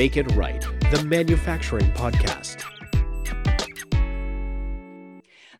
Make 0.00 0.16
It 0.16 0.34
Right, 0.34 0.62
the 0.90 1.04
manufacturing 1.04 1.90
podcast. 1.92 2.64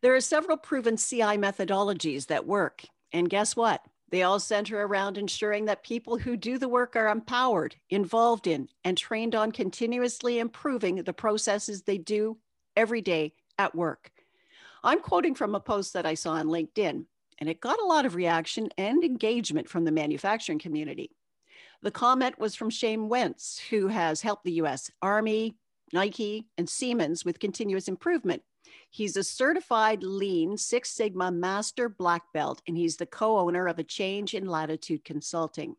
There 0.00 0.14
are 0.14 0.20
several 0.22 0.56
proven 0.56 0.96
CI 0.96 1.36
methodologies 1.36 2.28
that 2.28 2.46
work. 2.46 2.82
And 3.12 3.28
guess 3.28 3.54
what? 3.54 3.82
They 4.08 4.22
all 4.22 4.40
center 4.40 4.80
around 4.80 5.18
ensuring 5.18 5.66
that 5.66 5.82
people 5.82 6.16
who 6.16 6.38
do 6.38 6.56
the 6.56 6.70
work 6.70 6.96
are 6.96 7.10
empowered, 7.10 7.76
involved 7.90 8.46
in, 8.46 8.68
and 8.82 8.96
trained 8.96 9.34
on 9.34 9.52
continuously 9.52 10.38
improving 10.38 10.94
the 10.94 11.12
processes 11.12 11.82
they 11.82 11.98
do 11.98 12.38
every 12.74 13.02
day 13.02 13.34
at 13.58 13.74
work. 13.74 14.10
I'm 14.82 15.00
quoting 15.00 15.34
from 15.34 15.54
a 15.54 15.60
post 15.60 15.92
that 15.92 16.06
I 16.06 16.14
saw 16.14 16.30
on 16.30 16.46
LinkedIn, 16.46 17.04
and 17.40 17.48
it 17.50 17.60
got 17.60 17.78
a 17.78 17.84
lot 17.84 18.06
of 18.06 18.14
reaction 18.14 18.70
and 18.78 19.04
engagement 19.04 19.68
from 19.68 19.84
the 19.84 19.92
manufacturing 19.92 20.58
community. 20.58 21.10
The 21.82 21.90
comment 21.90 22.38
was 22.38 22.54
from 22.54 22.68
Shane 22.68 23.08
Wentz, 23.08 23.58
who 23.70 23.88
has 23.88 24.20
helped 24.20 24.44
the 24.44 24.60
US 24.60 24.90
Army, 25.00 25.56
Nike, 25.94 26.46
and 26.58 26.68
Siemens 26.68 27.24
with 27.24 27.38
continuous 27.38 27.88
improvement. 27.88 28.42
He's 28.90 29.16
a 29.16 29.24
certified 29.24 30.02
lean 30.02 30.58
Six 30.58 30.90
Sigma 30.90 31.30
Master 31.30 31.88
Black 31.88 32.24
Belt, 32.34 32.60
and 32.68 32.76
he's 32.76 32.98
the 32.98 33.06
co 33.06 33.38
owner 33.38 33.66
of 33.66 33.78
a 33.78 33.84
Change 33.84 34.34
in 34.34 34.46
Latitude 34.46 35.04
Consulting. 35.04 35.76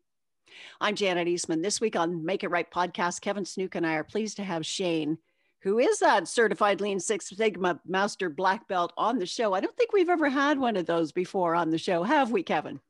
I'm 0.80 0.96
Janet 0.96 1.28
Eastman. 1.28 1.62
This 1.62 1.80
week 1.80 1.94
on 1.94 2.24
Make 2.24 2.42
It 2.42 2.50
Right 2.50 2.68
podcast, 2.68 3.20
Kevin 3.20 3.44
Snook 3.44 3.76
and 3.76 3.86
I 3.86 3.94
are 3.94 4.04
pleased 4.04 4.36
to 4.38 4.44
have 4.44 4.66
Shane, 4.66 5.18
who 5.60 5.78
is 5.78 6.00
that 6.00 6.26
certified 6.26 6.80
lean 6.80 6.98
Six 6.98 7.28
Sigma 7.28 7.80
Master 7.86 8.28
Black 8.28 8.66
Belt, 8.66 8.92
on 8.96 9.18
the 9.18 9.26
show. 9.26 9.54
I 9.54 9.60
don't 9.60 9.76
think 9.76 9.92
we've 9.92 10.08
ever 10.08 10.28
had 10.28 10.58
one 10.58 10.76
of 10.76 10.86
those 10.86 11.12
before 11.12 11.54
on 11.54 11.70
the 11.70 11.78
show, 11.78 12.02
have 12.02 12.32
we, 12.32 12.42
Kevin? 12.42 12.80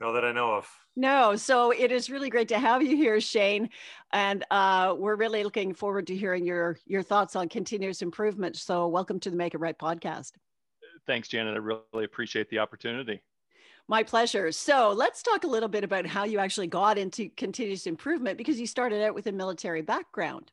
No, 0.00 0.14
that 0.14 0.24
I 0.24 0.32
know 0.32 0.54
of. 0.54 0.66
No, 0.96 1.36
so 1.36 1.72
it 1.72 1.92
is 1.92 2.08
really 2.08 2.30
great 2.30 2.48
to 2.48 2.58
have 2.58 2.82
you 2.82 2.96
here, 2.96 3.20
Shane, 3.20 3.68
and 4.12 4.44
uh, 4.50 4.94
we're 4.96 5.14
really 5.14 5.44
looking 5.44 5.74
forward 5.74 6.06
to 6.06 6.16
hearing 6.16 6.46
your 6.46 6.78
your 6.86 7.02
thoughts 7.02 7.36
on 7.36 7.50
continuous 7.50 8.00
improvement. 8.00 8.56
So, 8.56 8.88
welcome 8.88 9.20
to 9.20 9.30
the 9.30 9.36
Make 9.36 9.54
It 9.54 9.58
Right 9.58 9.78
podcast. 9.78 10.32
Thanks, 11.06 11.28
Janet. 11.28 11.54
I 11.54 11.58
really 11.58 12.04
appreciate 12.06 12.48
the 12.48 12.60
opportunity. 12.60 13.20
My 13.88 14.02
pleasure. 14.02 14.50
So, 14.52 14.92
let's 14.96 15.22
talk 15.22 15.44
a 15.44 15.48
little 15.48 15.68
bit 15.68 15.84
about 15.84 16.06
how 16.06 16.24
you 16.24 16.38
actually 16.38 16.68
got 16.68 16.96
into 16.96 17.28
continuous 17.36 17.86
improvement 17.86 18.38
because 18.38 18.58
you 18.58 18.66
started 18.66 19.02
out 19.02 19.14
with 19.14 19.26
a 19.26 19.32
military 19.32 19.82
background. 19.82 20.50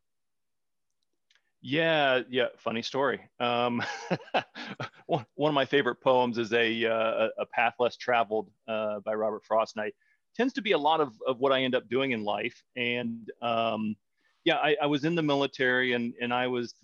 Yeah, 1.62 2.22
yeah. 2.30 2.48
Funny 2.58 2.82
story. 2.82 3.22
Um, 3.40 3.82
one, 5.08 5.26
one 5.36 5.50
of 5.50 5.56
my 5.56 5.66
favorite 5.66 5.96
poems 6.02 6.38
is 6.38 6.54
a 6.54 6.86
uh, 6.86 7.30
a 7.40 7.46
path 7.48 7.74
less 7.80 7.98
traveled 7.98 8.50
uh, 8.68 9.00
by 9.00 9.14
Robert 9.14 9.44
Frost, 9.44 9.76
and 9.76 9.86
I 9.86 9.92
tends 10.36 10.54
to 10.54 10.62
be 10.62 10.74
a 10.74 10.78
lot 10.78 11.02
of, 11.02 11.14
of 11.26 11.40
what 11.40 11.52
I 11.52 11.64
end 11.64 11.74
up 11.74 11.90
doing 11.90 12.12
in 12.12 12.24
life. 12.24 12.64
And 12.76 13.28
um, 13.42 13.96
yeah, 14.44 14.58
I, 14.58 14.76
I, 14.84 14.86
was 14.86 15.04
in 15.04 15.16
the 15.16 15.24
military, 15.24 15.94
and 15.94 16.14
and 16.22 16.34
I 16.34 16.48
was, 16.48 16.76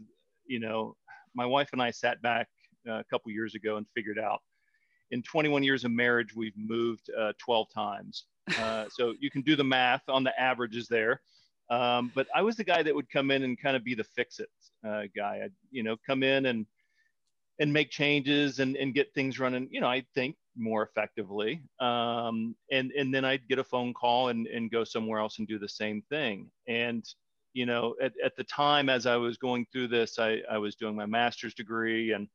you 0.45 0.59
know, 0.59 0.95
my 1.35 1.45
wife 1.45 1.69
and 1.73 1.81
I 1.81 1.91
sat 1.91 2.21
back 2.21 2.47
uh, 2.89 2.99
a 2.99 3.03
couple 3.03 3.31
years 3.31 3.55
ago 3.55 3.77
and 3.77 3.85
figured 3.94 4.17
out 4.17 4.41
in 5.11 5.21
21 5.21 5.63
years 5.63 5.85
of 5.85 5.91
marriage 5.91 6.35
we've 6.35 6.57
moved 6.57 7.09
uh, 7.17 7.33
12 7.38 7.67
times. 7.73 8.25
Uh, 8.59 8.88
so 8.91 9.13
you 9.21 9.31
can 9.31 9.41
do 9.41 9.55
the 9.55 9.63
math 9.63 10.01
on 10.09 10.21
the 10.21 10.38
averages 10.38 10.89
there. 10.89 11.21
Um, 11.69 12.11
but 12.13 12.27
I 12.35 12.41
was 12.41 12.57
the 12.57 12.66
guy 12.66 12.83
that 12.83 12.94
would 12.94 13.09
come 13.09 13.31
in 13.31 13.44
and 13.44 13.57
kind 13.57 13.77
of 13.77 13.85
be 13.85 13.95
the 13.95 14.03
fix 14.03 14.41
it 14.41 14.49
uh, 14.85 15.03
guy. 15.16 15.39
I'd, 15.45 15.53
you 15.71 15.81
know, 15.81 15.95
come 16.05 16.23
in 16.23 16.47
and 16.47 16.66
and 17.59 17.72
make 17.72 17.90
changes 17.90 18.59
and, 18.59 18.76
and 18.76 18.94
get 18.94 19.14
things 19.14 19.40
running, 19.40 19.68
you 19.72 19.80
know, 19.80 19.88
I 19.88 20.04
think 20.16 20.36
more 20.58 20.84
effectively. 20.84 21.62
Um, 21.80 22.56
and, 22.72 22.92
and 22.92 23.14
then 23.14 23.26
I'd 23.26 23.48
get 23.48 23.59
a 23.59 23.64
phone 23.64 23.94
call 23.94 24.30
and, 24.30 24.48
and 24.48 24.72
go 24.72 24.84
somewhere 24.84 25.20
else 25.20 25.40
and 25.40 25.48
do 25.48 25.59
the 25.59 25.70
same 25.70 26.04
thing. 26.09 26.50
And, 26.68 27.04
you 27.54 27.66
know, 27.66 27.96
at, 28.02 28.14
at 28.24 28.36
the 28.36 28.44
time, 28.44 28.90
as 28.90 29.06
I 29.06 29.16
was 29.16 29.38
going 29.38 29.66
through 29.72 29.90
this, 29.90 30.18
I, 30.18 30.42
I 30.50 30.58
was 30.58 30.75
doing 30.75 30.96
my 30.96 31.06
master's 31.06 31.53
degree 31.53 32.13
and, 32.13 32.28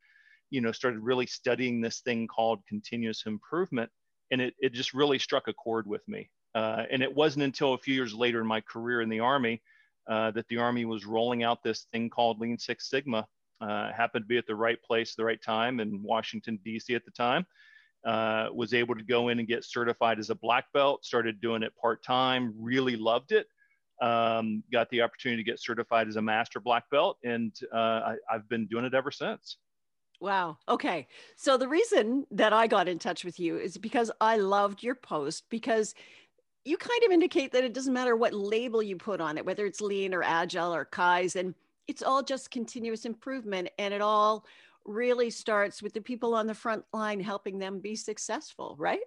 you 0.50 0.60
know, 0.60 0.72
started 0.72 1.00
really 1.00 1.26
studying 1.26 1.80
this 1.80 2.00
thing 2.00 2.26
called 2.28 2.60
continuous 2.68 3.24
improvement. 3.26 3.90
And 4.30 4.40
it, 4.40 4.54
it 4.60 4.72
just 4.72 4.94
really 4.94 5.18
struck 5.18 5.48
a 5.48 5.52
chord 5.52 5.86
with 5.86 6.06
me. 6.06 6.30
Uh, 6.54 6.84
and 6.90 7.02
it 7.02 7.14
wasn't 7.14 7.44
until 7.44 7.74
a 7.74 7.78
few 7.78 7.94
years 7.94 8.14
later 8.14 8.40
in 8.40 8.46
my 8.46 8.60
career 8.60 9.00
in 9.00 9.08
the 9.08 9.20
Army 9.20 9.60
uh, 10.08 10.30
that 10.30 10.46
the 10.48 10.58
Army 10.58 10.84
was 10.84 11.04
rolling 11.04 11.42
out 11.42 11.62
this 11.62 11.86
thing 11.92 12.08
called 12.08 12.40
Lean 12.40 12.58
Six 12.58 12.88
Sigma. 12.88 13.26
Uh, 13.60 13.92
happened 13.92 14.24
to 14.24 14.28
be 14.28 14.38
at 14.38 14.46
the 14.46 14.54
right 14.54 14.80
place, 14.82 15.14
the 15.14 15.24
right 15.24 15.42
time 15.42 15.80
in 15.80 16.02
Washington, 16.02 16.58
D.C. 16.64 16.94
at 16.94 17.04
the 17.04 17.10
time. 17.10 17.46
Uh, 18.04 18.48
was 18.54 18.72
able 18.72 18.94
to 18.94 19.02
go 19.02 19.28
in 19.28 19.40
and 19.40 19.48
get 19.48 19.64
certified 19.64 20.20
as 20.20 20.30
a 20.30 20.34
black 20.34 20.66
belt, 20.72 21.04
started 21.04 21.40
doing 21.40 21.64
it 21.64 21.72
part 21.80 22.02
time, 22.04 22.54
really 22.56 22.96
loved 22.96 23.32
it. 23.32 23.46
Um, 24.00 24.62
got 24.72 24.88
the 24.90 25.02
opportunity 25.02 25.42
to 25.42 25.50
get 25.50 25.60
certified 25.60 26.06
as 26.06 26.14
a 26.14 26.22
master 26.22 26.60
black 26.60 26.88
belt, 26.90 27.18
and 27.24 27.52
uh, 27.74 27.76
I, 27.76 28.14
I've 28.30 28.48
been 28.48 28.68
doing 28.68 28.84
it 28.84 28.94
ever 28.94 29.10
since. 29.10 29.56
Wow. 30.20 30.58
Okay. 30.68 31.06
So 31.36 31.56
the 31.56 31.68
reason 31.68 32.26
that 32.30 32.52
I 32.52 32.66
got 32.66 32.88
in 32.88 32.98
touch 32.98 33.24
with 33.24 33.38
you 33.38 33.56
is 33.56 33.76
because 33.76 34.10
I 34.20 34.36
loved 34.36 34.82
your 34.82 34.96
post 34.96 35.44
because 35.48 35.94
you 36.64 36.76
kind 36.76 37.02
of 37.04 37.12
indicate 37.12 37.52
that 37.52 37.64
it 37.64 37.72
doesn't 37.72 37.94
matter 37.94 38.16
what 38.16 38.34
label 38.34 38.82
you 38.82 38.96
put 38.96 39.20
on 39.20 39.38
it, 39.38 39.46
whether 39.46 39.64
it's 39.64 39.80
lean 39.80 40.12
or 40.12 40.22
agile 40.22 40.74
or 40.74 40.84
Kaizen, 40.84 41.54
it's 41.88 42.02
all 42.02 42.22
just 42.22 42.50
continuous 42.50 43.04
improvement. 43.04 43.70
And 43.78 43.92
it 43.92 44.00
all 44.00 44.44
really 44.84 45.30
starts 45.30 45.82
with 45.82 45.94
the 45.94 46.00
people 46.00 46.34
on 46.34 46.46
the 46.46 46.54
front 46.54 46.84
line 46.92 47.20
helping 47.20 47.58
them 47.58 47.80
be 47.80 47.96
successful, 47.96 48.76
right? 48.78 49.00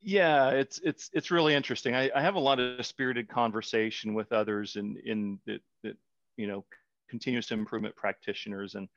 Yeah, 0.00 0.50
it's 0.50 0.78
it's 0.84 1.10
it's 1.12 1.30
really 1.32 1.54
interesting. 1.54 1.94
I, 1.94 2.10
I 2.14 2.20
have 2.20 2.36
a 2.36 2.40
lot 2.40 2.60
of 2.60 2.86
spirited 2.86 3.28
conversation 3.28 4.14
with 4.14 4.32
others 4.32 4.76
in 4.76 4.96
in 5.04 5.40
that 5.46 5.60
that 5.82 5.96
you 6.36 6.46
know 6.46 6.64
continuous 7.10 7.50
improvement 7.50 7.96
practitioners, 7.96 8.76
and 8.76 8.88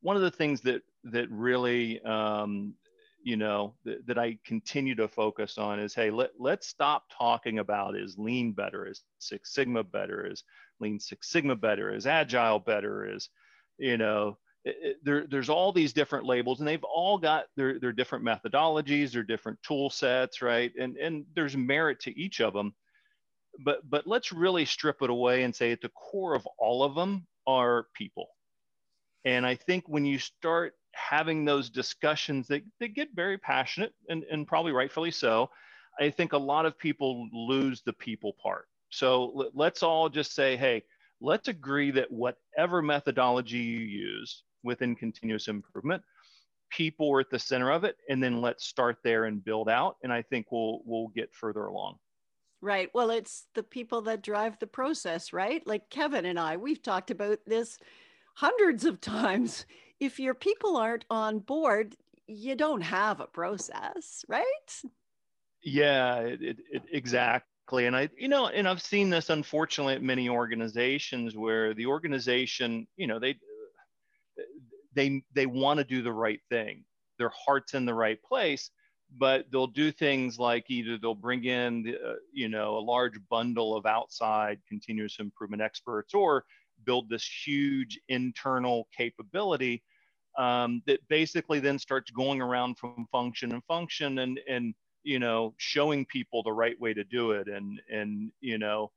one 0.00 0.16
of 0.16 0.22
the 0.22 0.30
things 0.30 0.62
that 0.62 0.80
that 1.04 1.30
really 1.30 2.00
um, 2.02 2.72
you 3.26 3.36
know 3.36 3.74
that, 3.84 4.06
that 4.06 4.18
i 4.18 4.38
continue 4.46 4.94
to 4.94 5.08
focus 5.08 5.58
on 5.58 5.80
is 5.80 5.96
hey 5.96 6.10
let, 6.10 6.30
let's 6.38 6.68
stop 6.68 7.02
talking 7.10 7.58
about 7.58 7.96
is 7.96 8.16
lean 8.16 8.52
better 8.52 8.86
is 8.86 9.02
six 9.18 9.52
sigma 9.52 9.82
better 9.82 10.30
is 10.30 10.44
lean 10.78 11.00
six 11.00 11.28
sigma 11.28 11.56
better 11.56 11.92
is 11.92 12.06
agile 12.06 12.60
better 12.60 13.12
is 13.12 13.28
you 13.78 13.98
know 13.98 14.38
it, 14.64 14.76
it, 14.80 14.96
there, 15.02 15.26
there's 15.26 15.48
all 15.48 15.72
these 15.72 15.92
different 15.92 16.24
labels 16.24 16.60
and 16.60 16.68
they've 16.68 16.84
all 16.84 17.18
got 17.18 17.46
their, 17.56 17.80
their 17.80 17.92
different 17.92 18.24
methodologies 18.24 19.10
their 19.10 19.24
different 19.24 19.60
tool 19.64 19.90
sets 19.90 20.40
right? 20.40 20.70
And 20.80 20.96
and 20.96 21.24
there's 21.34 21.56
merit 21.56 21.98
to 22.02 22.16
each 22.16 22.40
of 22.40 22.52
them 22.52 22.76
but 23.64 23.80
but 23.90 24.06
let's 24.06 24.32
really 24.32 24.64
strip 24.66 25.02
it 25.02 25.10
away 25.10 25.42
and 25.42 25.52
say 25.52 25.72
at 25.72 25.80
the 25.80 25.90
core 25.90 26.36
of 26.36 26.46
all 26.60 26.84
of 26.84 26.94
them 26.94 27.26
are 27.44 27.86
people. 27.92 28.28
And 29.24 29.44
i 29.44 29.56
think 29.56 29.88
when 29.88 30.04
you 30.04 30.20
start 30.20 30.74
having 30.96 31.44
those 31.44 31.70
discussions 31.70 32.48
that, 32.48 32.62
that 32.80 32.94
get 32.94 33.08
very 33.14 33.38
passionate 33.38 33.92
and, 34.08 34.24
and 34.24 34.46
probably 34.46 34.72
rightfully 34.72 35.10
so, 35.10 35.50
I 36.00 36.10
think 36.10 36.32
a 36.32 36.38
lot 36.38 36.66
of 36.66 36.78
people 36.78 37.28
lose 37.32 37.82
the 37.82 37.92
people 37.92 38.34
part. 38.42 38.66
So 38.90 39.50
let's 39.54 39.82
all 39.82 40.08
just 40.08 40.34
say, 40.34 40.56
hey, 40.56 40.82
let's 41.20 41.48
agree 41.48 41.90
that 41.92 42.10
whatever 42.10 42.82
methodology 42.82 43.58
you 43.58 43.80
use 43.80 44.42
within 44.62 44.94
continuous 44.94 45.48
improvement, 45.48 46.02
people 46.70 47.12
are 47.12 47.20
at 47.20 47.30
the 47.30 47.38
center 47.38 47.70
of 47.70 47.84
it, 47.84 47.96
and 48.08 48.22
then 48.22 48.40
let's 48.40 48.66
start 48.66 48.98
there 49.02 49.24
and 49.24 49.44
build 49.44 49.68
out. 49.68 49.96
And 50.02 50.12
I 50.12 50.22
think 50.22 50.46
we'll 50.50 50.80
we'll 50.84 51.08
get 51.08 51.34
further 51.34 51.66
along. 51.66 51.96
Right. 52.60 52.90
Well, 52.94 53.10
it's 53.10 53.46
the 53.54 53.62
people 53.62 54.02
that 54.02 54.22
drive 54.22 54.58
the 54.58 54.66
process, 54.66 55.32
right? 55.32 55.66
Like 55.66 55.90
Kevin 55.90 56.24
and 56.24 56.38
I, 56.38 56.56
we've 56.56 56.82
talked 56.82 57.10
about 57.10 57.38
this 57.46 57.78
hundreds 58.34 58.84
of 58.84 59.00
times 59.00 59.66
if 60.00 60.18
your 60.18 60.34
people 60.34 60.76
aren't 60.76 61.04
on 61.10 61.38
board, 61.38 61.96
you 62.26 62.54
don't 62.54 62.82
have 62.82 63.20
a 63.20 63.26
process, 63.26 64.24
right? 64.28 64.82
Yeah, 65.62 66.18
it, 66.20 66.42
it, 66.42 66.56
it, 66.70 66.82
exactly. 66.90 67.86
And 67.86 67.96
I, 67.96 68.08
you 68.16 68.28
know, 68.28 68.46
and 68.48 68.68
I've 68.68 68.82
seen 68.82 69.10
this 69.10 69.30
unfortunately 69.30 69.94
at 69.94 70.02
many 70.02 70.28
organizations 70.28 71.36
where 71.36 71.74
the 71.74 71.86
organization, 71.86 72.86
you 72.96 73.06
know, 73.06 73.18
they 73.18 73.36
they 74.94 75.22
they 75.34 75.46
want 75.46 75.78
to 75.78 75.84
do 75.84 76.02
the 76.02 76.12
right 76.12 76.40
thing. 76.48 76.84
Their 77.18 77.30
heart's 77.30 77.74
in 77.74 77.84
the 77.84 77.94
right 77.94 78.22
place, 78.22 78.70
but 79.16 79.46
they'll 79.50 79.66
do 79.66 79.90
things 79.90 80.38
like 80.38 80.66
either 80.68 80.98
they'll 80.98 81.14
bring 81.14 81.44
in, 81.44 81.96
uh, 82.04 82.14
you 82.32 82.48
know, 82.48 82.76
a 82.76 82.80
large 82.80 83.18
bundle 83.28 83.76
of 83.76 83.86
outside 83.86 84.60
continuous 84.68 85.18
improvement 85.18 85.62
experts, 85.62 86.14
or 86.14 86.44
build 86.84 87.08
this 87.08 87.28
huge 87.46 87.98
internal 88.08 88.88
capability 88.96 89.82
um, 90.38 90.82
that 90.86 91.00
basically 91.08 91.60
then 91.60 91.78
starts 91.78 92.10
going 92.10 92.40
around 92.40 92.78
from 92.78 93.06
function 93.10 93.52
and 93.52 93.64
function 93.64 94.18
and 94.18 94.38
and 94.48 94.74
you 95.02 95.18
know 95.18 95.54
showing 95.56 96.04
people 96.04 96.42
the 96.42 96.52
right 96.52 96.78
way 96.80 96.92
to 96.92 97.04
do 97.04 97.30
it 97.30 97.48
and 97.48 97.80
and 97.90 98.30
you 98.40 98.58
know 98.58 98.90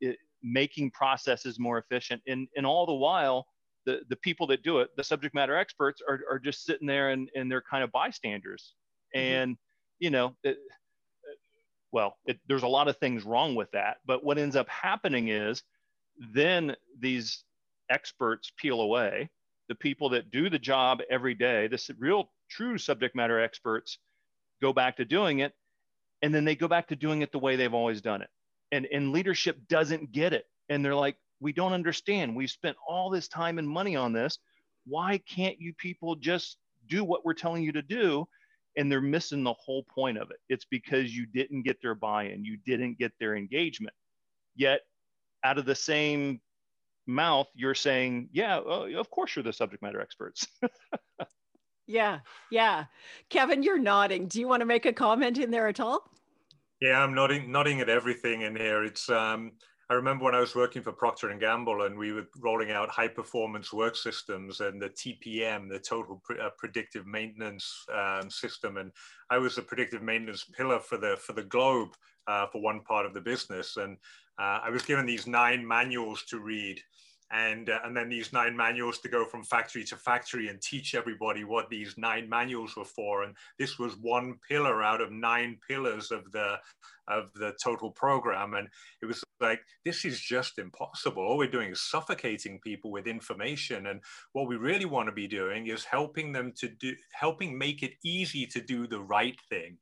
it, 0.00 0.16
making 0.42 0.90
processes 0.90 1.58
more 1.58 1.78
efficient. 1.78 2.22
And 2.26 2.48
and 2.56 2.66
all 2.66 2.86
the 2.86 2.94
while 2.94 3.46
the 3.86 4.00
the 4.08 4.16
people 4.16 4.46
that 4.48 4.62
do 4.62 4.80
it 4.80 4.90
the 4.96 5.04
subject 5.04 5.34
matter 5.34 5.56
experts 5.56 6.02
are, 6.06 6.20
are 6.30 6.38
just 6.38 6.64
sitting 6.64 6.86
there 6.86 7.10
and 7.10 7.28
and 7.34 7.50
they're 7.50 7.62
kind 7.62 7.84
of 7.84 7.92
bystanders. 7.92 8.74
Mm-hmm. 9.14 9.26
and 9.26 9.56
you 9.98 10.08
know 10.08 10.36
it, 10.44 10.56
well 11.90 12.16
it, 12.26 12.38
there's 12.46 12.62
a 12.62 12.68
lot 12.68 12.86
of 12.88 12.96
things 12.98 13.24
wrong 13.24 13.54
with 13.54 13.70
that. 13.72 13.98
But 14.06 14.24
what 14.24 14.38
ends 14.38 14.56
up 14.56 14.68
happening 14.68 15.28
is 15.28 15.62
then 16.20 16.76
these 16.98 17.44
experts 17.90 18.52
peel 18.56 18.80
away. 18.80 19.30
The 19.68 19.74
people 19.74 20.10
that 20.10 20.30
do 20.30 20.50
the 20.50 20.58
job 20.58 21.00
every 21.10 21.34
day, 21.34 21.66
the 21.68 21.94
real 21.98 22.30
true 22.48 22.76
subject 22.76 23.14
matter 23.14 23.40
experts, 23.40 23.98
go 24.60 24.72
back 24.72 24.96
to 24.96 25.04
doing 25.04 25.40
it. 25.40 25.52
And 26.22 26.34
then 26.34 26.44
they 26.44 26.54
go 26.54 26.68
back 26.68 26.88
to 26.88 26.96
doing 26.96 27.22
it 27.22 27.32
the 27.32 27.38
way 27.38 27.56
they've 27.56 27.72
always 27.72 28.02
done 28.02 28.20
it. 28.20 28.28
And, 28.72 28.86
and 28.92 29.12
leadership 29.12 29.56
doesn't 29.68 30.12
get 30.12 30.32
it. 30.32 30.46
And 30.68 30.84
they're 30.84 30.94
like, 30.94 31.16
we 31.40 31.52
don't 31.52 31.72
understand. 31.72 32.36
We've 32.36 32.50
spent 32.50 32.76
all 32.86 33.10
this 33.10 33.26
time 33.26 33.58
and 33.58 33.68
money 33.68 33.96
on 33.96 34.12
this. 34.12 34.38
Why 34.86 35.18
can't 35.18 35.58
you 35.60 35.72
people 35.72 36.16
just 36.16 36.58
do 36.86 37.02
what 37.04 37.24
we're 37.24 37.34
telling 37.34 37.62
you 37.62 37.72
to 37.72 37.82
do? 37.82 38.28
And 38.76 38.90
they're 38.90 39.00
missing 39.00 39.42
the 39.42 39.54
whole 39.54 39.84
point 39.84 40.18
of 40.18 40.30
it. 40.30 40.36
It's 40.48 40.66
because 40.66 41.16
you 41.16 41.26
didn't 41.26 41.62
get 41.62 41.80
their 41.80 41.94
buy 41.94 42.24
in, 42.24 42.44
you 42.44 42.58
didn't 42.66 42.98
get 42.98 43.12
their 43.18 43.34
engagement. 43.34 43.94
Yet, 44.54 44.82
out 45.44 45.58
of 45.58 45.66
the 45.66 45.74
same 45.74 46.40
mouth, 47.06 47.48
you're 47.54 47.74
saying, 47.74 48.28
yeah, 48.32 48.58
of 48.58 49.10
course 49.10 49.34
you're 49.34 49.42
the 49.42 49.52
subject 49.52 49.82
matter 49.82 50.00
experts. 50.00 50.46
yeah, 51.86 52.20
yeah. 52.50 52.84
Kevin, 53.28 53.62
you're 53.62 53.78
nodding. 53.78 54.26
Do 54.26 54.40
you 54.40 54.48
want 54.48 54.60
to 54.60 54.66
make 54.66 54.86
a 54.86 54.92
comment 54.92 55.38
in 55.38 55.50
there 55.50 55.68
at 55.68 55.80
all? 55.80 56.10
Yeah, 56.80 57.02
I'm 57.02 57.14
nodding, 57.14 57.50
nodding 57.52 57.80
at 57.80 57.90
everything 57.90 58.42
in 58.42 58.56
here. 58.56 58.84
It's 58.84 59.10
um, 59.10 59.52
I 59.90 59.94
remember 59.94 60.24
when 60.24 60.36
I 60.36 60.40
was 60.40 60.54
working 60.54 60.82
for 60.82 60.92
Procter 60.92 61.30
and 61.30 61.40
Gamble, 61.40 61.82
and 61.82 61.98
we 61.98 62.12
were 62.12 62.28
rolling 62.38 62.70
out 62.70 62.88
high 62.90 63.08
performance 63.08 63.72
work 63.72 63.96
systems 63.96 64.60
and 64.60 64.80
the 64.80 64.90
TPM, 64.90 65.68
the 65.68 65.80
Total 65.80 66.22
Pre- 66.24 66.38
uh, 66.38 66.50
Predictive 66.56 67.08
Maintenance 67.08 67.84
um, 67.92 68.30
System, 68.30 68.76
and 68.76 68.92
I 69.30 69.38
was 69.38 69.56
the 69.56 69.62
predictive 69.62 70.00
maintenance 70.00 70.44
pillar 70.44 70.78
for 70.78 70.96
the 70.96 71.16
for 71.16 71.32
the 71.32 71.42
globe 71.42 71.88
uh, 72.28 72.46
for 72.52 72.62
one 72.62 72.82
part 72.82 73.04
of 73.04 73.14
the 73.14 73.20
business, 73.20 73.78
and 73.78 73.96
uh, 74.40 74.60
I 74.64 74.70
was 74.70 74.82
given 74.82 75.06
these 75.06 75.26
nine 75.26 75.66
manuals 75.66 76.24
to 76.30 76.40
read 76.40 76.80
and 77.32 77.70
uh, 77.70 77.78
and 77.84 77.96
then 77.96 78.08
these 78.08 78.32
nine 78.32 78.56
manuals 78.56 78.98
to 78.98 79.08
go 79.08 79.24
from 79.24 79.44
factory 79.44 79.84
to 79.84 79.96
factory 79.96 80.48
and 80.48 80.60
teach 80.60 80.94
everybody 80.94 81.44
what 81.44 81.68
these 81.70 81.94
nine 81.96 82.28
manuals 82.28 82.74
were 82.76 82.84
for. 82.84 83.22
And 83.22 83.36
this 83.58 83.78
was 83.78 83.96
one 84.00 84.36
pillar 84.48 84.82
out 84.82 85.00
of 85.00 85.12
nine 85.12 85.58
pillars 85.68 86.10
of 86.10 86.30
the 86.32 86.56
of 87.06 87.32
the 87.34 87.54
total 87.62 87.90
program. 87.92 88.54
And 88.54 88.68
it 89.00 89.06
was 89.06 89.22
like 89.40 89.60
this 89.84 90.04
is 90.04 90.20
just 90.20 90.58
impossible. 90.58 91.22
All 91.22 91.38
we're 91.38 91.50
doing 91.50 91.70
is 91.70 91.88
suffocating 91.88 92.58
people 92.64 92.90
with 92.90 93.06
information. 93.06 93.86
And 93.86 94.00
what 94.32 94.48
we 94.48 94.56
really 94.56 94.86
want 94.86 95.08
to 95.08 95.12
be 95.12 95.28
doing 95.28 95.68
is 95.68 95.84
helping 95.84 96.32
them 96.32 96.52
to 96.58 96.68
do 96.68 96.94
helping 97.12 97.56
make 97.56 97.84
it 97.84 97.92
easy 98.04 98.44
to 98.46 98.60
do 98.60 98.88
the 98.88 99.00
right 99.00 99.38
thing 99.48 99.78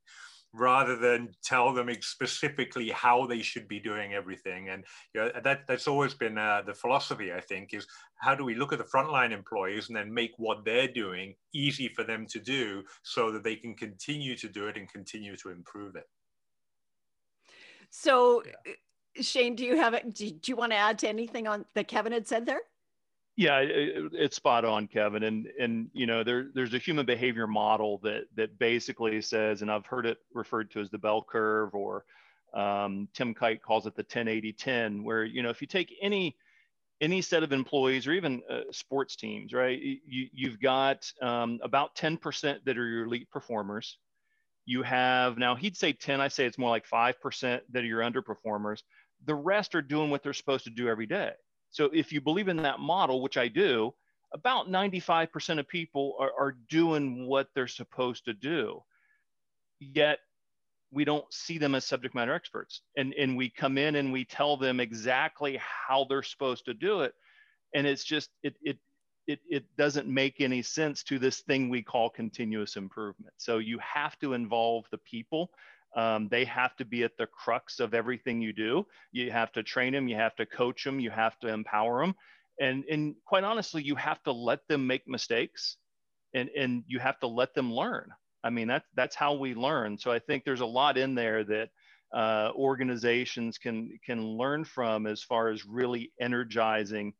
rather 0.53 0.97
than 0.97 1.29
tell 1.43 1.73
them 1.75 1.91
specifically 2.01 2.91
how 2.91 3.27
they 3.27 3.43
should 3.43 3.69
be 3.69 3.81
doing 3.81 4.15
everything. 4.15 4.71
And 4.71 4.85
you 5.15 5.21
know, 5.21 5.31
that 5.45 5.67
that's 5.67 5.89
always 5.89 6.15
been 6.15 6.39
uh, 6.39 6.63
the 6.67 6.75
philosophy. 6.75 7.33
I 7.33 7.41
think 7.41 7.75
is 7.75 7.87
how 8.17 8.35
do 8.35 8.45
we 8.45 8.55
look 8.55 8.73
at 8.73 8.79
the 8.79 8.85
frontline 8.85 9.33
employees 9.33 9.89
and 9.89 9.97
then 9.97 10.13
make 10.13 10.33
what 10.37 10.65
they're 10.65 10.89
doing 10.89 11.35
easy 11.55 11.89
for 11.89 12.05
them 12.05 12.27
to 12.27 12.41
do, 12.41 12.83
so 13.03 13.31
that 13.33 13.45
they 13.45 13.57
can 13.57 13.75
continue 13.75 14.37
to 14.37 14.49
do 14.49 14.67
it 14.69 14.77
and 14.77 14.91
continue 14.91 15.37
to 15.37 15.51
improve 15.51 15.97
it. 15.97 16.09
So. 17.91 18.43
Yeah. 18.45 18.73
Shane, 19.21 19.57
do 19.57 19.65
you 19.65 19.77
have 19.77 20.15
do 20.15 20.39
you 20.47 20.55
want 20.55 20.71
to 20.71 20.77
add 20.77 20.97
to 21.01 21.09
anything 21.09 21.49
on 21.49 21.65
that 21.75 21.89
Kevin 21.89 22.13
had 22.13 22.29
said 22.29 22.47
there? 22.47 22.61
Yeah, 23.39 23.61
it, 23.61 24.11
it's 24.15 24.35
spot 24.35 24.65
on, 24.65 24.89
Kevin. 24.89 25.23
And 25.23 25.47
and 25.61 25.91
you 25.93 26.07
know, 26.07 26.25
there 26.25 26.49
there's 26.55 26.75
a 26.75 26.79
human 26.79 27.07
behavior 27.07 27.47
model 27.47 27.99
that 28.03 28.25
that 28.35 28.59
basically 28.59 29.23
says, 29.23 29.63
and 29.63 29.71
I've 29.71 29.87
heard 29.87 30.07
it 30.07 30.19
referred 30.35 30.73
to 30.73 30.81
as 30.81 30.91
the 30.91 30.99
bell 30.99 31.23
curve, 31.23 31.73
or 31.73 32.05
um, 32.53 33.07
Tim 33.15 33.35
Kight 33.35 33.63
calls 33.63 33.87
it 33.87 33.95
the 33.95 34.03
10-80-10, 34.03 35.05
where 35.05 35.25
you 35.25 35.45
know, 35.45 35.51
if 35.51 35.61
you 35.61 35.69
take 35.69 35.95
any 36.03 36.37
any 37.01 37.23
set 37.23 37.45
of 37.45 37.53
employees 37.53 38.09
or 38.09 38.13
even 38.13 38.43
uh, 38.51 38.63
sports 38.73 39.15
teams, 39.15 39.53
right? 39.53 39.81
You, 39.81 40.29
you've 40.33 40.61
got 40.61 41.09
um, 41.23 41.61
about 41.63 41.95
10% 41.95 42.65
that 42.65 42.77
are 42.77 42.89
your 42.89 43.05
elite 43.05 43.31
performers. 43.31 43.99
You 44.67 44.83
have 44.83 45.39
now 45.39 45.55
he'd 45.55 45.77
say 45.77 45.93
10, 45.93 46.21
I 46.21 46.27
say 46.27 46.45
it's 46.45 46.59
more 46.59 46.71
like 46.71 46.89
5% 46.89 47.61
that 47.71 47.85
are 47.85 47.87
your 47.87 48.01
underperformers. 48.01 48.83
The 49.27 49.37
rest 49.37 49.77
are 49.77 49.83
doing 49.83 50.11
what 50.11 50.25
they're 50.25 50.33
supposed 50.33 50.65
to 50.65 50.71
do 50.71 50.89
every 50.89 51.07
day. 51.07 51.33
So 51.71 51.91
if 51.93 52.13
you 52.13 52.21
believe 52.21 52.49
in 52.49 52.59
that 52.59 52.81
model, 52.81 53.23
which 53.23 53.37
I 53.37 53.49
do, 53.49 53.95
about 54.33 54.69
95% 54.69 55.59
of 55.59 55.69
people 55.69 56.15
are, 56.19 56.33
are 56.39 56.57
doing 56.69 57.27
what 57.27 57.49
they're 57.55 57.67
supposed 57.67 58.25
to 58.27 58.35
do. 58.35 58.83
Yet 59.81 60.19
we 60.91 61.05
don't 61.05 61.31
see 61.33 61.59
them 61.59 61.75
as 61.75 61.85
subject 61.85 62.15
matter 62.15 62.35
experts. 62.35 62.83
And, 62.97 63.15
and 63.15 63.37
we 63.37 63.51
come 63.51 63.79
in 63.79 63.97
and 63.97 64.13
we 64.13 64.25
tell 64.25 64.57
them 64.57 64.81
exactly 64.81 65.61
how 65.61 66.07
they're 66.09 66.23
supposed 66.23 66.65
to 66.67 66.75
do 66.75 67.03
it. 67.03 67.15
And 67.75 67.87
it's 67.87 68.05
just, 68.05 68.31
it, 68.43 68.57
it, 68.63 68.79
it, 69.27 69.41
it 69.49 69.65
doesn't 69.77 70.09
make 70.09 70.41
any 70.41 70.63
sense 70.63 71.03
to 71.05 71.19
this 71.19 71.41
thing 71.41 71.69
we 71.69 71.83
call 71.83 72.09
continuous 72.09 72.77
improvement. 72.77 73.35
So 73.37 73.59
you 73.59 73.79
have 73.79 74.19
to 74.21 74.33
involve 74.33 74.87
the 74.91 74.99
people 74.99 75.51
um, 75.97 76.29
they 76.29 76.45
have 76.45 76.77
to 76.77 76.85
be 76.85 77.03
at 77.03 77.17
the 77.19 77.27
crux 77.27 77.81
of 77.81 77.95
everything 77.95 78.41
you 78.41 78.53
do. 78.53 78.87
You 79.13 79.31
have 79.31 79.53
to 79.53 79.63
train 79.63 79.93
them, 79.93 80.09
you 80.09 80.17
have 80.17 80.37
to 80.37 80.47
coach 80.47 80.85
them, 80.85 81.01
you 81.01 81.11
have 81.11 81.39
to 81.41 81.49
empower 81.49 82.01
them. 82.01 82.15
And, 82.61 82.85
and 82.91 83.15
quite 83.25 83.45
honestly, 83.45 83.83
you 83.83 83.95
have 83.97 84.23
to 84.25 84.33
let 84.33 84.61
them 84.69 84.87
make 84.87 85.07
mistakes 85.07 85.77
and, 86.35 86.51
and 86.51 86.85
you 86.87 86.99
have 86.99 87.19
to 87.21 87.27
let 87.27 87.55
them 87.55 87.73
learn. 87.73 88.11
I 88.45 88.51
mean, 88.51 88.69
that's, 88.69 88.87
that's 88.95 89.17
how 89.17 89.35
we 89.35 89.55
learn. 89.55 89.99
So 89.99 90.13
I 90.13 90.19
think 90.19 90.45
there's 90.45 90.61
a 90.61 90.67
lot 90.67 90.99
in 90.99 91.15
there 91.15 91.45
that 91.45 91.71
uh, 92.15 92.51
organizations 92.55 93.59
can, 93.59 93.99
can 94.05 94.23
learn 94.23 94.65
from 94.65 95.07
as 95.07 95.23
far 95.23 95.49
as 95.49 95.65
really 95.67 96.13
energizing 96.21 97.13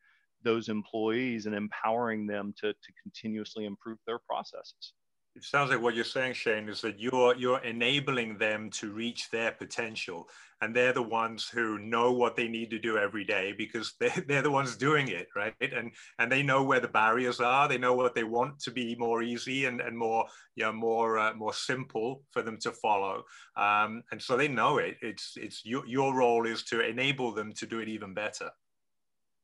those 0.45 0.69
employees 0.69 1.47
and 1.47 1.55
empowering 1.55 2.27
them 2.27 2.55
to, 2.59 2.73
to 2.73 2.93
continuously 3.03 3.65
improve 3.65 3.99
their 4.07 4.19
processes 4.19 4.93
it 5.39 5.45
sounds 5.45 5.71
like 5.71 5.81
what 5.81 5.95
you're 5.95 6.05
saying, 6.05 6.33
Shane, 6.33 6.69
is 6.69 6.81
that 6.81 6.99
you're 6.99 7.37
you're 7.37 7.63
enabling 7.63 8.39
them 8.39 8.71
to 8.71 8.91
reach 8.91 9.31
their 9.31 9.53
potential, 9.53 10.29
and 10.61 10.75
they're 10.75 10.93
the 10.93 11.01
ones 11.01 11.49
who 11.49 11.79
know 11.79 12.11
what 12.11 12.35
they 12.35 12.49
need 12.49 12.71
to 12.71 12.79
do 12.81 12.99
every 12.99 13.25
day 13.25 13.55
because 13.57 13.95
they're, 14.01 14.25
they're 14.27 14.43
the 14.43 14.51
ones 14.51 14.77
doing 14.77 15.07
it, 15.07 15.29
right? 15.37 15.55
And 15.61 15.93
and 16.19 16.31
they 16.31 16.43
know 16.43 16.65
where 16.65 16.81
the 16.81 16.89
barriers 16.89 17.39
are. 17.39 17.69
They 17.69 17.79
know 17.79 17.95
what 17.95 18.17
they 18.17 18.25
want 18.25 18.59
to 18.61 18.73
be 18.73 18.97
more 18.97 19.23
easy 19.23 19.67
and, 19.67 19.81
and 19.81 19.97
more 19.97 20.27
you 20.57 20.65
know 20.65 20.73
more 20.73 21.19
uh, 21.21 21.35
more 21.35 21.55
simple 21.55 22.25
for 22.33 22.43
them 22.43 22.59
to 22.63 22.73
follow. 22.73 23.23
Um, 23.57 24.03
and 24.11 24.21
so 24.21 24.37
they 24.37 24.49
know 24.49 24.79
it. 24.79 24.97
It's 25.03 25.35
it's 25.37 25.65
your 25.65 25.87
your 25.87 26.17
role 26.17 26.49
is 26.49 26.65
to 26.65 26.81
enable 26.81 27.33
them 27.33 27.53
to 27.53 27.67
do 27.67 27.79
it 27.79 27.89
even 27.89 28.13
better. 28.13 28.51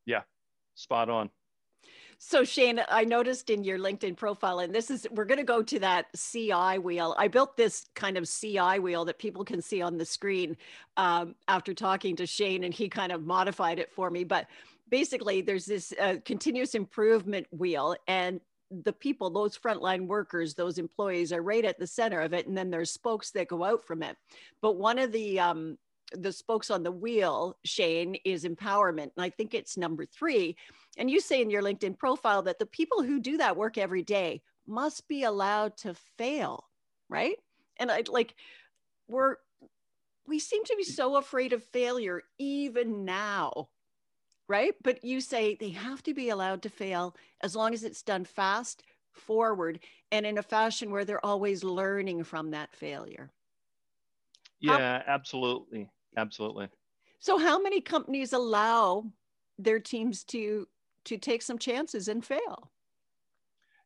Yeah, 0.07 0.23
spot 0.75 1.09
on. 1.09 1.31
So 2.19 2.45
Shane, 2.45 2.81
I 2.89 3.05
noticed 3.05 3.51
in 3.51 3.65
your 3.65 3.79
LinkedIn 3.79 4.17
profile, 4.17 4.61
and 4.61 4.75
this 4.75 4.91
is 4.91 5.07
we're 5.11 5.25
going 5.25 5.39
to 5.39 5.45
go 5.45 5.63
to 5.63 5.79
that 5.81 6.07
CI 6.17 6.79
wheel. 6.79 7.15
I 7.19 7.29
built 7.29 7.57
this 7.57 7.87
kind 7.95 8.17
of 8.17 8.29
CI 8.29 8.79
wheel 8.79 9.05
that 9.05 9.19
people 9.19 9.45
can 9.45 9.61
see 9.61 9.83
on 9.83 9.99
the 9.99 10.05
screen 10.05 10.57
um, 10.97 11.35
after 11.49 11.75
talking 11.75 12.17
to 12.17 12.27
Shane, 12.27 12.65
and 12.65 12.73
he 12.73 12.89
kind 12.89 13.13
of 13.13 13.25
modified 13.25 13.79
it 13.79 13.93
for 13.93 14.11
me. 14.11 14.25
But 14.25 14.47
basically, 14.89 15.41
there's 15.43 15.67
this 15.67 15.93
uh, 16.01 16.17
continuous 16.25 16.75
improvement 16.75 17.47
wheel, 17.51 17.97
and 18.07 18.41
the 18.71 18.93
people, 18.93 19.31
those 19.31 19.57
frontline 19.57 20.07
workers, 20.07 20.55
those 20.55 20.79
employees 20.79 21.33
are 21.33 21.43
right 21.43 21.65
at 21.65 21.79
the 21.79 21.87
center 21.87 22.21
of 22.21 22.33
it, 22.33 22.47
and 22.47 22.57
then 22.57 22.71
there's 22.71 22.91
spokes 22.91 23.31
that 23.33 23.49
go 23.49 23.63
out 23.63 23.85
from 23.85 24.03
it. 24.03 24.17
But 24.63 24.77
one 24.77 24.99
of 24.99 25.13
the 25.13 25.39
um, 25.39 25.79
the 26.13 26.33
spokes 26.33 26.71
on 26.71 26.83
the 26.83 26.93
wheel, 26.93 27.57
Shane, 27.65 28.17
is 28.25 28.45
empowerment. 28.45 29.11
And 29.17 29.25
I 29.25 29.31
think 29.31 29.55
it's 29.55 29.77
number 29.77 30.05
three. 30.05 30.57
And 30.97 31.11
you 31.11 31.21
say 31.21 31.41
in 31.41 31.51
your 31.51 31.63
LinkedIn 31.63 31.99
profile 31.99 32.43
that 32.43 32.59
the 32.59 32.67
people 32.67 33.03
who 33.03 33.21
do 33.21 33.39
that 33.39 33.57
work 33.57 33.79
every 33.79 34.03
day 34.03 34.43
must 34.67 35.09
be 35.09 35.25
allowed 35.25 35.77
to 35.79 35.95
fail, 36.17 36.65
right? 37.09 37.37
And 37.79 37.91
I 37.91 38.03
like, 38.09 38.35
we're, 39.09 39.37
we 40.27 40.39
seem 40.39 40.65
to 40.65 40.77
be 40.77 40.85
mm. 40.85 40.95
so 40.95 41.17
afraid 41.17 41.53
of 41.53 41.63
failure 41.65 42.23
even 42.39 43.05
now, 43.05 43.69
right? 44.49 44.75
But 44.83 45.05
you 45.05 45.21
say 45.21 45.55
they 45.55 45.71
have 45.71 46.03
to 46.05 46.15
be 46.15 46.31
allowed 46.31 46.63
to 46.63 46.71
fail 46.71 47.17
as 47.43 47.57
long 47.57 47.75
as 47.75 47.85
it's 47.85 48.03
done 48.03 48.25
fast, 48.25 48.83
forward, 49.13 49.81
and 50.11 50.25
in 50.25 50.39
a 50.39 50.43
fashion 50.43 50.91
where 50.91 51.05
they're 51.05 51.25
always 51.25 51.65
learning 51.65 52.25
from 52.25 52.53
that 52.53 52.75
failure. 52.75 53.31
Yeah, 54.65 55.03
how, 55.07 55.13
absolutely. 55.15 55.91
Absolutely. 56.17 56.69
So 57.21 57.39
how 57.39 57.61
many 57.61 57.81
companies 57.81 58.33
allow 58.33 59.05
their 59.59 59.81
teams 59.81 60.25
to 60.25 60.67
to 61.05 61.19
take 61.19 61.43
some 61.43 61.59
chances 61.59 62.09
and 62.09 62.25
fail? 62.25 62.71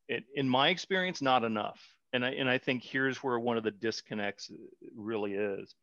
It, 0.08 0.24
in 0.34 0.48
my 0.48 0.68
experience, 0.68 1.20
not 1.20 1.44
enough. 1.44 1.80
And 2.12 2.24
I, 2.24 2.30
and 2.30 2.48
I 2.48 2.58
think 2.58 2.82
here's 2.82 3.18
where 3.18 3.38
one 3.38 3.58
of 3.58 3.64
the 3.64 3.70
disconnects 3.70 4.50
really 4.96 5.34
is. 5.34 5.74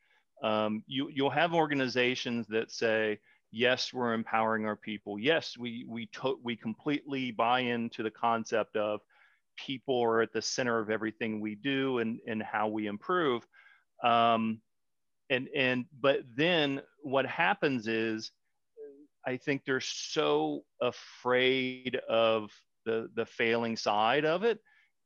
Um, 0.43 0.83
you, 0.87 1.09
you'll 1.13 1.29
have 1.29 1.53
organizations 1.53 2.47
that 2.47 2.71
say, 2.71 3.19
yes, 3.51 3.93
we're 3.93 4.13
empowering 4.13 4.65
our 4.65 4.75
people. 4.75 5.19
Yes, 5.19 5.57
we, 5.57 5.85
we, 5.87 6.07
to- 6.07 6.39
we 6.41 6.55
completely 6.55 7.31
buy 7.31 7.59
into 7.59 8.01
the 8.01 8.11
concept 8.11 8.75
of 8.75 9.01
people 9.57 10.01
are 10.01 10.21
at 10.21 10.33
the 10.33 10.41
center 10.41 10.79
of 10.79 10.89
everything 10.89 11.39
we 11.39 11.55
do 11.55 11.99
and, 11.99 12.19
and 12.27 12.41
how 12.41 12.67
we 12.67 12.87
improve. 12.87 13.45
Um, 14.03 14.61
and 15.29 15.47
and 15.55 15.85
but 15.99 16.21
then 16.35 16.81
what 17.01 17.25
happens 17.25 17.87
is 17.87 18.31
I 19.25 19.37
think 19.37 19.63
they're 19.65 19.81
so 19.81 20.63
afraid 20.81 21.99
of 22.07 22.51
the 22.85 23.09
the 23.15 23.25
failing 23.25 23.75
side 23.75 24.25
of 24.25 24.43
it, 24.43 24.59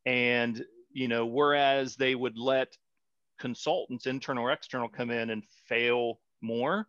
and 0.06 0.64
you 0.92 1.08
know, 1.08 1.26
whereas 1.26 1.96
they 1.96 2.16
would 2.16 2.38
let 2.38 2.76
consultants, 3.40 4.06
internal 4.06 4.44
or 4.44 4.52
external, 4.52 4.90
come 4.90 5.12
in 5.12 5.30
and 5.30 5.44
fail 5.68 6.20
more, 6.42 6.88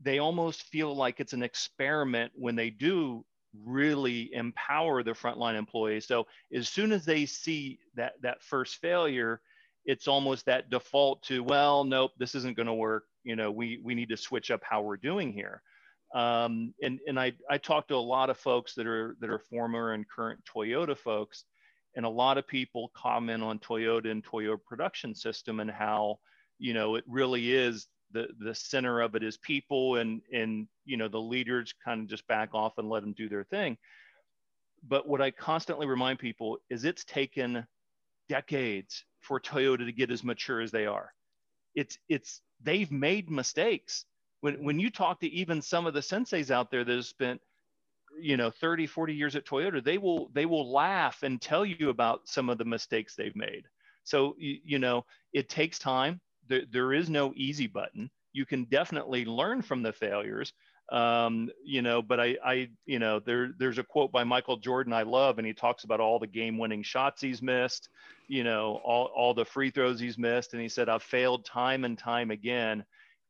they 0.00 0.18
almost 0.18 0.62
feel 0.64 0.94
like 0.94 1.20
it's 1.20 1.32
an 1.32 1.42
experiment 1.42 2.32
when 2.34 2.56
they 2.56 2.70
do 2.70 3.24
really 3.64 4.32
empower 4.34 5.02
the 5.02 5.12
frontline 5.12 5.56
employees. 5.56 6.06
So 6.06 6.26
as 6.54 6.68
soon 6.68 6.92
as 6.92 7.04
they 7.04 7.24
see 7.24 7.78
that 7.94 8.14
that 8.22 8.42
first 8.42 8.76
failure, 8.76 9.40
it's 9.86 10.08
almost 10.08 10.44
that 10.46 10.68
default 10.68 11.22
to, 11.22 11.42
well, 11.42 11.84
nope, 11.84 12.10
this 12.18 12.34
isn't 12.34 12.56
going 12.56 12.66
to 12.66 12.74
work. 12.74 13.04
You 13.24 13.36
know, 13.36 13.50
we 13.50 13.80
we 13.82 13.94
need 13.94 14.08
to 14.10 14.16
switch 14.16 14.50
up 14.50 14.60
how 14.62 14.82
we're 14.82 14.96
doing 14.96 15.32
here. 15.32 15.62
Um, 16.14 16.74
and 16.82 17.00
and 17.06 17.18
I 17.18 17.32
I 17.48 17.58
talked 17.58 17.88
to 17.88 17.94
a 17.94 17.96
lot 17.96 18.30
of 18.30 18.36
folks 18.36 18.74
that 18.74 18.86
are 18.86 19.16
that 19.20 19.30
are 19.30 19.38
former 19.38 19.92
and 19.92 20.08
current 20.08 20.40
Toyota 20.44 20.96
folks, 20.96 21.44
and 21.94 22.04
a 22.04 22.10
lot 22.10 22.38
of 22.38 22.46
people 22.46 22.90
comment 22.94 23.42
on 23.42 23.58
Toyota 23.58 24.10
and 24.10 24.24
Toyota 24.24 24.58
production 24.64 25.14
system 25.14 25.60
and 25.60 25.70
how 25.70 26.18
you 26.58 26.74
know 26.74 26.94
it 26.96 27.04
really 27.08 27.52
is 27.52 27.86
the 28.12 28.28
the 28.38 28.54
center 28.54 29.00
of 29.00 29.14
it 29.14 29.22
is 29.22 29.36
people 29.38 29.96
and 29.96 30.22
and 30.32 30.68
you 30.84 30.96
know 30.96 31.08
the 31.08 31.20
leaders 31.20 31.74
kind 31.84 32.02
of 32.02 32.08
just 32.08 32.26
back 32.28 32.50
off 32.54 32.78
and 32.78 32.88
let 32.88 33.02
them 33.02 33.12
do 33.12 33.28
their 33.28 33.44
thing 33.44 33.76
but 34.86 35.08
what 35.08 35.20
i 35.20 35.30
constantly 35.30 35.86
remind 35.86 36.18
people 36.18 36.58
is 36.70 36.84
it's 36.84 37.04
taken 37.04 37.66
decades 38.28 39.04
for 39.26 39.40
toyota 39.40 39.84
to 39.84 39.92
get 39.92 40.10
as 40.10 40.22
mature 40.22 40.60
as 40.60 40.70
they 40.70 40.86
are. 40.86 41.12
It's 41.74 41.98
it's 42.08 42.40
they've 42.62 42.90
made 42.90 43.30
mistakes. 43.30 44.04
When 44.40 44.62
when 44.64 44.78
you 44.78 44.90
talk 44.90 45.20
to 45.20 45.28
even 45.28 45.60
some 45.60 45.86
of 45.86 45.94
the 45.94 46.00
senseis 46.00 46.50
out 46.50 46.70
there 46.70 46.84
that 46.84 46.94
have 46.94 47.06
spent 47.06 47.40
you 48.18 48.36
know 48.36 48.50
30 48.50 48.86
40 48.86 49.14
years 49.14 49.36
at 49.36 49.44
toyota 49.44 49.84
they 49.84 49.98
will 49.98 50.30
they 50.32 50.46
will 50.46 50.72
laugh 50.72 51.22
and 51.22 51.38
tell 51.42 51.66
you 51.66 51.90
about 51.90 52.26
some 52.26 52.48
of 52.48 52.56
the 52.56 52.64
mistakes 52.64 53.14
they've 53.14 53.36
made. 53.36 53.64
So 54.04 54.36
you, 54.38 54.58
you 54.64 54.78
know 54.78 55.04
it 55.32 55.48
takes 55.48 55.78
time. 55.78 56.20
There, 56.48 56.62
there 56.70 56.92
is 56.92 57.10
no 57.10 57.32
easy 57.34 57.66
button. 57.66 58.10
You 58.32 58.46
can 58.46 58.64
definitely 58.64 59.24
learn 59.24 59.62
from 59.62 59.82
the 59.82 59.92
failures, 59.92 60.52
um, 60.90 61.50
you 61.64 61.82
know. 61.82 62.02
But 62.02 62.20
I, 62.20 62.36
I, 62.44 62.68
you 62.84 62.98
know, 62.98 63.20
there, 63.20 63.52
there's 63.58 63.78
a 63.78 63.82
quote 63.82 64.12
by 64.12 64.24
Michael 64.24 64.56
Jordan 64.56 64.92
I 64.92 65.02
love, 65.02 65.38
and 65.38 65.46
he 65.46 65.52
talks 65.52 65.84
about 65.84 66.00
all 66.00 66.18
the 66.18 66.26
game-winning 66.26 66.82
shots 66.82 67.20
he's 67.20 67.42
missed, 67.42 67.88
you 68.28 68.44
know, 68.44 68.80
all, 68.84 69.06
all 69.14 69.34
the 69.34 69.44
free 69.44 69.70
throws 69.70 70.00
he's 70.00 70.18
missed, 70.18 70.52
and 70.52 70.62
he 70.62 70.68
said, 70.68 70.88
"I've 70.88 71.02
failed 71.02 71.44
time 71.44 71.84
and 71.84 71.98
time 71.98 72.30
again, 72.30 72.84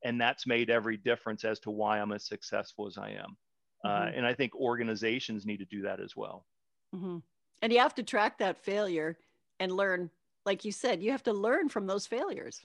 and 0.04 0.20
that's 0.20 0.46
made 0.46 0.70
every 0.70 0.96
difference 0.96 1.44
as 1.44 1.58
to 1.60 1.70
why 1.70 2.00
I'm 2.00 2.12
as 2.12 2.24
successful 2.24 2.86
as 2.86 2.98
I 2.98 3.10
am." 3.10 3.36
Uh, 3.84 3.88
mm-hmm. 3.88 4.08
Uh, 4.08 4.10
and 4.16 4.26
I 4.26 4.34
think 4.34 4.54
organizations 4.54 5.46
need 5.46 5.58
to 5.58 5.66
do 5.66 5.82
that 5.82 6.00
as 6.00 6.16
well. 6.16 6.46
Mm-hmm. 6.94 7.18
And 7.62 7.72
you 7.72 7.78
have 7.78 7.94
to 7.96 8.02
track 8.02 8.38
that 8.38 8.58
failure 8.58 9.18
and 9.60 9.72
learn, 9.72 10.10
like 10.44 10.64
you 10.64 10.72
said, 10.72 11.02
you 11.02 11.10
have 11.10 11.22
to 11.24 11.32
learn 11.32 11.68
from 11.68 11.86
those 11.86 12.06
failures. 12.06 12.60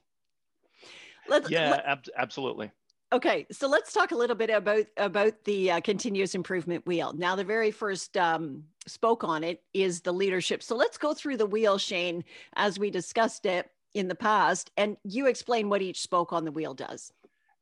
Let's, 1.28 1.50
yeah, 1.50 1.72
let, 1.72 1.86
ab- 1.86 2.06
absolutely. 2.18 2.72
Okay, 3.14 3.46
so 3.52 3.68
let's 3.68 3.92
talk 3.92 4.12
a 4.12 4.16
little 4.16 4.36
bit 4.36 4.50
about 4.50 4.86
about 4.98 5.34
the 5.44 5.72
uh, 5.72 5.82
continuous 5.82 6.34
improvement 6.34 6.86
wheel. 6.86 7.14
Now, 7.14 7.36
the 7.36 7.44
very 7.44 7.72
first 7.72 8.16
um, 8.16 8.64
spoke 8.88 9.24
on 9.24 9.44
it 9.44 9.62
is 9.74 10.02
the 10.02 10.14
leadership. 10.14 10.64
So 10.64 10.76
let's 10.76 10.98
go 10.98 11.14
through 11.14 11.38
the 11.38 11.46
wheel, 11.46 11.78
Shane, 11.78 12.24
as 12.56 12.80
we 12.80 12.90
discussed 12.90 13.46
it 13.46 13.70
in 13.94 14.08
the 14.08 14.16
past, 14.16 14.72
and 14.78 14.96
you 15.04 15.28
explain 15.28 15.68
what 15.68 15.82
each 15.82 16.02
spoke 16.02 16.32
on 16.32 16.46
the 16.46 16.52
wheel 16.52 16.74
does. 16.74 17.12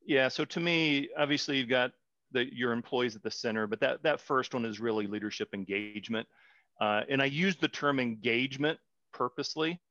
Yeah. 0.05 0.27
So 0.27 0.45
to 0.45 0.59
me, 0.59 1.09
obviously, 1.17 1.57
you've 1.57 1.69
got 1.69 1.91
the, 2.31 2.53
your 2.53 2.71
employees 2.71 3.15
at 3.15 3.23
the 3.23 3.31
center, 3.31 3.65
but 3.65 3.79
that 3.79 4.03
that 4.03 4.21
first 4.21 4.53
one 4.53 4.65
is 4.65 4.79
really 4.79 5.07
leadership 5.07 5.49
engagement, 5.53 6.27
uh, 6.79 7.01
and 7.09 7.21
I 7.21 7.25
use 7.25 7.55
the 7.55 7.67
term 7.67 7.99
engagement 7.99 8.77
purposely 9.11 9.81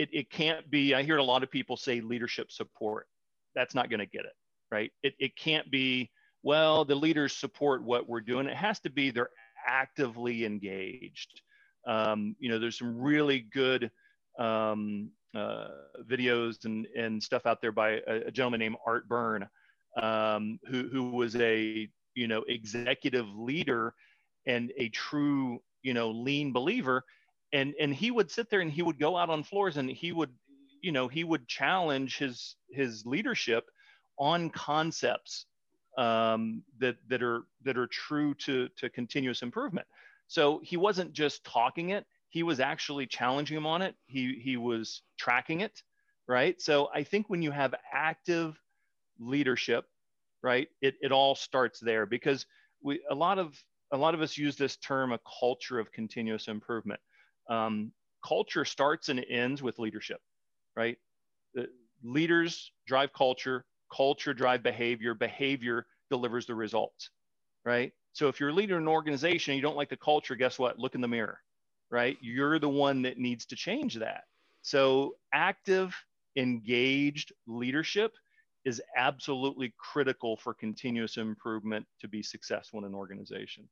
it, 0.00 0.08
it 0.12 0.30
can't 0.30 0.70
be, 0.70 0.94
I 0.94 1.02
hear 1.02 1.18
a 1.18 1.22
lot 1.22 1.42
of 1.42 1.50
people 1.50 1.76
say 1.76 2.00
leadership 2.00 2.50
support. 2.50 3.06
That's 3.54 3.74
not 3.74 3.90
going 3.90 4.00
to 4.00 4.06
get 4.06 4.22
it, 4.22 4.32
right? 4.70 4.92
It, 5.02 5.14
it 5.18 5.36
can't 5.36 5.70
be, 5.70 6.10
well, 6.42 6.84
the 6.84 6.94
leaders 6.94 7.32
support 7.32 7.82
what 7.82 8.08
we're 8.08 8.20
doing. 8.20 8.46
It 8.46 8.56
has 8.56 8.80
to 8.80 8.90
be 8.90 9.10
they're 9.10 9.30
actively 9.66 10.44
engaged. 10.44 11.42
Um, 11.86 12.36
you 12.38 12.50
know, 12.50 12.58
there's 12.58 12.78
some 12.78 13.00
really 13.00 13.40
good 13.52 13.90
um, 14.38 15.10
uh, 15.34 15.68
videos 16.10 16.64
and, 16.64 16.86
and 16.96 17.22
stuff 17.22 17.46
out 17.46 17.60
there 17.60 17.72
by 17.72 18.00
a, 18.06 18.26
a 18.26 18.30
gentleman 18.30 18.60
named 18.60 18.76
Art 18.86 19.08
Byrne, 19.08 19.48
um, 20.00 20.58
who, 20.68 20.88
who 20.88 21.10
was 21.10 21.36
a, 21.36 21.88
you 22.14 22.28
know, 22.28 22.42
executive 22.48 23.26
leader 23.34 23.94
and 24.46 24.72
a 24.76 24.88
true, 24.90 25.60
you 25.82 25.94
know, 25.94 26.10
lean 26.10 26.52
believer 26.52 27.04
and 27.52 27.74
and 27.80 27.94
he 27.94 28.10
would 28.10 28.30
sit 28.30 28.50
there 28.50 28.60
and 28.60 28.70
he 28.70 28.82
would 28.82 28.98
go 28.98 29.16
out 29.16 29.30
on 29.30 29.42
floors 29.42 29.76
and 29.76 29.90
he 29.90 30.12
would 30.12 30.30
you 30.82 30.92
know 30.92 31.08
he 31.08 31.24
would 31.24 31.46
challenge 31.48 32.18
his 32.18 32.56
his 32.70 33.04
leadership 33.04 33.64
on 34.20 34.50
concepts 34.50 35.46
um, 35.98 36.62
that 36.78 36.96
that 37.08 37.22
are 37.24 37.42
that 37.64 37.76
are 37.76 37.88
true 37.88 38.34
to 38.34 38.68
to 38.76 38.88
continuous 38.90 39.42
improvement. 39.42 39.88
So 40.28 40.60
he 40.62 40.76
wasn't 40.76 41.12
just 41.12 41.44
talking 41.44 41.90
it 41.90 42.06
he 42.30 42.44
was 42.44 42.60
actually 42.60 43.06
challenging 43.06 43.56
him 43.56 43.66
on 43.66 43.82
it. 43.82 43.96
He 44.06 44.40
he 44.44 44.56
was 44.56 45.02
tracking 45.18 45.62
it 45.62 45.82
right? 46.30 46.62
So 46.62 46.88
i 46.94 47.02
think 47.02 47.28
when 47.28 47.42
you 47.42 47.50
have 47.50 47.74
active 47.92 48.58
leadership 49.18 49.86
right 50.42 50.68
it, 50.80 50.94
it 51.02 51.12
all 51.12 51.34
starts 51.34 51.80
there 51.80 52.06
because 52.06 52.46
we 52.82 53.02
a 53.10 53.14
lot 53.14 53.38
of 53.38 53.62
a 53.92 53.96
lot 53.96 54.14
of 54.14 54.22
us 54.22 54.38
use 54.38 54.56
this 54.56 54.76
term 54.76 55.12
a 55.12 55.20
culture 55.40 55.80
of 55.80 55.92
continuous 55.92 56.48
improvement. 56.48 57.00
Um, 57.48 57.92
culture 58.24 58.64
starts 58.64 59.08
and 59.08 59.24
ends 59.28 59.62
with 59.62 59.80
leadership, 59.80 60.20
right? 60.76 60.96
The 61.54 61.66
leaders 62.04 62.72
drive 62.86 63.12
culture, 63.12 63.64
culture 63.94 64.34
drive 64.34 64.62
behavior, 64.62 65.14
behavior 65.14 65.86
delivers 66.10 66.46
the 66.46 66.54
results, 66.54 67.10
right? 67.64 67.92
So 68.12 68.28
if 68.28 68.40
you're 68.40 68.50
a 68.50 68.54
leader 68.54 68.76
in 68.76 68.82
an 68.82 68.88
organization 68.88 69.52
and 69.52 69.56
you 69.56 69.62
don't 69.62 69.76
like 69.76 69.90
the 69.90 69.96
culture, 69.96 70.34
guess 70.34 70.58
what? 70.58 70.78
Look 70.78 70.94
in 70.94 71.00
the 71.00 71.08
mirror, 71.08 71.40
right? 71.90 72.18
You're 72.20 72.58
the 72.58 72.68
one 72.68 73.02
that 73.02 73.18
needs 73.18 73.46
to 73.46 73.56
change 73.56 73.94
that. 73.96 74.24
So 74.62 75.16
active, 75.32 75.94
engaged 76.36 77.32
leadership 77.46 78.12
is 78.64 78.82
absolutely 78.96 79.72
critical 79.78 80.36
for 80.36 80.52
continuous 80.52 81.16
improvement 81.16 81.86
to 82.00 82.08
be 82.08 82.22
successful 82.22 82.78
in 82.80 82.84
an 82.84 82.94
organization. 82.94 83.68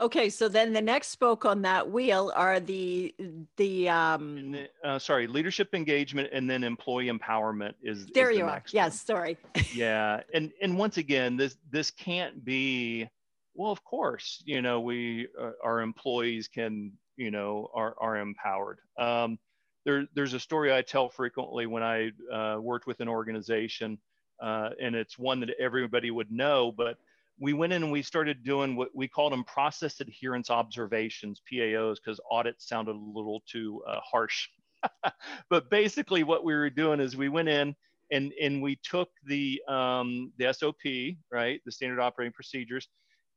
Okay, 0.00 0.28
so 0.28 0.48
then 0.48 0.72
the 0.72 0.82
next 0.82 1.08
spoke 1.08 1.44
on 1.44 1.62
that 1.62 1.88
wheel 1.88 2.32
are 2.34 2.58
the 2.58 3.14
the 3.56 3.88
um 3.88 4.52
the, 4.52 4.68
uh, 4.82 4.98
sorry, 4.98 5.28
leadership 5.28 5.72
engagement 5.72 6.30
and 6.32 6.50
then 6.50 6.64
employee 6.64 7.08
empowerment 7.08 7.74
is 7.80 8.06
there 8.06 8.30
is 8.30 8.38
you 8.38 8.44
are. 8.44 8.62
Yes, 8.72 9.00
sorry. 9.00 9.36
yeah, 9.72 10.20
and 10.32 10.50
and 10.60 10.76
once 10.76 10.96
again, 10.96 11.36
this 11.36 11.56
this 11.70 11.90
can't 11.92 12.44
be. 12.44 13.08
Well, 13.54 13.70
of 13.70 13.84
course, 13.84 14.42
you 14.44 14.62
know 14.62 14.80
we 14.80 15.28
uh, 15.40 15.52
our 15.62 15.80
employees 15.80 16.48
can 16.48 16.92
you 17.16 17.30
know 17.30 17.70
are 17.72 17.94
are 18.00 18.16
empowered. 18.16 18.80
Um, 18.98 19.38
there 19.84 20.08
there's 20.14 20.34
a 20.34 20.40
story 20.40 20.74
I 20.74 20.82
tell 20.82 21.08
frequently 21.08 21.66
when 21.66 21.84
I 21.84 22.10
uh, 22.32 22.58
worked 22.60 22.88
with 22.88 22.98
an 22.98 23.08
organization, 23.08 23.98
uh, 24.42 24.70
and 24.82 24.96
it's 24.96 25.20
one 25.20 25.38
that 25.38 25.50
everybody 25.60 26.10
would 26.10 26.32
know, 26.32 26.72
but 26.76 26.98
we 27.38 27.52
went 27.52 27.72
in 27.72 27.82
and 27.82 27.92
we 27.92 28.02
started 28.02 28.44
doing 28.44 28.76
what 28.76 28.90
we 28.94 29.08
called 29.08 29.32
them 29.32 29.44
process 29.44 30.00
adherence 30.00 30.50
observations, 30.50 31.42
PAOs, 31.50 31.96
because 31.96 32.20
audits 32.30 32.68
sounded 32.68 32.94
a 32.94 32.98
little 32.98 33.42
too 33.46 33.82
uh, 33.88 34.00
harsh. 34.00 34.48
but 35.50 35.68
basically, 35.70 36.22
what 36.22 36.44
we 36.44 36.54
were 36.54 36.70
doing 36.70 37.00
is 37.00 37.16
we 37.16 37.28
went 37.28 37.48
in 37.48 37.74
and, 38.12 38.32
and 38.40 38.62
we 38.62 38.78
took 38.84 39.08
the, 39.24 39.60
um, 39.66 40.32
the 40.38 40.52
SOP, 40.52 41.16
right, 41.32 41.60
the 41.64 41.72
standard 41.72 42.00
operating 42.00 42.32
procedures, 42.32 42.88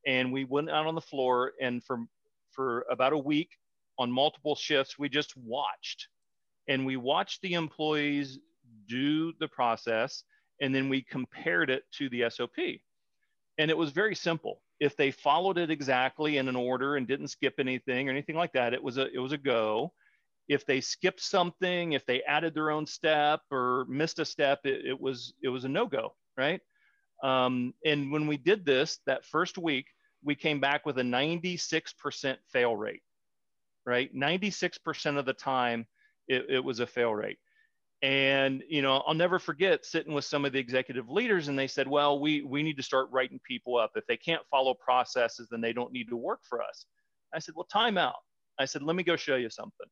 and 0.05 0.31
we 0.31 0.45
went 0.45 0.69
out 0.69 0.85
on 0.85 0.95
the 0.95 1.01
floor 1.01 1.53
and 1.59 1.83
for, 1.83 1.99
for 2.51 2.85
about 2.91 3.13
a 3.13 3.17
week 3.17 3.49
on 3.97 4.11
multiple 4.11 4.55
shifts, 4.55 4.99
we 4.99 5.09
just 5.09 5.35
watched. 5.37 6.07
And 6.67 6.85
we 6.85 6.97
watched 6.97 7.41
the 7.41 7.53
employees 7.53 8.37
do 8.87 9.33
the 9.39 9.47
process, 9.47 10.23
and 10.61 10.75
then 10.75 10.87
we 10.87 11.01
compared 11.01 11.69
it 11.69 11.83
to 11.93 12.09
the 12.09 12.25
SOP 12.29 12.51
and 13.57 13.71
it 13.71 13.77
was 13.77 13.91
very 13.91 14.15
simple. 14.15 14.61
If 14.79 14.95
they 14.95 15.11
followed 15.11 15.57
it 15.57 15.71
exactly 15.71 16.37
in 16.37 16.47
an 16.47 16.55
order 16.55 16.95
and 16.95 17.07
didn't 17.07 17.29
skip 17.29 17.55
anything 17.59 18.07
or 18.07 18.11
anything 18.11 18.35
like 18.35 18.53
that, 18.53 18.73
it 18.73 18.83
was 18.83 18.97
a 18.97 19.11
it 19.13 19.19
was 19.19 19.31
a 19.31 19.37
go. 19.37 19.93
If 20.47 20.65
they 20.65 20.79
skipped 20.79 21.21
something, 21.21 21.93
if 21.93 22.05
they 22.05 22.23
added 22.23 22.53
their 22.53 22.71
own 22.71 22.85
step 22.85 23.41
or 23.51 23.85
missed 23.89 24.19
a 24.19 24.25
step, 24.25 24.59
it, 24.63 24.85
it 24.85 24.99
was 24.99 25.33
it 25.43 25.49
was 25.49 25.65
a 25.65 25.69
no 25.69 25.87
go, 25.87 26.15
right? 26.37 26.61
Um, 27.23 27.73
and 27.83 28.11
when 28.11 28.27
we 28.27 28.37
did 28.37 28.65
this 28.65 28.99
that 29.07 29.25
first 29.25 29.57
week, 29.57 29.87
we 30.23 30.35
came 30.35 30.59
back 30.59 30.85
with 30.85 30.97
a 30.99 31.03
96% 31.03 32.37
fail 32.51 32.75
rate, 32.75 33.01
right? 33.85 34.13
96% 34.13 35.17
of 35.17 35.25
the 35.25 35.33
time, 35.33 35.87
it, 36.27 36.45
it 36.49 36.63
was 36.63 36.79
a 36.79 36.87
fail 36.87 37.13
rate. 37.13 37.39
And 38.03 38.63
you 38.69 38.83
know, 38.83 39.03
I'll 39.07 39.15
never 39.15 39.39
forget 39.39 39.85
sitting 39.85 40.13
with 40.13 40.25
some 40.25 40.45
of 40.45 40.53
the 40.53 40.59
executive 40.59 41.09
leaders, 41.09 41.47
and 41.47 41.57
they 41.57 41.67
said, 41.67 41.87
"Well, 41.87 42.19
we 42.19 42.43
we 42.43 42.61
need 42.61 42.77
to 42.77 42.83
start 42.83 43.09
writing 43.11 43.39
people 43.43 43.75
up. 43.75 43.91
If 43.95 44.05
they 44.05 44.17
can't 44.17 44.43
follow 44.51 44.75
processes, 44.75 45.47
then 45.49 45.61
they 45.61 45.73
don't 45.73 45.91
need 45.91 46.09
to 46.09 46.15
work 46.15 46.41
for 46.47 46.61
us." 46.61 46.85
I 47.33 47.39
said, 47.39 47.55
"Well, 47.55 47.65
time 47.65 47.97
out." 47.97 48.17
I 48.59 48.65
said, 48.65 48.83
"Let 48.83 48.95
me 48.95 49.03
go 49.03 49.15
show 49.15 49.35
you 49.35 49.49
something." 49.49 49.87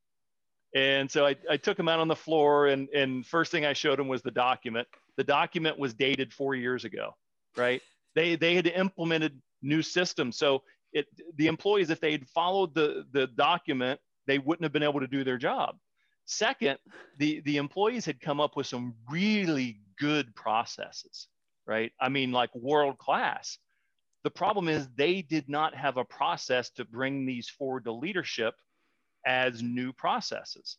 And 0.76 1.10
so 1.10 1.26
I, 1.26 1.36
I 1.50 1.58
took 1.58 1.80
him 1.80 1.88
out 1.88 2.00
on 2.00 2.08
the 2.08 2.16
floor, 2.16 2.68
and 2.68 2.88
and 2.90 3.26
first 3.26 3.52
thing 3.52 3.66
I 3.66 3.74
showed 3.74 4.00
him 4.00 4.08
was 4.08 4.22
the 4.22 4.32
document. 4.32 4.88
The 5.18 5.24
document 5.24 5.80
was 5.80 5.96
dated 5.96 6.32
four 6.32 6.54
years 6.54 6.86
ago, 6.86 7.16
right? 7.58 7.82
They 8.14 8.36
they 8.36 8.54
had 8.54 8.68
implemented 8.68 9.42
new 9.64 9.82
systems, 9.82 10.38
so 10.38 10.62
it 10.94 11.08
the 11.38 11.48
employees, 11.48 11.90
if 11.90 12.00
they 12.00 12.12
had 12.12 12.28
followed 12.28 12.76
the 12.76 13.06
the 13.14 13.26
document, 13.28 14.00
they 14.28 14.38
wouldn't 14.38 14.64
have 14.64 14.74
been 14.74 14.84
able 14.84 15.00
to 15.00 15.08
do 15.08 15.24
their 15.24 15.40
job 15.40 15.78
Second, 16.26 16.80
the, 17.18 17.42
the 17.42 17.58
employees 17.58 18.06
had 18.06 18.20
come 18.20 18.42
up 18.42 18.56
with 18.56 18.68
some 18.68 18.96
really 19.10 19.80
good 20.00 20.36
processes, 20.36 21.28
right? 21.68 21.92
I 22.00 22.10
mean, 22.10 22.32
like 22.32 22.54
world 22.56 22.98
class. 22.98 23.58
The 24.24 24.32
problem 24.32 24.68
is 24.68 24.88
they 24.96 25.22
did 25.22 25.48
not 25.48 25.76
have 25.76 25.98
a 25.98 26.04
process 26.04 26.72
to 26.72 26.86
bring 26.86 27.26
these 27.26 27.48
forward 27.48 27.86
to 27.86 27.92
leadership 27.92 28.56
as 29.26 29.62
new 29.62 29.94
processes, 29.94 30.78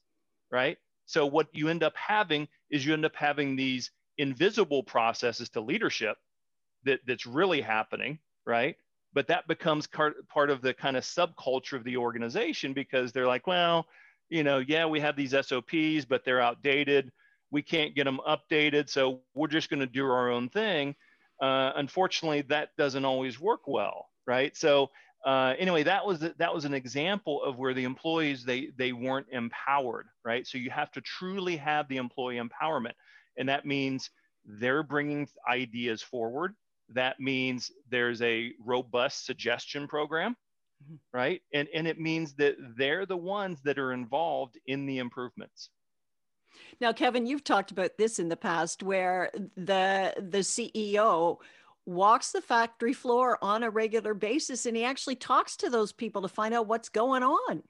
right? 0.50 0.79
So 1.07 1.26
what 1.26 1.47
you 1.53 1.69
end 1.69 1.85
up 1.85 1.95
having 1.97 2.49
is 2.71 2.85
you 2.85 2.93
end 2.93 3.05
up 3.05 3.15
having 3.15 3.55
these 3.55 3.93
invisible 4.19 4.83
processes 4.83 5.49
to 5.50 5.61
leadership 5.61 6.17
that, 6.85 7.00
that's 7.07 7.26
really 7.26 7.61
happening, 7.61 8.19
right? 8.45 8.76
But 9.12 9.29
that 9.29 9.47
becomes 9.47 9.87
part 9.87 10.50
of 10.50 10.61
the 10.61 10.75
kind 10.75 10.97
of 10.97 11.05
subculture 11.05 11.75
of 11.76 11.85
the 11.85 11.97
organization 11.97 12.73
because 12.73 13.12
they're 13.12 13.26
like, 13.26 13.47
well, 13.47 13.87
you 14.28 14.45
know, 14.45 14.59
yeah, 14.59 14.87
we 14.87 15.00
have 15.00 15.16
these 15.16 15.33
SOPs, 15.33 16.04
but 16.09 16.25
they're 16.25 16.40
outdated. 16.40 17.11
We 17.50 17.62
can't 17.62 17.95
get 17.95 18.04
them 18.04 18.21
updated. 18.26 18.88
So 18.88 19.21
we're 19.35 19.49
just 19.49 19.71
going 19.71 19.80
to 19.80 19.87
do 19.87 20.06
our 20.06 20.30
own 20.30 20.49
thing. 20.49 20.95
Uh, 21.40 21.73
unfortunately, 21.76 22.42
that 22.42 22.71
doesn't 22.76 23.04
always 23.04 23.38
work 23.40 23.62
well, 23.66 24.06
right? 24.26 24.56
So 24.56 24.90
uh, 25.25 25.54
anyway, 25.59 25.83
that 25.83 26.06
was 26.06 26.21
that 26.21 26.54
was 26.54 26.64
an 26.64 26.75
example 26.75 27.42
of 27.42 27.59
where 27.59 27.75
the 27.75 27.85
employees 27.85 28.45
they 28.45 28.68
they 28.76 28.92
weren't 28.92 29.26
empowered, 29.33 30.06
right? 30.25 30.47
So 30.47 30.56
you 30.56 30.71
have 30.71 30.90
to 30.92 31.00
truly 31.00 31.56
have 31.56 31.88
the 31.88 31.97
employee 31.97 32.40
empowerment, 32.40 32.92
and 33.37 33.49
that 33.49 33.66
means 33.66 34.11
they're 34.45 34.85
bringing 34.85 35.28
ideas 35.49 36.00
forward. 36.00 36.54
That 36.90 37.18
means 37.18 37.73
there's 37.90 38.23
a 38.23 38.52
robust 38.64 39.26
suggestion 39.26 39.88
program 39.88 40.37
mm-hmm. 40.83 40.97
right? 41.12 41.40
And, 41.52 41.68
and 41.75 41.87
it 41.87 42.00
means 42.00 42.35
that 42.35 42.56
they're 42.76 43.06
the 43.06 43.16
ones 43.16 43.61
that 43.64 43.78
are 43.78 43.92
involved 43.92 44.59
in 44.66 44.87
the 44.87 44.99
improvements. 44.99 45.71
Now, 46.80 46.92
Kevin, 46.92 47.26
you've 47.26 47.45
talked 47.45 47.71
about 47.71 47.99
this 47.99 48.18
in 48.18 48.28
the 48.28 48.37
past 48.37 48.83
where 48.83 49.30
the, 49.56 50.14
the 50.16 50.38
CEO 50.38 51.38
walks 51.85 52.33
the 52.33 52.40
factory 52.40 52.92
floor 52.92 53.38
on 53.42 53.62
a 53.62 53.71
regular 53.71 54.12
basis 54.14 54.66
and 54.66 54.76
he 54.76 54.85
actually 54.85 55.14
talks 55.14 55.56
to 55.56 55.71
those 55.71 55.92
people 55.92 56.23
to 56.23 56.28
find 56.28 56.52
out 56.52 56.66
what's 56.66 56.88
going 56.88 57.23
on 57.23 57.62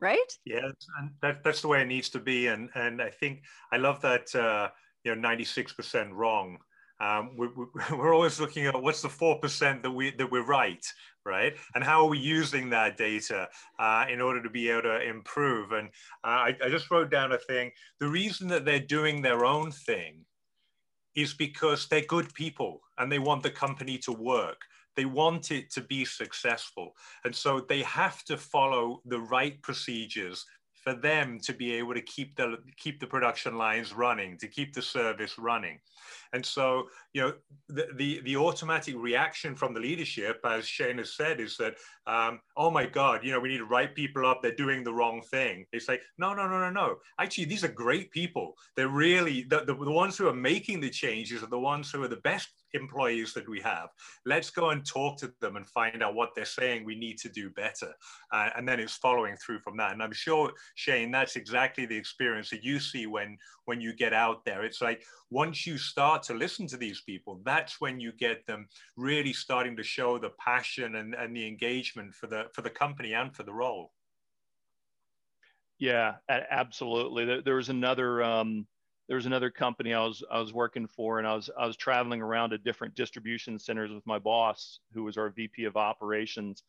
right 0.00 0.18
yes 0.44 0.72
and 0.98 1.10
that, 1.22 1.44
that's 1.44 1.60
the 1.60 1.68
way 1.68 1.80
it 1.80 1.86
needs 1.86 2.08
to 2.08 2.18
be 2.18 2.48
and 2.48 2.68
and 2.74 3.00
i 3.00 3.08
think 3.08 3.44
i 3.70 3.76
love 3.76 4.00
that 4.00 4.34
uh, 4.34 4.68
you 5.04 5.14
know 5.14 5.28
96% 5.28 6.08
wrong 6.10 6.58
um, 7.00 7.30
we, 7.36 7.48
are 7.90 8.12
always 8.14 8.38
looking 8.38 8.66
at 8.66 8.80
what's 8.80 9.02
the 9.02 9.08
four 9.08 9.38
percent 9.38 9.82
that 9.82 9.90
we 9.90 10.10
that 10.10 10.30
we're 10.30 10.44
right, 10.44 10.84
right? 11.24 11.54
And 11.74 11.84
how 11.84 12.04
are 12.04 12.08
we 12.08 12.18
using 12.18 12.70
that 12.70 12.96
data 12.96 13.48
uh, 13.78 14.06
in 14.10 14.20
order 14.20 14.42
to 14.42 14.50
be 14.50 14.70
able 14.70 14.82
to 14.82 15.02
improve? 15.02 15.72
And 15.72 15.88
uh, 16.24 16.48
I, 16.48 16.56
I 16.64 16.68
just 16.68 16.90
wrote 16.90 17.10
down 17.10 17.32
a 17.32 17.38
thing. 17.38 17.70
The 17.98 18.08
reason 18.08 18.48
that 18.48 18.64
they're 18.64 18.80
doing 18.80 19.22
their 19.22 19.44
own 19.44 19.70
thing 19.70 20.24
is 21.14 21.34
because 21.34 21.88
they're 21.88 22.02
good 22.02 22.32
people 22.34 22.80
and 22.98 23.10
they 23.10 23.18
want 23.18 23.42
the 23.42 23.50
company 23.50 23.98
to 23.98 24.12
work. 24.12 24.60
They 24.96 25.04
want 25.04 25.50
it 25.50 25.70
to 25.72 25.80
be 25.82 26.04
successful. 26.04 26.92
And 27.24 27.34
so 27.34 27.64
they 27.68 27.82
have 27.82 28.24
to 28.24 28.36
follow 28.36 29.00
the 29.06 29.20
right 29.20 29.60
procedures 29.62 30.44
for 30.82 30.94
them 30.94 31.38
to 31.40 31.52
be 31.52 31.74
able 31.74 31.94
to 31.94 32.02
keep 32.02 32.36
the 32.36 32.56
keep 32.76 33.00
the 33.00 33.06
production 33.06 33.56
lines 33.56 33.92
running, 33.92 34.38
to 34.38 34.48
keep 34.48 34.72
the 34.72 34.82
service 34.82 35.38
running. 35.38 35.78
And 36.32 36.46
so, 36.46 36.88
you 37.12 37.22
know, 37.22 37.32
the, 37.68 37.88
the, 37.96 38.20
the 38.24 38.36
automatic 38.36 38.94
reaction 38.96 39.56
from 39.56 39.74
the 39.74 39.80
leadership, 39.80 40.40
as 40.44 40.64
Shane 40.66 40.98
has 40.98 41.16
said, 41.16 41.40
is 41.40 41.56
that, 41.56 41.74
um, 42.06 42.40
oh 42.56 42.70
my 42.70 42.86
God, 42.86 43.24
you 43.24 43.32
know, 43.32 43.40
we 43.40 43.48
need 43.48 43.58
to 43.58 43.64
write 43.64 43.96
people 43.96 44.24
up. 44.24 44.40
They're 44.40 44.54
doing 44.54 44.84
the 44.84 44.94
wrong 44.94 45.22
thing. 45.30 45.66
It's 45.72 45.88
like, 45.88 46.02
no, 46.18 46.32
no, 46.32 46.48
no, 46.48 46.60
no, 46.60 46.70
no. 46.70 46.96
Actually, 47.18 47.46
these 47.46 47.64
are 47.64 47.68
great 47.68 48.12
people. 48.12 48.54
They're 48.76 48.88
really, 48.88 49.42
the, 49.42 49.64
the, 49.64 49.74
the 49.74 49.90
ones 49.90 50.16
who 50.16 50.28
are 50.28 50.34
making 50.34 50.80
the 50.80 50.90
changes 50.90 51.42
are 51.42 51.48
the 51.48 51.58
ones 51.58 51.90
who 51.90 52.02
are 52.04 52.08
the 52.08 52.16
best 52.16 52.48
employees 52.74 53.32
that 53.34 53.48
we 53.48 53.60
have. 53.60 53.88
Let's 54.24 54.50
go 54.50 54.70
and 54.70 54.84
talk 54.84 55.18
to 55.18 55.32
them 55.40 55.56
and 55.56 55.68
find 55.68 56.02
out 56.02 56.14
what 56.14 56.30
they're 56.34 56.44
saying 56.44 56.84
we 56.84 56.96
need 56.96 57.18
to 57.18 57.28
do 57.28 57.50
better. 57.50 57.92
Uh, 58.32 58.50
and 58.56 58.68
then 58.68 58.80
it's 58.80 58.96
following 58.96 59.36
through 59.36 59.60
from 59.60 59.76
that. 59.78 59.92
And 59.92 60.02
I'm 60.02 60.12
sure, 60.12 60.52
Shane, 60.74 61.10
that's 61.10 61.36
exactly 61.36 61.86
the 61.86 61.96
experience 61.96 62.50
that 62.50 62.64
you 62.64 62.78
see 62.78 63.06
when, 63.06 63.36
when 63.64 63.80
you 63.80 63.94
get 63.94 64.12
out 64.12 64.44
there. 64.44 64.64
It's 64.64 64.80
like 64.80 65.02
once 65.30 65.66
you 65.66 65.78
start 65.78 66.22
to 66.24 66.34
listen 66.34 66.66
to 66.68 66.76
these 66.76 67.02
people, 67.02 67.40
that's 67.44 67.80
when 67.80 68.00
you 68.00 68.12
get 68.12 68.46
them 68.46 68.68
really 68.96 69.32
starting 69.32 69.76
to 69.76 69.82
show 69.82 70.18
the 70.18 70.30
passion 70.38 70.96
and, 70.96 71.14
and 71.14 71.34
the 71.34 71.46
engagement 71.46 72.14
for 72.14 72.26
the, 72.26 72.44
for 72.52 72.62
the 72.62 72.70
company 72.70 73.14
and 73.14 73.34
for 73.34 73.42
the 73.42 73.52
role. 73.52 73.92
Yeah, 75.78 76.16
absolutely. 76.28 77.24
There, 77.24 77.42
there 77.42 77.54
was 77.54 77.70
another 77.70 78.22
um, 78.22 78.66
there 79.10 79.16
was 79.16 79.26
another 79.26 79.50
company 79.50 79.92
I 79.92 80.06
was 80.06 80.22
I 80.30 80.38
was 80.38 80.52
working 80.52 80.86
for, 80.86 81.18
and 81.18 81.26
I 81.26 81.34
was 81.34 81.50
I 81.58 81.66
was 81.66 81.76
traveling 81.76 82.22
around 82.22 82.50
to 82.50 82.58
different 82.58 82.94
distribution 82.94 83.58
centers 83.58 83.90
with 83.90 84.06
my 84.06 84.20
boss, 84.20 84.78
who 84.94 85.02
was 85.02 85.16
our 85.16 85.30
VP 85.30 85.64
of 85.64 85.76
operations, 85.76 86.62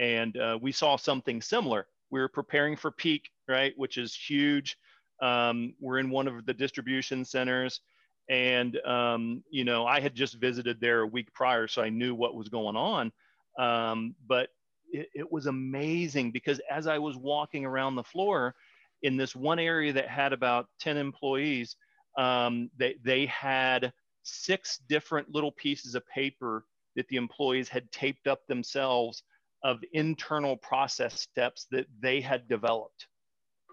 and 0.00 0.36
uh, 0.36 0.58
we 0.60 0.72
saw 0.72 0.96
something 0.96 1.40
similar. 1.40 1.86
We 2.10 2.18
were 2.18 2.28
preparing 2.28 2.74
for 2.74 2.90
peak, 2.90 3.30
right, 3.46 3.72
which 3.76 3.96
is 3.96 4.12
huge. 4.12 4.76
Um, 5.22 5.74
we're 5.80 6.00
in 6.00 6.10
one 6.10 6.26
of 6.26 6.44
the 6.46 6.52
distribution 6.52 7.24
centers, 7.24 7.80
and 8.28 8.76
um, 8.84 9.44
you 9.48 9.62
know 9.62 9.86
I 9.86 10.00
had 10.00 10.16
just 10.16 10.34
visited 10.40 10.80
there 10.80 11.02
a 11.02 11.06
week 11.06 11.32
prior, 11.32 11.68
so 11.68 11.80
I 11.80 11.90
knew 11.90 12.12
what 12.12 12.34
was 12.34 12.48
going 12.48 12.74
on. 12.74 13.12
Um, 13.56 14.16
but 14.26 14.48
it, 14.92 15.10
it 15.14 15.30
was 15.30 15.46
amazing 15.46 16.32
because 16.32 16.60
as 16.68 16.88
I 16.88 16.98
was 16.98 17.16
walking 17.16 17.64
around 17.64 17.94
the 17.94 18.02
floor 18.02 18.56
in 19.04 19.16
this 19.16 19.36
one 19.36 19.60
area 19.60 19.92
that 19.92 20.08
had 20.08 20.32
about 20.32 20.66
10 20.80 20.96
employees, 20.96 21.76
um, 22.16 22.70
they, 22.78 22.96
they 23.04 23.26
had 23.26 23.92
six 24.22 24.78
different 24.88 25.34
little 25.34 25.52
pieces 25.52 25.94
of 25.94 26.06
paper 26.08 26.64
that 26.96 27.08
the 27.08 27.16
employees 27.16 27.68
had 27.68 27.90
taped 27.92 28.26
up 28.26 28.46
themselves 28.46 29.22
of 29.62 29.80
internal 29.92 30.56
process 30.56 31.20
steps 31.20 31.66
that 31.70 31.86
they 32.00 32.20
had 32.20 32.48
developed 32.48 33.06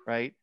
right? 0.07 0.33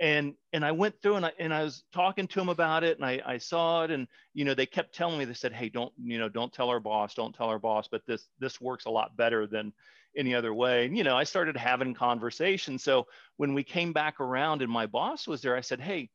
And 0.00 0.34
and 0.52 0.64
i 0.64 0.72
went 0.72 1.00
through 1.00 1.14
and 1.14 1.26
i 1.26 1.32
and 1.38 1.54
i 1.54 1.62
was 1.62 1.84
talking 1.92 2.26
to 2.26 2.40
them 2.40 2.48
about 2.48 2.82
it 2.82 2.96
and 2.96 3.06
i 3.06 3.22
i 3.24 3.38
saw 3.38 3.84
it 3.84 3.92
and 3.92 4.08
you 4.32 4.44
know 4.44 4.52
they 4.52 4.66
kept 4.66 4.92
telling 4.92 5.16
me 5.16 5.24
they 5.24 5.34
said 5.34 5.52
hey 5.52 5.68
don't 5.68 5.92
you 5.96 6.18
know 6.18 6.28
don't 6.28 6.52
tell 6.52 6.68
our 6.68 6.80
boss 6.80 7.14
don't 7.14 7.32
tell 7.32 7.46
our 7.46 7.60
boss 7.60 7.86
but 7.88 8.02
this 8.04 8.26
this 8.40 8.60
works 8.60 8.86
a 8.86 8.90
lot 8.90 9.16
better 9.16 9.46
than 9.46 9.72
any 10.16 10.34
other 10.34 10.52
way. 10.52 10.84
And 10.84 10.98
you 10.98 11.04
know 11.04 11.16
i 11.16 11.22
started 11.22 11.56
having 11.56 11.94
conversations. 11.94 12.82
So 12.82 13.06
when 13.36 13.54
we 13.54 13.62
came 13.62 13.92
back 13.92 14.18
around 14.18 14.62
and 14.62 14.70
my 14.70 14.86
boss 14.86 15.28
was 15.28 15.42
there 15.42 15.56
i 15.56 15.60
said 15.60 15.80
hey 15.80 16.10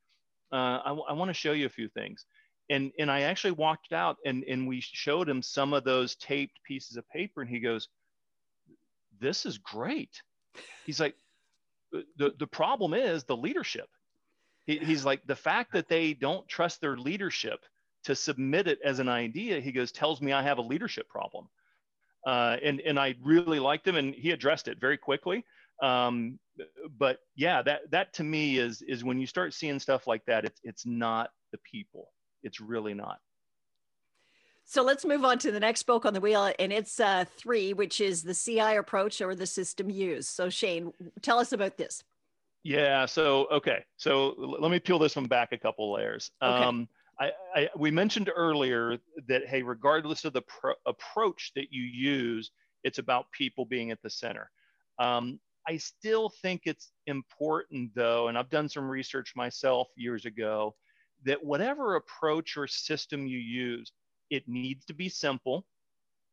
uh, 0.51 0.79
I, 0.85 0.91
I 1.09 1.13
want 1.13 1.29
to 1.29 1.33
show 1.33 1.51
you 1.51 1.65
a 1.65 1.69
few 1.69 1.89
things. 1.89 2.25
And, 2.69 2.91
and 2.99 3.09
I 3.09 3.21
actually 3.21 3.51
walked 3.51 3.93
out 3.93 4.17
and, 4.25 4.43
and 4.43 4.67
we 4.67 4.79
showed 4.81 5.27
him 5.27 5.41
some 5.41 5.73
of 5.73 5.83
those 5.83 6.15
taped 6.15 6.59
pieces 6.63 6.97
of 6.97 7.09
paper. 7.09 7.41
And 7.41 7.49
he 7.49 7.59
goes, 7.59 7.87
This 9.19 9.45
is 9.45 9.57
great. 9.57 10.21
He's 10.85 10.99
like, 10.99 11.15
The, 11.91 12.33
the 12.37 12.47
problem 12.47 12.93
is 12.93 13.23
the 13.23 13.37
leadership. 13.37 13.89
He, 14.65 14.77
he's 14.77 15.03
like, 15.03 15.25
The 15.25 15.35
fact 15.35 15.73
that 15.73 15.89
they 15.89 16.13
don't 16.13 16.47
trust 16.47 16.79
their 16.81 16.97
leadership 16.97 17.59
to 18.03 18.15
submit 18.15 18.67
it 18.67 18.79
as 18.83 18.99
an 18.99 19.09
idea, 19.09 19.59
he 19.59 19.71
goes, 19.71 19.91
tells 19.91 20.21
me 20.21 20.31
I 20.31 20.43
have 20.43 20.57
a 20.57 20.63
leadership 20.63 21.09
problem. 21.09 21.49
Uh, 22.25 22.57
and, 22.63 22.81
and 22.81 22.99
I 22.99 23.15
really 23.23 23.59
liked 23.59 23.87
him 23.87 23.95
and 23.95 24.13
he 24.13 24.31
addressed 24.31 24.67
it 24.67 24.79
very 24.79 24.97
quickly. 24.97 25.45
Um, 25.81 26.39
but 26.97 27.19
yeah, 27.35 27.61
that 27.61 27.91
that 27.91 28.13
to 28.13 28.23
me 28.23 28.57
is 28.57 28.81
is 28.81 29.03
when 29.03 29.19
you 29.19 29.27
start 29.27 29.53
seeing 29.53 29.79
stuff 29.79 30.07
like 30.07 30.25
that, 30.25 30.45
it's 30.45 30.59
it's 30.63 30.85
not 30.85 31.29
the 31.51 31.59
people. 31.59 32.09
It's 32.43 32.59
really 32.59 32.93
not. 32.93 33.19
So 34.65 34.83
let's 34.83 35.03
move 35.03 35.25
on 35.25 35.39
to 35.39 35.51
the 35.51 35.59
next 35.59 35.79
spoke 35.79 36.05
on 36.05 36.13
the 36.13 36.21
wheel, 36.21 36.51
and 36.59 36.71
it's 36.71 36.99
uh, 36.99 37.25
three, 37.37 37.73
which 37.73 37.99
is 37.99 38.21
the 38.21 38.35
CI 38.35 38.75
approach 38.75 39.19
or 39.19 39.33
the 39.33 39.47
system 39.47 39.89
used. 39.89 40.29
So 40.29 40.49
Shane, 40.49 40.93
tell 41.23 41.39
us 41.39 41.53
about 41.53 41.77
this. 41.77 42.03
Yeah. 42.63 43.05
So 43.05 43.47
okay. 43.51 43.83
So 43.97 44.35
let 44.37 44.69
me 44.69 44.79
peel 44.79 44.99
this 44.99 45.15
one 45.15 45.25
back 45.25 45.53
a 45.53 45.57
couple 45.57 45.91
layers. 45.93 46.29
Okay. 46.41 46.63
Um, 46.65 46.87
I, 47.19 47.31
I, 47.55 47.69
we 47.75 47.91
mentioned 47.91 48.29
earlier 48.33 48.97
that 49.27 49.47
hey, 49.47 49.63
regardless 49.63 50.23
of 50.23 50.33
the 50.33 50.43
pro- 50.43 50.75
approach 50.85 51.51
that 51.55 51.71
you 51.71 51.81
use, 51.81 52.51
it's 52.83 52.99
about 52.99 53.31
people 53.31 53.65
being 53.65 53.91
at 53.91 54.01
the 54.03 54.09
center. 54.09 54.51
Um, 54.99 55.39
I 55.69 55.77
still 55.77 56.29
think 56.41 56.63
it's 56.65 56.91
important, 57.05 57.91
though, 57.93 58.27
and 58.27 58.35
I've 58.35 58.49
done 58.49 58.69
some 58.69 58.89
research 58.89 59.33
myself 59.35 59.87
years 59.95 60.25
ago, 60.25 60.75
that 61.25 61.45
whatever 61.45 61.95
approach 61.95 62.57
or 62.57 62.65
system 62.65 63.27
you 63.27 63.37
use, 63.37 63.91
it 64.31 64.47
needs 64.47 64.83
to 64.85 64.95
be 64.95 65.09
simple. 65.09 65.67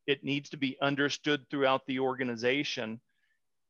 It 0.06 0.24
needs 0.24 0.48
to 0.50 0.56
be 0.56 0.78
understood 0.80 1.44
throughout 1.50 1.82
the 1.86 1.98
organization. 1.98 2.98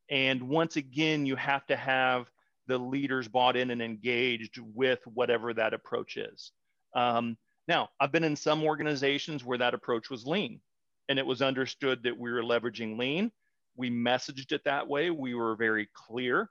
And 0.08 0.48
once 0.48 0.76
again, 0.76 1.26
you 1.26 1.34
have 1.34 1.66
to 1.66 1.76
have 1.76 2.30
the 2.68 2.78
leaders 2.78 3.26
bought 3.26 3.56
in 3.56 3.72
and 3.72 3.82
engaged 3.82 4.60
with 4.60 5.00
whatever 5.04 5.52
that 5.52 5.74
approach 5.74 6.16
is. 6.16 6.52
Um, 6.94 7.36
now, 7.66 7.88
I've 7.98 8.12
been 8.12 8.22
in 8.22 8.36
some 8.36 8.62
organizations 8.62 9.44
where 9.44 9.58
that 9.58 9.74
approach 9.74 10.10
was 10.10 10.26
lean 10.26 10.60
and 11.08 11.18
it 11.18 11.26
was 11.26 11.42
understood 11.42 12.04
that 12.04 12.16
we 12.16 12.30
were 12.30 12.44
leveraging 12.44 12.96
lean. 12.98 13.32
We 13.76 13.90
messaged 13.90 14.52
it 14.52 14.64
that 14.64 14.88
way. 14.88 15.10
We 15.10 15.34
were 15.34 15.56
very 15.56 15.88
clear. 15.94 16.50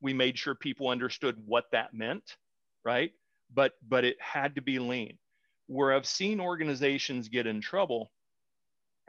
We 0.00 0.12
made 0.12 0.38
sure 0.38 0.54
people 0.54 0.88
understood 0.88 1.36
what 1.46 1.64
that 1.72 1.94
meant, 1.94 2.36
right? 2.84 3.12
But 3.52 3.72
but 3.86 4.04
it 4.04 4.16
had 4.20 4.54
to 4.56 4.62
be 4.62 4.78
lean. 4.78 5.18
Where 5.66 5.92
I've 5.92 6.06
seen 6.06 6.40
organizations 6.40 7.28
get 7.28 7.46
in 7.46 7.60
trouble 7.60 8.10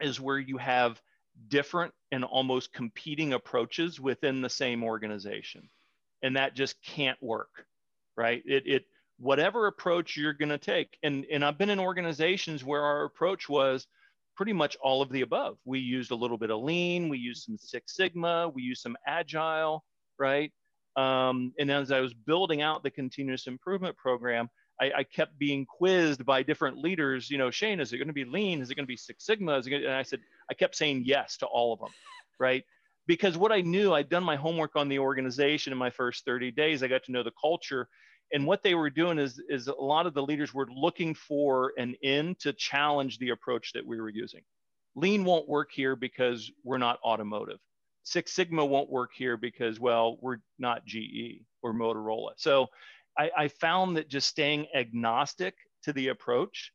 is 0.00 0.20
where 0.20 0.38
you 0.38 0.58
have 0.58 1.00
different 1.48 1.92
and 2.12 2.24
almost 2.24 2.72
competing 2.72 3.32
approaches 3.32 4.00
within 4.00 4.40
the 4.40 4.48
same 4.48 4.82
organization. 4.82 5.68
And 6.22 6.36
that 6.36 6.54
just 6.54 6.82
can't 6.82 7.22
work, 7.22 7.66
right? 8.16 8.42
It, 8.46 8.62
it 8.66 8.84
whatever 9.18 9.66
approach 9.66 10.16
you're 10.16 10.32
going 10.32 10.48
to 10.50 10.58
take. 10.58 10.96
And, 11.02 11.26
and 11.30 11.44
I've 11.44 11.58
been 11.58 11.70
in 11.70 11.80
organizations 11.80 12.64
where 12.64 12.82
our 12.82 13.04
approach 13.04 13.48
was 13.48 13.86
pretty 14.36 14.52
much 14.52 14.76
all 14.82 15.02
of 15.02 15.10
the 15.10 15.22
above. 15.22 15.56
We 15.64 15.78
used 15.78 16.10
a 16.10 16.14
little 16.14 16.38
bit 16.38 16.50
of 16.50 16.62
lean, 16.62 17.08
we 17.08 17.18
used 17.18 17.44
some 17.44 17.56
Six 17.58 17.96
Sigma, 17.96 18.48
we 18.48 18.62
used 18.62 18.82
some 18.82 18.96
agile, 19.06 19.84
right? 20.18 20.52
Um, 20.96 21.52
and 21.58 21.70
as 21.70 21.90
I 21.90 22.00
was 22.00 22.14
building 22.14 22.62
out 22.62 22.82
the 22.82 22.90
continuous 22.90 23.46
improvement 23.46 23.96
program, 23.96 24.48
I, 24.80 24.92
I, 24.98 25.04
kept 25.04 25.38
being 25.38 25.66
quizzed 25.66 26.24
by 26.24 26.42
different 26.42 26.78
leaders. 26.78 27.30
You 27.30 27.36
know, 27.38 27.50
Shane, 27.50 27.80
is 27.80 27.92
it 27.92 27.98
going 27.98 28.08
to 28.08 28.14
be 28.14 28.24
lean? 28.24 28.62
Is 28.62 28.70
it 28.70 28.76
going 28.76 28.84
to 28.84 28.88
be 28.88 28.96
Six 28.96 29.26
Sigma? 29.26 29.58
Is 29.58 29.66
it 29.66 29.72
and 29.72 29.92
I 29.92 30.02
said, 30.02 30.20
I 30.50 30.54
kept 30.54 30.74
saying 30.74 31.02
yes 31.04 31.36
to 31.38 31.46
all 31.46 31.72
of 31.72 31.80
them, 31.80 31.90
right? 32.38 32.64
Because 33.06 33.36
what 33.36 33.52
I 33.52 33.60
knew, 33.60 33.92
I'd 33.92 34.08
done 34.08 34.24
my 34.24 34.36
homework 34.36 34.74
on 34.74 34.88
the 34.88 34.98
organization 34.98 35.72
in 35.72 35.78
my 35.78 35.90
first 35.90 36.24
30 36.24 36.50
days. 36.50 36.82
I 36.82 36.88
got 36.88 37.04
to 37.04 37.12
know 37.12 37.22
the 37.22 37.32
culture, 37.40 37.88
and 38.32 38.46
what 38.46 38.62
they 38.62 38.74
were 38.74 38.90
doing 38.90 39.18
is 39.18 39.40
is 39.48 39.68
a 39.68 39.74
lot 39.74 40.06
of 40.06 40.14
the 40.14 40.22
leaders 40.22 40.52
were 40.52 40.66
looking 40.74 41.14
for 41.14 41.72
an 41.76 41.94
in 42.02 42.34
to 42.40 42.52
challenge 42.52 43.18
the 43.18 43.30
approach 43.30 43.72
that 43.72 43.86
we 43.86 44.00
were 44.00 44.08
using. 44.08 44.42
Lean 44.94 45.24
won't 45.24 45.48
work 45.48 45.70
here 45.72 45.94
because 45.94 46.50
we're 46.64 46.78
not 46.78 46.98
automotive. 47.04 47.58
Six 48.02 48.32
sigma 48.32 48.64
won't 48.64 48.90
work 48.90 49.10
here 49.14 49.36
because 49.36 49.78
well 49.78 50.18
we're 50.20 50.38
not 50.58 50.84
ge 50.86 51.40
or 51.62 51.72
motorola. 51.72 52.30
So 52.36 52.66
i, 53.18 53.30
I 53.36 53.48
found 53.48 53.96
that 53.96 54.08
just 54.08 54.28
staying 54.28 54.66
agnostic 54.74 55.54
to 55.84 55.92
the 55.92 56.08
approach 56.08 56.72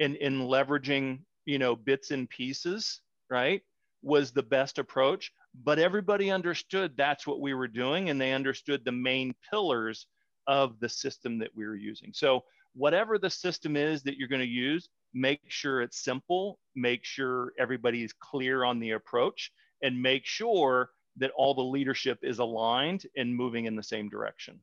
and 0.00 0.16
in 0.16 0.40
leveraging 0.40 1.20
you 1.46 1.58
know 1.58 1.76
bits 1.76 2.10
and 2.10 2.28
pieces 2.28 3.00
right 3.30 3.62
was 4.02 4.32
the 4.32 4.42
best 4.42 4.78
approach. 4.78 5.32
But 5.64 5.78
everybody 5.78 6.30
understood 6.30 6.96
that's 6.96 7.26
what 7.26 7.40
we 7.40 7.54
were 7.54 7.68
doing 7.68 8.10
and 8.10 8.20
they 8.20 8.32
understood 8.32 8.84
the 8.84 8.92
main 8.92 9.34
pillars 9.50 10.06
of 10.50 10.80
the 10.80 10.88
system 10.88 11.38
that 11.38 11.50
we're 11.54 11.76
using. 11.76 12.10
So 12.12 12.42
whatever 12.74 13.18
the 13.18 13.30
system 13.30 13.76
is 13.76 14.02
that 14.02 14.16
you're 14.16 14.26
going 14.26 14.40
to 14.40 14.46
use, 14.46 14.88
make 15.14 15.40
sure 15.46 15.80
it's 15.80 16.02
simple, 16.02 16.58
make 16.74 17.04
sure 17.04 17.52
everybody 17.56 18.02
is 18.02 18.12
clear 18.12 18.64
on 18.64 18.80
the 18.80 18.90
approach, 18.90 19.52
and 19.80 20.02
make 20.02 20.26
sure 20.26 20.90
that 21.18 21.30
all 21.36 21.54
the 21.54 21.62
leadership 21.62 22.18
is 22.22 22.40
aligned 22.40 23.06
and 23.16 23.34
moving 23.34 23.66
in 23.66 23.76
the 23.76 23.82
same 23.82 24.08
direction. 24.08 24.58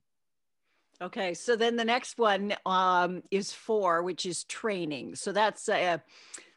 Okay, 1.02 1.34
so 1.34 1.56
then 1.56 1.78
the 1.78 1.86
next 1.86 2.18
one 2.18 2.54
um, 2.66 3.24
is 3.32 3.54
four, 3.54 4.04
which 4.04 4.26
is 4.26 4.44
training. 4.44 5.16
So 5.16 5.32
that's 5.32 5.70
uh, 5.70 6.00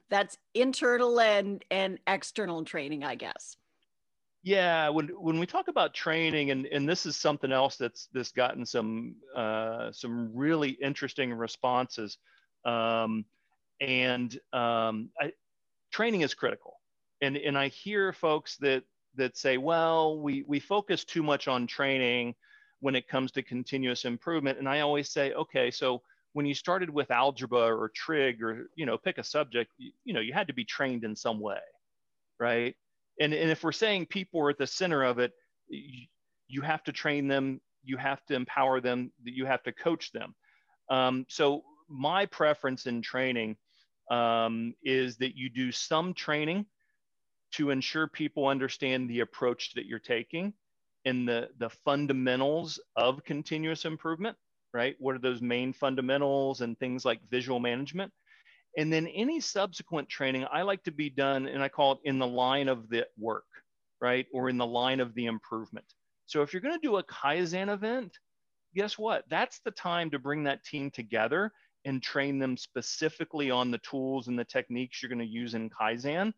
that's 0.09 0.39
internal 0.55 1.21
and 1.21 1.65
and 1.71 2.01
external 2.09 2.65
training, 2.65 3.05
I 3.05 3.15
guess. 3.15 3.57
Yeah, 4.43 4.89
when 4.89 5.09
when 5.09 5.39
we 5.39 5.47
talk 5.47 5.69
about 5.69 5.93
training, 5.93 6.51
and 6.51 6.65
and 6.67 6.89
this 6.89 7.05
is 7.05 7.17
something 7.17 7.53
else 7.53 7.77
that's 7.77 8.09
that's 8.15 8.33
gotten 8.33 8.65
some 8.65 9.17
uh, 9.37 9.93
some 9.93 10.35
really 10.35 10.71
interesting 10.71 11.35
responses, 11.35 12.17
um, 12.65 13.27
and 13.81 14.33
um, 14.55 15.11
I, 15.21 15.33
training 15.93 16.23
is 16.23 16.35
critical, 16.35 16.75
and 17.23 17.37
and 17.37 17.59
I 17.59 17.69
hear 17.69 18.13
folks 18.15 18.57
that 18.59 18.85
that 19.17 19.37
say, 19.37 19.59
well, 19.59 20.21
we 20.21 20.45
we 20.49 20.61
focus 20.61 21.05
too 21.05 21.23
much 21.23 21.49
on 21.49 21.67
training 21.67 22.35
when 22.81 22.95
it 22.97 23.09
comes 23.09 23.33
to 23.33 23.43
continuous 23.43 24.05
improvement, 24.07 24.59
and 24.59 24.69
I 24.69 24.81
always 24.81 25.11
say, 25.11 25.33
okay, 25.35 25.71
so 25.71 26.03
when 26.35 26.47
you 26.47 26.55
started 26.55 26.91
with 26.91 27.11
algebra 27.11 27.77
or 27.77 27.91
trig 27.95 28.43
or 28.43 28.69
you 28.77 28.87
know 28.87 28.99
pick 28.99 29.19
a 29.19 29.25
subject, 29.25 29.73
you, 29.79 29.93
you 30.05 30.15
know 30.15 30.21
you 30.21 30.33
had 30.33 30.49
to 30.49 30.55
be 30.55 30.65
trained 30.65 31.05
in 31.05 31.17
some 31.17 31.41
way, 31.41 31.61
right? 32.41 32.77
And, 33.21 33.33
and 33.33 33.51
if 33.51 33.63
we're 33.63 33.73
saying 33.73 34.07
people 34.07 34.41
are 34.41 34.51
at 34.51 34.59
the 34.59 34.67
center 34.67 35.05
of 35.05 35.19
it 35.19 35.33
you, 35.69 36.07
you 36.49 36.63
have 36.63 36.83
to 36.85 36.93
train 36.93 37.29
them 37.29 37.61
you 37.85 37.97
have 37.97 38.25
to 38.27 38.35
empower 38.35 38.81
them 38.81 39.13
you 39.23 39.47
have 39.47 39.63
to 39.63 39.73
coach 39.73 40.13
them. 40.13 40.35
Um, 40.91 41.25
so 41.29 41.63
my 41.89 42.27
preference 42.27 42.87
in 42.87 43.03
training 43.03 43.57
um, 44.11 44.75
is 44.83 45.17
that 45.19 45.37
you 45.37 45.49
do 45.51 45.71
some 45.71 46.15
training 46.15 46.67
to 47.53 47.71
ensure 47.71 48.09
people 48.09 48.47
understand 48.47 49.09
the 49.09 49.21
approach 49.21 49.75
that 49.75 49.87
you're 49.87 49.99
taking 49.99 50.53
and 51.05 51.29
the, 51.29 51.49
the 51.59 51.71
fundamentals 51.71 52.81
of 52.97 53.25
continuous 53.25 53.85
improvement 53.85 54.37
right? 54.73 54.97
What 54.99 55.15
are 55.15 55.21
those 55.21 55.43
main 55.43 55.73
fundamentals 55.73 56.61
and 56.61 56.79
things 56.79 57.05
like 57.05 57.21
visual 57.29 57.61
management 57.61 58.13
and 58.77 58.93
then 58.93 59.07
any 59.09 59.41
subsequent 59.41 60.09
training, 60.09 60.47
I 60.53 60.63
like 60.63 60.83
to 60.85 60.93
be 60.93 61.11
done, 61.11 61.47
and 61.47 61.63
I 61.63 61.69
call 61.69 61.93
it 61.93 61.99
in 62.05 62.19
the 62.19 62.27
line 62.27 62.69
of 62.69 62.89
the 62.89 63.07
work, 63.19 63.47
right? 64.01 64.27
Or 64.33 64.49
in 64.49 64.59
the 64.59 64.67
line 64.67 65.01
of 65.01 65.15
the 65.15 65.27
improvement. 65.27 65.87
So 66.27 66.43
if 66.43 66.53
you're 66.53 66.63
going 66.63 66.79
to 66.79 66.87
do 66.87 66.99
a 66.99 67.05
Kaizen 67.05 67.73
event, 67.73 68.17
guess 68.75 68.97
what? 68.97 69.25
That's 69.29 69.61
the 69.65 69.73
time 69.73 70.11
to 70.11 70.19
bring 70.19 70.45
that 70.45 70.65
team 70.65 70.91
together 70.91 71.53
and 71.85 72.03
train 72.03 72.39
them 72.39 72.57
specifically 72.57 73.51
on 73.51 73.71
the 73.71 73.79
tools 73.79 74.29
and 74.29 74.39
the 74.39 74.45
techniques 74.45 75.03
you're 75.03 75.09
going 75.09 75.19
to 75.19 75.25
use 75.25 75.55
in 75.55 75.71
Kaizen. 75.71 76.33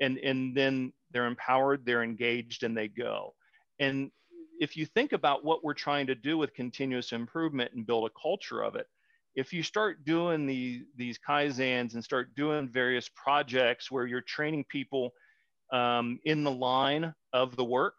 And, 0.00 0.18
and 0.18 0.54
then 0.54 0.92
they're 1.10 1.26
empowered, 1.26 1.84
they're 1.84 2.02
engaged, 2.02 2.62
and 2.62 2.76
they 2.76 2.86
go. 2.86 3.34
And 3.80 4.10
if 4.60 4.76
you 4.76 4.86
think 4.86 5.12
about 5.12 5.44
what 5.44 5.64
we're 5.64 5.74
trying 5.74 6.06
to 6.06 6.14
do 6.14 6.38
with 6.38 6.54
continuous 6.54 7.12
improvement 7.12 7.72
and 7.74 7.86
build 7.86 8.08
a 8.08 8.20
culture 8.20 8.62
of 8.62 8.76
it, 8.76 8.86
if 9.36 9.52
you 9.52 9.62
start 9.62 10.04
doing 10.04 10.46
the, 10.46 10.82
these 10.96 11.18
kaizens 11.18 11.92
and 11.94 12.02
start 12.02 12.34
doing 12.34 12.68
various 12.68 13.08
projects 13.14 13.90
where 13.90 14.06
you're 14.06 14.22
training 14.22 14.64
people 14.70 15.12
um, 15.72 16.18
in 16.24 16.42
the 16.42 16.50
line 16.50 17.12
of 17.34 17.54
the 17.54 17.64
work 17.64 17.94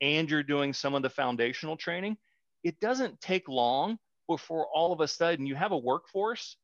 and 0.00 0.28
you're 0.28 0.42
doing 0.42 0.72
some 0.72 0.94
of 0.94 1.02
the 1.02 1.10
foundational 1.10 1.76
training, 1.76 2.16
it 2.64 2.78
doesn't 2.80 3.20
take 3.20 3.48
long 3.48 3.98
before 4.28 4.66
all 4.74 4.92
of 4.92 5.00
a 5.00 5.08
sudden 5.08 5.46
you 5.46 5.54
have 5.54 5.72
a 5.72 5.78
workforce 5.78 6.56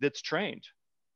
that's 0.00 0.22
trained, 0.22 0.64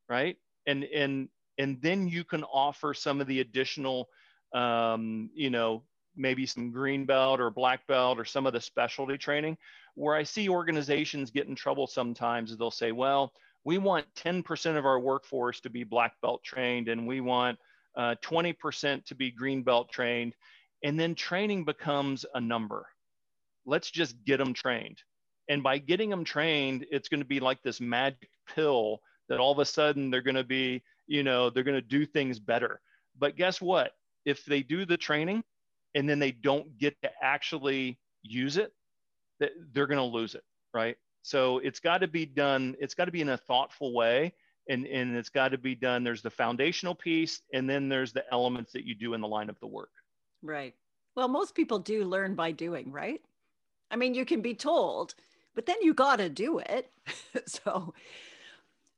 right? 0.08 0.36
And 0.66 0.84
and 0.84 1.28
and 1.58 1.80
then 1.80 2.08
you 2.08 2.24
can 2.24 2.44
offer 2.44 2.94
some 2.94 3.20
of 3.20 3.26
the 3.26 3.40
additional, 3.40 4.08
um, 4.54 5.30
you 5.34 5.50
know, 5.50 5.84
maybe 6.20 6.46
some 6.46 6.70
green 6.70 7.04
belt 7.06 7.40
or 7.40 7.50
black 7.50 7.86
belt 7.86 8.18
or 8.18 8.24
some 8.24 8.46
of 8.46 8.52
the 8.52 8.60
specialty 8.60 9.18
training 9.18 9.56
where 9.94 10.14
I 10.14 10.22
see 10.22 10.48
organizations 10.48 11.30
get 11.30 11.48
in 11.48 11.54
trouble 11.54 11.86
sometimes 11.86 12.50
is 12.50 12.58
they'll 12.58 12.70
say, 12.70 12.92
well, 12.92 13.32
we 13.64 13.78
want 13.78 14.06
10% 14.14 14.78
of 14.78 14.86
our 14.86 15.00
workforce 15.00 15.60
to 15.60 15.70
be 15.70 15.84
black 15.84 16.14
belt 16.22 16.42
trained 16.42 16.88
and 16.88 17.06
we 17.06 17.20
want 17.20 17.58
uh, 17.96 18.14
20% 18.22 19.04
to 19.04 19.14
be 19.14 19.30
green 19.30 19.62
belt 19.62 19.90
trained. 19.90 20.34
And 20.82 20.98
then 20.98 21.14
training 21.14 21.64
becomes 21.64 22.24
a 22.34 22.40
number. 22.40 22.86
Let's 23.66 23.90
just 23.90 24.16
get 24.24 24.38
them 24.38 24.54
trained. 24.54 24.98
And 25.48 25.62
by 25.62 25.78
getting 25.78 26.10
them 26.10 26.24
trained, 26.24 26.86
it's 26.90 27.08
going 27.08 27.20
to 27.20 27.26
be 27.26 27.40
like 27.40 27.62
this 27.62 27.80
magic 27.80 28.30
pill 28.54 29.00
that 29.28 29.40
all 29.40 29.52
of 29.52 29.58
a 29.58 29.64
sudden 29.64 30.10
they're 30.10 30.22
going 30.22 30.36
to 30.36 30.44
be, 30.44 30.82
you 31.06 31.22
know, 31.22 31.50
they're 31.50 31.64
going 31.64 31.74
to 31.74 31.82
do 31.82 32.06
things 32.06 32.38
better. 32.38 32.80
But 33.18 33.36
guess 33.36 33.60
what? 33.60 33.92
If 34.24 34.44
they 34.44 34.62
do 34.62 34.86
the 34.86 34.96
training 34.96 35.42
and 35.94 36.08
then 36.08 36.18
they 36.18 36.32
don't 36.32 36.78
get 36.78 37.00
to 37.02 37.10
actually 37.22 37.98
use 38.22 38.56
it, 38.56 38.72
they're 39.72 39.86
going 39.86 39.98
to 39.98 40.04
lose 40.04 40.34
it, 40.34 40.44
right? 40.74 40.96
So 41.22 41.58
it's 41.58 41.80
got 41.80 41.98
to 41.98 42.08
be 42.08 42.24
done. 42.26 42.76
It's 42.80 42.94
got 42.94 43.06
to 43.06 43.10
be 43.10 43.20
in 43.20 43.30
a 43.30 43.36
thoughtful 43.36 43.92
way, 43.92 44.32
and 44.68 44.86
and 44.86 45.16
it's 45.16 45.28
got 45.28 45.48
to 45.48 45.58
be 45.58 45.74
done. 45.74 46.02
There's 46.02 46.22
the 46.22 46.30
foundational 46.30 46.94
piece, 46.94 47.42
and 47.52 47.68
then 47.68 47.88
there's 47.88 48.12
the 48.12 48.24
elements 48.32 48.72
that 48.72 48.84
you 48.84 48.94
do 48.94 49.14
in 49.14 49.20
the 49.20 49.28
line 49.28 49.50
of 49.50 49.58
the 49.60 49.66
work. 49.66 49.90
Right. 50.42 50.74
Well, 51.16 51.28
most 51.28 51.54
people 51.54 51.78
do 51.78 52.04
learn 52.04 52.34
by 52.34 52.52
doing, 52.52 52.90
right? 52.90 53.20
I 53.90 53.96
mean, 53.96 54.14
you 54.14 54.24
can 54.24 54.40
be 54.40 54.54
told, 54.54 55.14
but 55.54 55.66
then 55.66 55.76
you 55.82 55.92
got 55.92 56.16
to 56.16 56.28
do 56.28 56.60
it. 56.60 56.90
so, 57.46 57.92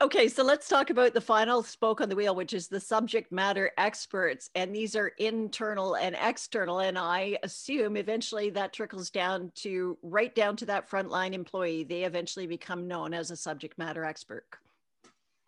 Okay, 0.03 0.27
so 0.27 0.43
let's 0.43 0.67
talk 0.67 0.91
about 0.91 1.15
the 1.15 1.21
final 1.21 1.63
spoke 1.63 2.01
on 2.01 2.09
the 2.09 2.17
wheel, 2.17 2.35
which 2.35 2.55
is 2.55 2.67
the 2.67 2.81
subject 2.81 3.31
matter 3.31 3.71
experts. 3.79 4.51
And 4.57 4.75
these 4.75 4.97
are 4.97 5.13
internal 5.19 5.95
and 5.95 6.17
external. 6.21 6.81
And 6.81 6.99
I 6.99 7.39
assume 7.45 7.97
eventually 7.97 8.51
that 8.51 8.73
trickles 8.73 9.11
down 9.11 9.53
to 9.57 9.97
right 10.03 10.35
down 10.35 10.57
to 10.57 10.67
that 10.67 10.91
frontline 10.91 11.35
employee. 11.35 11.85
They 11.85 12.03
eventually 12.03 12.49
become 12.49 12.89
known 12.89 13.15
as 13.15 13.31
a 13.31 13.37
subject 13.37 13.79
matter 13.79 14.05
expert. 14.05 14.45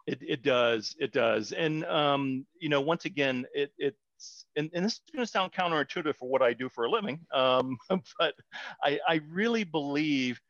It, 0.06 0.20
it 0.20 0.44
does. 0.44 0.94
It 1.00 1.12
does. 1.12 1.50
And, 1.50 1.84
um, 1.86 2.46
you 2.60 2.68
know, 2.68 2.80
once 2.80 3.06
again, 3.06 3.46
it, 3.56 3.72
it's, 3.76 4.46
and, 4.54 4.70
and, 4.72 4.84
this 4.84 4.92
is 4.92 5.00
going 5.12 5.26
to 5.26 5.30
sound 5.30 5.50
counterintuitive 5.50 6.14
for 6.14 6.28
what 6.28 6.42
I 6.42 6.52
do 6.52 6.68
for 6.68 6.84
a 6.84 6.90
living, 6.90 7.18
um, 7.32 7.76
but 8.20 8.34
I, 8.84 9.00
I 9.08 9.20
really 9.28 9.64
believe 9.64 10.40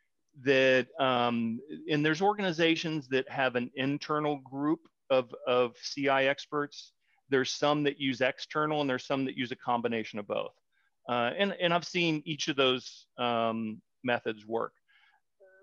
that 0.42 0.88
um, 0.98 1.60
and 1.88 2.04
there's 2.04 2.22
organizations 2.22 3.08
that 3.08 3.28
have 3.30 3.56
an 3.56 3.70
internal 3.76 4.38
group 4.38 4.80
of, 5.10 5.34
of 5.46 5.76
CI 5.82 6.08
experts. 6.08 6.92
There's 7.28 7.50
some 7.50 7.84
that 7.84 8.00
use 8.00 8.20
external 8.20 8.80
and 8.80 8.90
there's 8.90 9.06
some 9.06 9.24
that 9.26 9.36
use 9.36 9.52
a 9.52 9.56
combination 9.56 10.18
of 10.18 10.26
both. 10.26 10.52
Uh, 11.08 11.30
and, 11.36 11.54
and 11.60 11.72
I've 11.72 11.86
seen 11.86 12.22
each 12.24 12.48
of 12.48 12.56
those 12.56 13.06
um, 13.18 13.80
methods 14.02 14.46
work. 14.46 14.72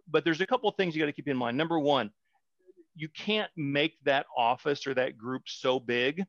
But 0.08 0.24
there's 0.24 0.42
a 0.42 0.48
couple 0.48 0.70
of 0.70 0.76
things 0.76 0.96
you 0.96 1.02
got 1.02 1.08
to 1.08 1.14
keep 1.14 1.28
in 1.28 1.38
mind. 1.38 1.58
Number 1.58 1.80
one, 1.80 2.12
you 2.96 3.10
can't 3.10 3.50
make 3.56 3.94
that 4.04 4.26
office 4.38 4.86
or 4.86 4.94
that 4.94 5.18
group 5.18 5.44
so 5.46 5.80
big 5.80 6.24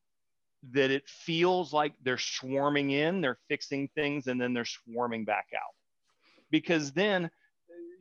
that 0.71 0.91
it 0.91 1.09
feels 1.09 1.73
like 1.73 1.93
they're 2.03 2.19
swarming 2.19 2.93
in, 2.93 3.21
they're 3.21 3.39
fixing 3.49 3.89
things, 3.95 4.29
and 4.29 4.41
then 4.41 4.55
they're 4.55 4.65
swarming 4.65 5.25
back 5.25 5.47
out. 5.55 5.75
Because 6.51 6.93
then 6.93 7.31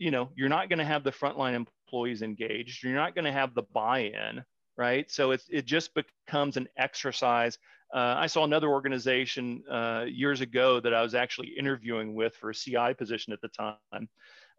you 0.01 0.09
know, 0.09 0.31
you're 0.35 0.49
not 0.49 0.67
going 0.67 0.79
to 0.79 0.85
have 0.85 1.03
the 1.03 1.11
frontline 1.11 1.53
employees 1.53 2.23
engaged. 2.23 2.83
You're 2.83 2.95
not 2.95 3.13
going 3.13 3.25
to 3.25 3.31
have 3.31 3.53
the 3.53 3.61
buy-in, 3.61 4.43
right? 4.75 5.09
So 5.11 5.29
it, 5.29 5.43
it 5.47 5.67
just 5.67 5.91
becomes 5.93 6.57
an 6.57 6.67
exercise. 6.75 7.59
Uh, 7.93 8.15
I 8.17 8.25
saw 8.25 8.43
another 8.43 8.69
organization 8.69 9.63
uh, 9.69 10.05
years 10.07 10.41
ago 10.41 10.79
that 10.79 10.91
I 10.91 11.03
was 11.03 11.13
actually 11.13 11.49
interviewing 11.49 12.15
with 12.15 12.35
for 12.35 12.49
a 12.49 12.53
CI 12.53 12.95
position 12.97 13.31
at 13.31 13.41
the 13.41 13.49
time. 13.49 14.09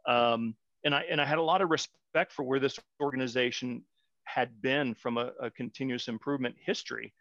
Um, 0.07 0.55
and, 0.85 0.95
I, 0.95 1.03
and 1.11 1.21
I 1.21 1.25
had 1.25 1.39
a 1.39 1.43
lot 1.43 1.61
of 1.61 1.71
respect 1.71 2.33
for 2.33 2.45
where 2.45 2.61
this 2.61 2.79
organization 3.03 3.83
had 4.23 4.63
been 4.63 4.95
from 4.95 5.19
a, 5.19 5.33
a 5.41 5.51
continuous 5.51 6.07
improvement 6.07 6.55
history. 6.65 7.13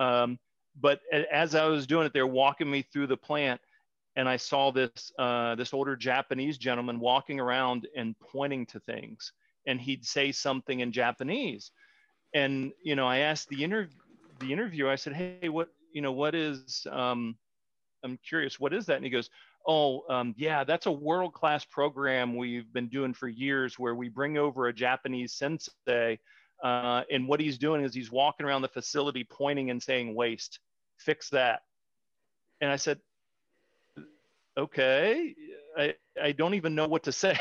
Um, 0.00 0.38
but 0.80 1.00
as 1.30 1.54
I 1.54 1.66
was 1.66 1.86
doing 1.86 2.06
it, 2.06 2.14
they're 2.14 2.26
walking 2.26 2.70
me 2.70 2.86
through 2.90 3.08
the 3.08 3.18
plant 3.18 3.60
and 4.16 4.28
I 4.28 4.36
saw 4.36 4.70
this 4.70 5.12
uh, 5.18 5.54
this 5.54 5.74
older 5.74 5.94
Japanese 5.94 6.58
gentleman 6.58 6.98
walking 6.98 7.38
around 7.38 7.86
and 7.96 8.18
pointing 8.18 8.66
to 8.66 8.80
things, 8.80 9.32
and 9.66 9.80
he'd 9.80 10.04
say 10.04 10.32
something 10.32 10.80
in 10.80 10.90
Japanese, 10.90 11.70
and 12.34 12.72
you 12.82 12.96
know 12.96 13.06
I 13.06 13.18
asked 13.18 13.48
the 13.48 13.62
inter 13.62 13.88
the 14.40 14.52
interviewer 14.52 14.90
I 14.90 14.96
said, 14.96 15.12
hey, 15.12 15.48
what 15.48 15.68
you 15.92 16.02
know 16.02 16.12
what 16.12 16.34
is 16.34 16.86
um, 16.90 17.36
I'm 18.02 18.18
curious 18.26 18.58
what 18.58 18.72
is 18.72 18.86
that, 18.86 18.96
and 18.96 19.04
he 19.04 19.10
goes, 19.10 19.30
oh 19.66 20.02
um, 20.08 20.34
yeah, 20.38 20.64
that's 20.64 20.86
a 20.86 20.92
world 20.92 21.34
class 21.34 21.64
program 21.64 22.36
we've 22.36 22.72
been 22.72 22.88
doing 22.88 23.12
for 23.12 23.28
years 23.28 23.78
where 23.78 23.94
we 23.94 24.08
bring 24.08 24.38
over 24.38 24.66
a 24.66 24.72
Japanese 24.72 25.34
sensei. 25.34 26.18
Uh, 26.64 27.02
and 27.10 27.28
what 27.28 27.38
he's 27.38 27.58
doing 27.58 27.84
is 27.84 27.92
he's 27.92 28.10
walking 28.10 28.46
around 28.46 28.62
the 28.62 28.68
facility 28.68 29.22
pointing 29.30 29.68
and 29.68 29.82
saying 29.82 30.14
waste 30.14 30.58
fix 30.96 31.28
that 31.28 31.60
and 32.62 32.70
i 32.70 32.76
said 32.76 32.98
okay, 34.56 35.34
I, 35.76 35.94
I 36.20 36.32
don't 36.32 36.54
even 36.54 36.74
know 36.74 36.86
what 36.86 37.02
to 37.04 37.12
say. 37.12 37.38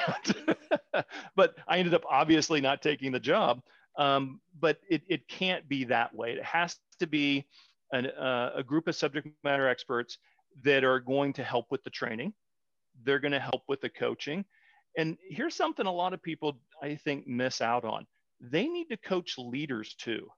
but 1.36 1.56
I 1.68 1.78
ended 1.78 1.94
up 1.94 2.04
obviously 2.10 2.62
not 2.62 2.82
taking 2.82 3.12
the 3.12 3.20
job. 3.20 3.62
Um, 3.98 4.42
but 4.60 4.80
it, 4.90 5.04
it 5.08 5.28
can't 5.28 5.68
be 5.70 5.86
that 5.86 6.14
way. 6.14 6.34
It 6.34 6.44
has 6.44 6.78
to 7.00 7.08
be 7.08 7.48
an, 7.92 8.08
uh, 8.08 8.52
a 8.56 8.64
group 8.64 8.88
of 8.88 8.96
subject 8.96 9.28
matter 9.44 9.68
experts 9.68 10.18
that 10.64 10.84
are 10.84 11.00
going 11.00 11.34
to 11.34 11.44
help 11.44 11.68
with 11.72 11.84
the 11.84 11.90
training. 11.90 12.34
They're 13.04 13.20
going 13.20 13.32
to 13.32 13.40
help 13.40 13.64
with 13.68 13.82
the 13.82 13.90
coaching. 13.90 14.46
And 14.98 15.18
here's 15.30 15.56
something 15.56 15.86
a 15.86 15.92
lot 15.92 16.14
of 16.14 16.22
people, 16.22 16.60
I 16.82 16.96
think, 16.96 17.28
miss 17.28 17.62
out 17.62 17.84
on. 17.84 18.06
They 18.40 18.68
need 18.68 18.90
to 18.90 18.98
coach 18.98 19.38
leaders 19.38 19.94
too. 19.96 20.30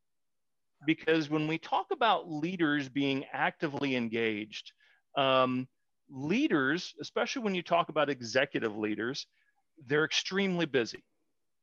Because 0.85 1.29
when 1.29 1.47
we 1.47 1.57
talk 1.57 1.87
about 1.91 2.31
leaders 2.31 2.87
being 2.87 3.25
actively 3.33 3.95
engaged, 3.95 4.71
um, 5.15 5.67
leaders, 6.10 6.93
especially 7.02 7.43
when 7.43 7.56
you 7.56 7.62
talk 7.62 7.89
about 7.89 8.10
executive 8.10 8.78
leaders, 8.78 9.28
they're 9.86 10.06
extremely 10.06 10.65
busy. 10.65 11.04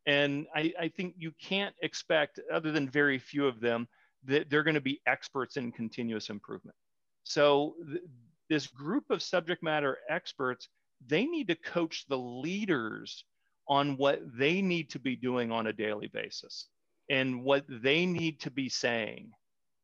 And 0.07 0.47
I, 0.55 0.73
I, 0.79 0.89
think 0.89 1.15
you 1.17 1.33
can't 1.43 1.75
expect, 1.83 2.39
other 2.53 2.71
than 2.73 2.89
very 2.89 3.19
few 3.19 3.47
of 3.47 3.61
them, 3.61 3.89
that 4.25 4.51
they're 4.51 4.63
going 4.63 4.75
to 4.75 4.81
be 4.81 5.01
experts 5.07 5.57
in 5.57 5.73
continuous 5.73 6.29
improvement. 6.29 6.77
So, 7.25 7.75
th- 7.89 8.03
this 8.51 8.67
group 8.67 9.05
of 9.11 9.23
subject 9.23 9.63
matter 9.63 9.99
experts, 10.11 10.69
they 11.07 11.25
need 11.25 11.49
to 11.49 11.55
coach 11.55 12.05
the 12.09 12.19
leaders 12.19 13.25
on 13.69 13.97
what 13.97 14.21
they 14.39 14.61
need 14.61 14.91
to 14.91 14.99
be 14.99 15.17
doing 15.17 15.51
on 15.51 15.67
a 15.67 15.73
daily 15.73 16.09
basis 16.09 16.69
and 17.11 17.43
what 17.43 17.65
they 17.69 18.05
need 18.05 18.41
to 18.41 18.51
be 18.51 18.69
saying, 18.69 19.31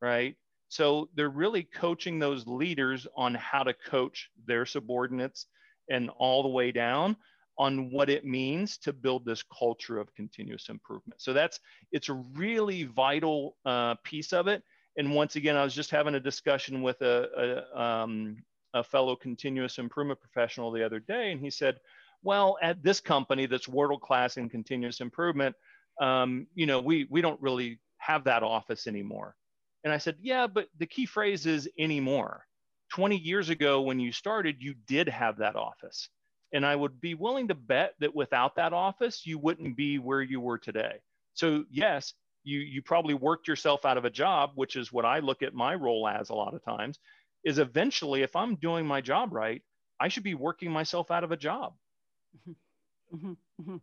right? 0.03 0.37
So 0.71 1.09
they're 1.17 1.29
really 1.29 1.65
coaching 1.65 2.21
those 2.21 2.47
leaders 2.47 3.07
on 3.17 3.35
how 3.35 3.65
to 3.65 3.75
coach 3.75 4.31
their 4.47 4.65
subordinates 4.65 5.47
and 5.91 6.11
all 6.11 6.45
the 6.45 6.49
way 6.49 6.71
down 6.71 7.17
on 7.59 7.91
what 7.91 8.09
it 8.09 8.25
means 8.25 8.79
to 8.79 8.93
build 8.93 9.25
this 9.25 9.43
culture 9.43 9.99
of 9.99 10.15
continuous 10.15 10.69
improvement. 10.69 11.21
So 11.21 11.33
that's 11.33 11.59
it's 11.91 12.09
a 12.09 12.15
really 12.15 12.85
vital 12.85 13.57
uh, 13.67 13.97
piece 14.05 14.33
of 14.33 14.47
it. 14.47 14.63
And 14.97 15.13
once 15.13 15.35
again, 15.35 15.57
I 15.57 15.65
was 15.65 15.75
just 15.75 15.91
having 15.91 16.15
a 16.15 16.21
discussion 16.21 16.83
with 16.83 17.03
a, 17.03 17.65
a, 17.75 17.81
um, 17.81 18.37
a 18.73 18.85
fellow 18.85 19.17
continuous 19.17 19.79
improvement 19.79 20.21
professional 20.21 20.71
the 20.71 20.87
other 20.87 21.01
day, 21.01 21.33
and 21.33 21.41
he 21.41 21.51
said, 21.51 21.79
"Well, 22.23 22.59
at 22.63 22.81
this 22.83 23.01
company 23.01 23.47
that's 23.47 23.67
world 23.67 24.03
class 24.03 24.37
in 24.37 24.49
continuous 24.49 25.01
improvement, 25.01 25.57
um, 26.01 26.47
you 26.55 26.67
know, 26.67 26.81
we 26.81 27.09
we 27.11 27.21
don't 27.23 27.41
really 27.43 27.81
have 27.99 28.23
that 28.25 28.45
office 28.45 28.87
anymore." 28.87 29.35
And 29.85 29.93
I 29.93 29.99
said, 29.99 30.17
Yeah, 30.21 30.47
but 30.47 30.69
the 30.79 30.87
key 30.87 31.07
phrase 31.07 31.47
is 31.47 31.69
anymore. 31.79 32.45
20 32.91 33.17
years 33.17 33.49
ago, 33.51 33.83
when 33.83 34.01
you 34.01 34.13
started, 34.13 34.57
you 34.61 34.75
did 34.87 35.09
have 35.09 35.39
that 35.39 35.57
office. 35.57 36.09
And 36.53 36.67
I 36.67 36.75
would 36.75 37.01
be 37.01 37.15
willing 37.15 37.49
to 37.49 37.55
bet 37.55 37.95
that 38.01 38.15
without 38.15 38.57
that 38.57 38.73
office, 38.73 39.25
you 39.25 39.39
wouldn't 39.39 39.77
be 39.77 39.99
where 39.99 40.23
you 40.23 40.41
were 40.41 40.59
today. 40.59 40.99
So, 41.35 41.65
yes, 41.71 42.13
you, 42.43 42.59
you 42.59 42.83
probably 42.83 43.15
worked 43.15 43.47
yourself 43.47 43.85
out 43.85 43.97
of 43.97 44.05
a 44.05 44.11
job, 44.11 44.51
which 44.57 44.75
is 44.75 44.93
what 44.93 45.05
I 45.05 45.21
look 45.21 45.43
at 45.43 45.55
my 45.55 45.75
role 45.75 46.09
as 46.09 46.31
a 46.31 46.35
lot 46.35 46.55
of 46.55 46.65
times, 46.65 46.99
is 47.45 47.59
eventually, 47.59 48.23
if 48.23 48.35
I'm 48.35 48.57
doing 48.57 48.87
my 48.87 49.01
job 49.01 49.33
right, 49.33 49.63
I 50.01 50.09
should 50.09 50.25
be 50.25 50.35
working 50.35 50.73
myself 50.73 51.11
out 51.11 51.23
of 51.23 51.31
a 51.31 51.37
job. 51.37 51.75
Mm-hmm. 52.37 53.17
Mm-hmm. 53.17 53.33
Mm-hmm. 53.61 53.77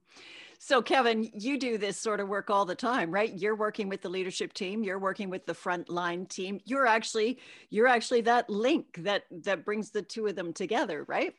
So, 0.59 0.81
Kevin, 0.81 1.29
you 1.33 1.59
do 1.59 1.77
this 1.77 1.99
sort 1.99 2.19
of 2.19 2.27
work 2.27 2.49
all 2.49 2.65
the 2.65 2.75
time, 2.75 3.11
right? 3.11 3.31
You're 3.37 3.55
working 3.55 3.89
with 3.89 4.01
the 4.01 4.09
leadership 4.09 4.53
team. 4.53 4.83
You're 4.83 4.99
working 4.99 5.29
with 5.29 5.45
the 5.45 5.53
frontline 5.53 6.27
team. 6.27 6.59
You're 6.65 6.87
actually 6.87 7.39
you're 7.69 7.87
actually 7.87 8.21
that 8.21 8.49
link 8.49 8.85
that 8.99 9.23
that 9.43 9.65
brings 9.65 9.91
the 9.91 10.01
two 10.01 10.25
of 10.25 10.35
them 10.35 10.53
together, 10.53 11.05
right? 11.07 11.33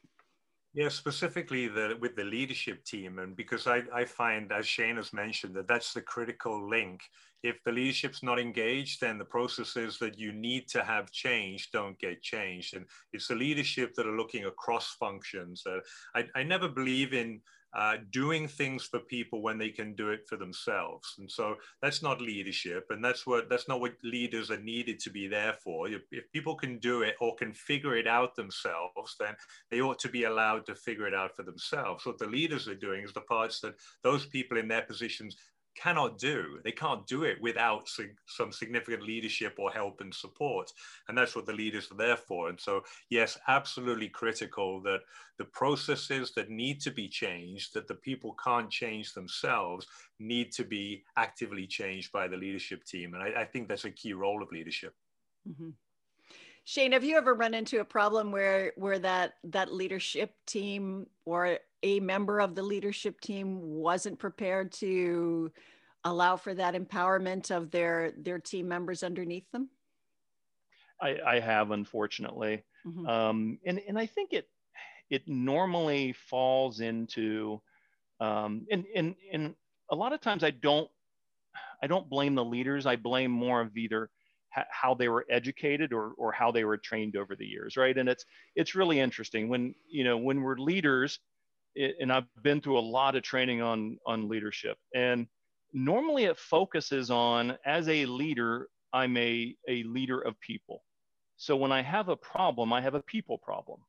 Yeah, 0.74 0.90
specifically 0.90 1.66
the, 1.66 1.96
with 1.98 2.14
the 2.14 2.24
leadership 2.24 2.84
team, 2.84 3.18
and 3.18 3.34
because 3.34 3.66
I, 3.66 3.82
I 3.92 4.04
find, 4.04 4.52
as 4.52 4.68
Shane 4.68 4.96
has 4.96 5.12
mentioned, 5.14 5.56
that 5.56 5.66
that's 5.66 5.92
the 5.94 6.02
critical 6.02 6.68
link. 6.68 7.00
If 7.42 7.56
the 7.64 7.72
leadership's 7.72 8.22
not 8.22 8.38
engaged, 8.38 9.00
then 9.00 9.18
the 9.18 9.24
processes 9.24 9.98
that 9.98 10.18
you 10.18 10.32
need 10.32 10.68
to 10.68 10.84
have 10.84 11.10
changed 11.10 11.72
don't 11.72 11.98
get 11.98 12.22
changed, 12.22 12.76
and 12.76 12.84
it's 13.12 13.28
the 13.28 13.34
leadership 13.34 13.94
that 13.94 14.06
are 14.06 14.16
looking 14.16 14.44
across 14.44 14.94
functions. 15.00 15.64
Uh, 15.66 15.80
I, 16.14 16.26
I 16.36 16.42
never 16.44 16.68
believe 16.68 17.12
in 17.14 17.40
uh, 17.74 17.96
doing 18.12 18.48
things 18.48 18.84
for 18.84 18.98
people 18.98 19.42
when 19.42 19.58
they 19.58 19.68
can 19.68 19.94
do 19.94 20.10
it 20.10 20.26
for 20.26 20.36
themselves. 20.36 21.14
And 21.18 21.30
so 21.30 21.56
that's 21.82 22.02
not 22.02 22.20
leadership, 22.20 22.86
and 22.90 23.04
that's 23.04 23.26
what 23.26 23.48
that's 23.50 23.68
not 23.68 23.80
what 23.80 23.92
leaders 24.02 24.50
are 24.50 24.60
needed 24.60 24.98
to 25.00 25.10
be 25.10 25.28
there 25.28 25.52
for. 25.52 25.88
If, 25.88 26.02
people 26.32 26.54
can 26.54 26.78
do 26.78 27.02
it 27.02 27.14
or 27.20 27.34
can 27.36 27.52
figure 27.52 27.96
it 27.96 28.06
out 28.06 28.34
themselves, 28.34 29.16
then 29.18 29.34
they 29.70 29.80
ought 29.80 29.98
to 30.00 30.08
be 30.08 30.24
allowed 30.24 30.66
to 30.66 30.74
figure 30.74 31.06
it 31.06 31.14
out 31.14 31.36
for 31.36 31.42
themselves. 31.42 32.06
What 32.06 32.18
the 32.18 32.26
leaders 32.26 32.68
are 32.68 32.74
doing 32.74 33.04
is 33.04 33.12
the 33.12 33.20
parts 33.22 33.60
that 33.60 33.74
those 34.02 34.26
people 34.26 34.58
in 34.58 34.68
their 34.68 34.82
positions 34.82 35.36
cannot 35.80 36.18
do. 36.18 36.58
They 36.64 36.72
can't 36.72 37.06
do 37.06 37.22
it 37.22 37.40
without 37.40 37.88
sig- 37.88 38.18
some 38.26 38.52
significant 38.52 39.02
leadership 39.02 39.54
or 39.58 39.70
help 39.70 40.00
and 40.00 40.14
support. 40.14 40.72
And 41.08 41.16
that's 41.16 41.36
what 41.36 41.46
the 41.46 41.52
leaders 41.52 41.90
are 41.90 41.96
there 41.96 42.16
for. 42.16 42.48
And 42.48 42.60
so, 42.60 42.82
yes, 43.10 43.38
absolutely 43.48 44.08
critical 44.08 44.80
that 44.82 45.00
the 45.38 45.44
processes 45.44 46.32
that 46.34 46.50
need 46.50 46.80
to 46.80 46.90
be 46.90 47.08
changed, 47.08 47.74
that 47.74 47.88
the 47.88 47.94
people 47.94 48.34
can't 48.42 48.70
change 48.70 49.14
themselves, 49.14 49.86
need 50.18 50.52
to 50.52 50.64
be 50.64 51.04
actively 51.16 51.66
changed 51.66 52.10
by 52.12 52.28
the 52.28 52.36
leadership 52.36 52.84
team. 52.84 53.14
And 53.14 53.22
I, 53.22 53.42
I 53.42 53.44
think 53.44 53.68
that's 53.68 53.84
a 53.84 53.90
key 53.90 54.12
role 54.12 54.42
of 54.42 54.50
leadership. 54.50 54.94
Mm-hmm. 55.48 55.70
Shane, 56.68 56.92
have 56.92 57.02
you 57.02 57.16
ever 57.16 57.32
run 57.32 57.54
into 57.54 57.80
a 57.80 57.84
problem 57.84 58.30
where 58.30 58.74
where 58.76 58.98
that 58.98 59.36
that 59.44 59.72
leadership 59.72 60.34
team 60.46 61.06
or 61.24 61.58
a 61.82 61.98
member 61.98 62.40
of 62.40 62.54
the 62.54 62.62
leadership 62.62 63.22
team 63.22 63.58
wasn't 63.58 64.18
prepared 64.18 64.70
to 64.72 65.50
allow 66.04 66.36
for 66.36 66.52
that 66.52 66.74
empowerment 66.74 67.50
of 67.50 67.70
their 67.70 68.12
their 68.18 68.38
team 68.38 68.68
members 68.68 69.02
underneath 69.02 69.50
them? 69.50 69.70
I, 71.00 71.16
I 71.26 71.40
have, 71.40 71.70
unfortunately, 71.70 72.64
mm-hmm. 72.86 73.06
um, 73.06 73.58
and 73.64 73.80
and 73.88 73.98
I 73.98 74.04
think 74.04 74.34
it 74.34 74.46
it 75.08 75.22
normally 75.26 76.12
falls 76.12 76.80
into, 76.80 77.62
um, 78.20 78.66
and 78.70 78.84
and 78.94 79.14
and 79.32 79.54
a 79.90 79.96
lot 79.96 80.12
of 80.12 80.20
times 80.20 80.44
I 80.44 80.50
don't 80.50 80.90
I 81.82 81.86
don't 81.86 82.10
blame 82.10 82.34
the 82.34 82.44
leaders. 82.44 82.84
I 82.84 82.96
blame 82.96 83.30
more 83.30 83.62
of 83.62 83.74
either 83.74 84.10
how 84.50 84.94
they 84.94 85.08
were 85.08 85.26
educated 85.30 85.92
or, 85.92 86.12
or 86.16 86.32
how 86.32 86.50
they 86.50 86.64
were 86.64 86.76
trained 86.76 87.16
over 87.16 87.36
the 87.36 87.46
years 87.46 87.76
right? 87.76 87.96
And 87.96 88.08
it's 88.08 88.24
it's 88.56 88.74
really 88.74 89.00
interesting 89.00 89.48
when 89.48 89.74
you 89.88 90.04
know 90.04 90.16
when 90.16 90.42
we're 90.42 90.56
leaders 90.56 91.18
and 92.00 92.10
i've 92.10 92.24
been 92.42 92.60
through 92.60 92.78
a 92.78 92.80
lot 92.80 93.14
of 93.14 93.22
training 93.22 93.62
on 93.62 93.98
on 94.06 94.28
leadership 94.28 94.78
and 94.94 95.26
normally 95.72 96.24
it 96.24 96.38
focuses 96.38 97.10
on 97.10 97.56
as 97.64 97.88
a 97.88 98.06
leader 98.06 98.68
i'm 98.92 99.16
a, 99.16 99.54
a 99.68 99.82
leader 99.84 100.20
of 100.20 100.40
people. 100.40 100.82
So 101.36 101.56
when 101.56 101.70
i 101.70 101.82
have 101.82 102.08
a 102.08 102.16
problem 102.16 102.72
i 102.72 102.80
have 102.80 102.94
a 102.94 103.02
people 103.02 103.38
problem 103.38 103.80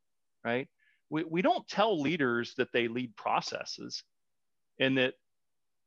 right? 0.44 0.68
We, 1.10 1.24
we 1.24 1.42
don't 1.42 1.68
tell 1.68 2.00
leaders 2.00 2.54
that 2.58 2.72
they 2.72 2.88
lead 2.88 3.16
processes 3.16 4.04
and 4.80 4.98
that 4.98 5.14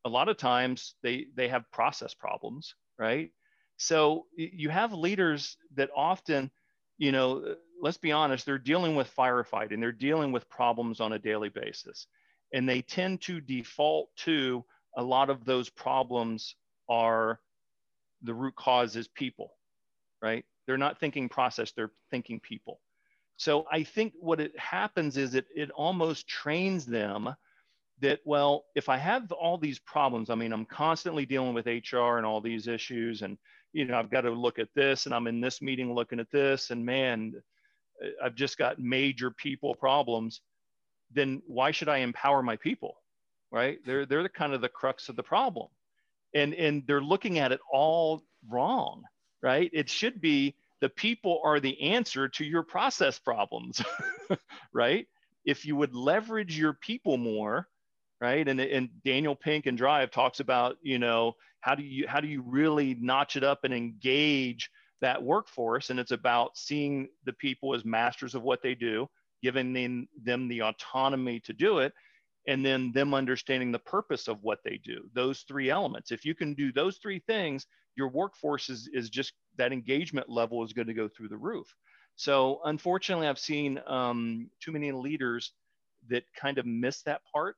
a 0.04 0.08
lot 0.08 0.28
of 0.28 0.36
times 0.36 0.94
they 1.02 1.26
they 1.36 1.48
have 1.48 1.70
process 1.70 2.12
problems 2.12 2.74
right 2.98 3.30
so 3.82 4.26
you 4.36 4.70
have 4.70 4.92
leaders 4.92 5.56
that 5.74 5.90
often 5.96 6.50
you 6.98 7.12
know 7.12 7.56
let's 7.82 7.98
be 7.98 8.12
honest 8.12 8.46
they're 8.46 8.58
dealing 8.58 8.94
with 8.94 9.14
firefighting 9.16 9.80
they're 9.80 9.92
dealing 9.92 10.32
with 10.32 10.48
problems 10.48 11.00
on 11.00 11.14
a 11.14 11.18
daily 11.18 11.48
basis 11.48 12.06
and 12.52 12.68
they 12.68 12.82
tend 12.82 13.20
to 13.20 13.40
default 13.40 14.08
to 14.16 14.64
a 14.96 15.02
lot 15.02 15.30
of 15.30 15.44
those 15.44 15.68
problems 15.70 16.54
are 16.88 17.40
the 18.22 18.34
root 18.34 18.54
cause 18.56 18.96
is 18.96 19.08
people 19.08 19.52
right? 20.22 20.44
They're 20.66 20.78
not 20.78 21.00
thinking 21.00 21.28
process 21.28 21.72
they're 21.72 21.92
thinking 22.10 22.40
people. 22.40 22.80
So 23.36 23.66
i 23.72 23.82
think 23.82 24.12
what 24.20 24.40
it 24.40 24.56
happens 24.58 25.16
is 25.16 25.34
it, 25.34 25.46
it 25.54 25.70
almost 25.72 26.28
trains 26.28 26.86
them 26.86 27.34
that 28.02 28.20
well 28.26 28.64
if 28.76 28.88
i 28.90 28.98
have 28.98 29.32
all 29.32 29.58
these 29.58 29.78
problems 29.80 30.30
i 30.30 30.34
mean 30.34 30.52
i'm 30.52 30.66
constantly 30.66 31.26
dealing 31.26 31.54
with 31.54 31.66
hr 31.66 32.18
and 32.18 32.26
all 32.26 32.40
these 32.40 32.68
issues 32.68 33.22
and 33.22 33.38
you 33.72 33.86
know 33.86 33.98
i've 33.98 34.10
got 34.10 34.22
to 34.22 34.30
look 34.30 34.58
at 34.58 34.68
this 34.76 35.06
and 35.06 35.14
i'm 35.14 35.28
in 35.28 35.40
this 35.40 35.62
meeting 35.62 35.94
looking 35.94 36.20
at 36.20 36.30
this 36.32 36.70
and 36.70 36.84
man 36.84 37.32
uh, 38.04 38.26
i've 38.26 38.36
just 38.36 38.58
got 38.58 38.78
major 38.78 39.30
people 39.30 39.74
problems 39.74 40.42
then 41.14 41.42
why 41.46 41.70
should 41.70 41.88
i 41.88 41.98
empower 41.98 42.42
my 42.42 42.56
people 42.56 42.96
right? 43.52 43.78
They're 43.86 44.06
they're 44.06 44.24
the 44.24 44.30
kind 44.30 44.54
of 44.54 44.62
the 44.62 44.70
crux 44.70 45.08
of 45.08 45.16
the 45.16 45.24
problem. 45.24 45.68
And 46.34 46.54
and 46.54 46.84
they're 46.86 47.02
looking 47.02 47.38
at 47.40 47.52
it 47.52 47.60
all 47.72 48.22
wrong 48.50 49.04
right? 49.42 49.70
It 49.74 49.90
should 49.90 50.20
be 50.20 50.56
the 50.80 50.88
people 50.88 51.40
are 51.44 51.60
the 51.60 51.80
answer 51.82 52.28
to 52.28 52.44
your 52.44 52.64
process 52.64 53.18
problems 53.18 53.82
right? 54.74 55.06
If 55.44 55.66
you 55.66 55.76
would 55.76 55.94
leverage 55.94 56.58
your 56.58 56.74
people 56.74 57.18
more 57.18 57.68
right? 58.22 58.46
And, 58.46 58.60
and 58.60 58.88
Daniel 59.04 59.34
Pink 59.34 59.66
and 59.66 59.76
Drive 59.76 60.12
talks 60.12 60.38
about, 60.38 60.76
you 60.80 61.00
know, 61.00 61.32
how 61.60 61.74
do 61.74 61.82
you 61.82 62.06
how 62.06 62.20
do 62.20 62.28
you 62.28 62.42
really 62.46 62.96
notch 63.00 63.34
it 63.34 63.42
up 63.42 63.64
and 63.64 63.74
engage 63.74 64.70
that 65.00 65.20
workforce? 65.20 65.90
And 65.90 65.98
it's 65.98 66.12
about 66.12 66.56
seeing 66.56 67.08
the 67.24 67.32
people 67.32 67.74
as 67.74 67.84
masters 67.84 68.36
of 68.36 68.42
what 68.42 68.62
they 68.62 68.76
do, 68.76 69.08
giving 69.42 69.72
them, 69.72 70.06
them 70.22 70.46
the 70.46 70.62
autonomy 70.62 71.40
to 71.40 71.52
do 71.52 71.78
it, 71.78 71.92
and 72.46 72.64
then 72.64 72.92
them 72.92 73.12
understanding 73.12 73.72
the 73.72 73.80
purpose 73.80 74.28
of 74.28 74.38
what 74.42 74.60
they 74.64 74.78
do. 74.84 75.02
Those 75.14 75.40
three 75.48 75.68
elements. 75.68 76.12
If 76.12 76.24
you 76.24 76.36
can 76.36 76.54
do 76.54 76.72
those 76.72 76.98
three 76.98 77.20
things, 77.26 77.66
your 77.96 78.08
workforce 78.08 78.70
is, 78.70 78.88
is 78.92 79.10
just 79.10 79.32
that 79.58 79.72
engagement 79.72 80.28
level 80.28 80.62
is 80.64 80.72
going 80.72 80.88
to 80.88 80.94
go 80.94 81.08
through 81.08 81.28
the 81.28 81.36
roof. 81.36 81.66
So 82.14 82.60
unfortunately, 82.64 83.26
I've 83.26 83.38
seen 83.38 83.80
um, 83.86 84.48
too 84.60 84.70
many 84.70 84.92
leaders 84.92 85.52
that 86.08 86.22
kind 86.40 86.58
of 86.58 86.66
miss 86.66 87.02
that 87.02 87.22
part 87.32 87.56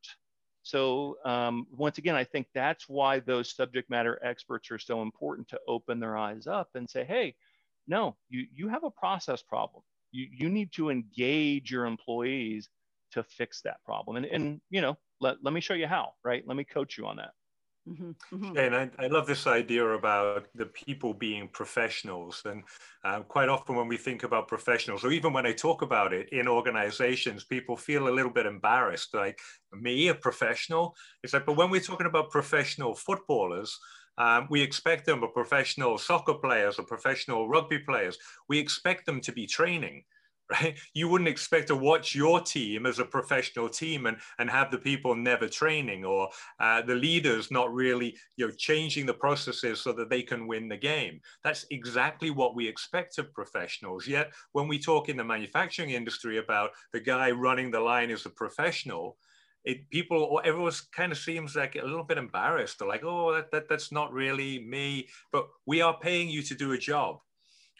so 0.65 1.19
um, 1.27 1.67
once 1.71 1.99
again, 1.99 2.15
I 2.15 2.25
think 2.25 2.47
that's 2.55 2.89
why 2.89 3.21
those 3.21 3.55
subject 3.55 3.91
matter 3.91 4.19
experts 4.25 4.71
are 4.71 4.79
so 4.79 5.03
important 5.03 5.47
to 5.49 5.61
open 5.69 6.01
their 6.01 6.17
eyes 6.17 6.47
up 6.47 6.71
and 6.75 6.89
say, 6.89 7.05
hey, 7.05 7.37
no, 7.87 8.17
you, 8.31 8.47
you 8.53 8.69
have 8.69 8.83
a 8.83 8.91
process 8.91 9.43
problem. 9.43 9.83
You, 10.11 10.27
you 10.33 10.49
need 10.49 10.73
to 10.73 10.89
engage 10.89 11.71
your 11.71 11.85
employees 11.85 12.71
to 13.13 13.23
fix 13.23 13.61
that 13.63 13.77
problem. 13.85 14.17
And, 14.17 14.25
and 14.27 14.61
you 14.71 14.81
know, 14.81 14.97
let, 15.21 15.37
let 15.43 15.53
me 15.53 15.61
show 15.61 15.75
you 15.75 15.87
how, 15.87 16.15
right? 16.25 16.43
Let 16.47 16.57
me 16.57 16.65
coach 16.65 16.97
you 16.97 17.07
on 17.07 17.17
that. 17.17 17.33
Mm-hmm, 17.89 18.37
mm-hmm. 18.37 18.57
And 18.57 18.75
I, 18.75 18.91
I, 18.99 19.09
love 19.09 19.27
this 19.27 19.47
idea 19.47 19.87
about 19.87 20.47
the 20.55 20.65
people 20.65 21.13
being 21.13 21.49
professionals. 21.49 22.41
And 22.47 22.63
uh, 23.05 23.21
quite 23.21 23.51
often, 23.51 23.77
when 23.77 23.89
we 23.89 23.99
think 23.99 24.23
about 24.23 24.49
professionals, 24.49 25.05
or 25.05 25.13
even 25.13 25.35
when 25.35 25.45
I 25.45 25.53
talk 25.53 25.83
about 25.83 26.15
it 26.15 26.31
in 26.31 26.49
organizations, 26.49 27.45
people 27.45 27.77
feel 27.77 28.09
a 28.09 28.17
little 28.17 28.33
bit 28.33 28.47
embarrassed. 28.47 29.13
Like, 29.13 29.39
me, 29.73 30.09
a 30.09 30.15
professional? 30.15 30.95
It's 31.23 31.35
like, 31.35 31.45
but 31.45 31.59
when 31.59 31.69
we're 31.69 31.83
talking 31.83 32.07
about 32.07 32.31
professional 32.31 32.95
footballers, 32.95 33.79
um, 34.17 34.47
we 34.49 34.63
expect 34.63 35.05
them, 35.05 35.23
or 35.23 35.29
professional 35.29 35.99
soccer 35.99 36.35
players, 36.35 36.79
or 36.79 36.85
professional 36.85 37.51
rugby 37.51 37.81
players, 37.81 38.17
we 38.49 38.59
expect 38.59 39.05
them 39.05 39.21
to 39.21 39.33
be 39.33 39.47
training 39.47 40.05
right? 40.51 40.79
You 40.93 41.09
wouldn't 41.09 41.29
expect 41.29 41.69
to 41.69 41.77
watch 41.77 42.15
your 42.15 42.41
team 42.41 42.87
as 42.87 42.99
a 42.99 43.05
professional 43.05 43.69
team 43.69 44.07
and, 44.07 44.17
and 44.39 44.51
have 44.51 44.71
the 44.71 44.79
people 44.79 45.15
never 45.15 45.49
training 45.49 46.05
or 46.05 46.29
uh, 46.61 46.83
the 46.83 46.95
leaders 46.95 47.51
not 47.51 47.73
really 47.73 48.17
you 48.37 48.47
know, 48.47 48.53
changing 48.57 49.07
the 49.07 49.15
processes 49.15 49.81
so 49.81 49.93
that 49.93 50.11
they 50.11 50.23
can 50.23 50.47
win 50.47 50.69
the 50.69 50.77
game. 50.77 51.21
That's 51.43 51.65
exactly 51.71 52.31
what 52.31 52.55
we 52.55 52.69
expect 52.69 53.19
of 53.19 53.33
professionals. 53.33 54.07
Yet 54.07 54.33
when 54.53 54.69
we 54.69 54.79
talk 54.79 55.09
in 55.09 55.17
the 55.17 55.25
manufacturing 55.25 55.91
industry 55.91 56.39
about 56.39 56.71
the 56.93 57.01
guy 57.01 57.31
running 57.31 57.71
the 57.71 57.81
line 57.81 58.11
as 58.11 58.27
a 58.27 58.31
professional, 58.31 59.17
it, 59.65 59.89
people, 59.89 60.23
or 60.23 60.45
everyone 60.45 60.73
kind 60.93 61.11
of 61.11 61.17
seems 61.17 61.57
like 61.57 61.77
a 61.77 61.83
little 61.83 62.05
bit 62.05 62.19
embarrassed. 62.19 62.79
They're 62.79 62.89
like, 62.89 63.05
oh, 63.05 63.33
that, 63.35 63.51
that, 63.51 63.69
that's 63.69 63.91
not 63.91 64.13
really 64.13 64.63
me. 64.63 65.09
But 65.33 65.49
we 65.65 65.81
are 65.81 65.99
paying 65.99 66.29
you 66.29 66.43
to 66.43 66.55
do 66.55 66.73
a 66.73 66.79
job, 66.79 67.21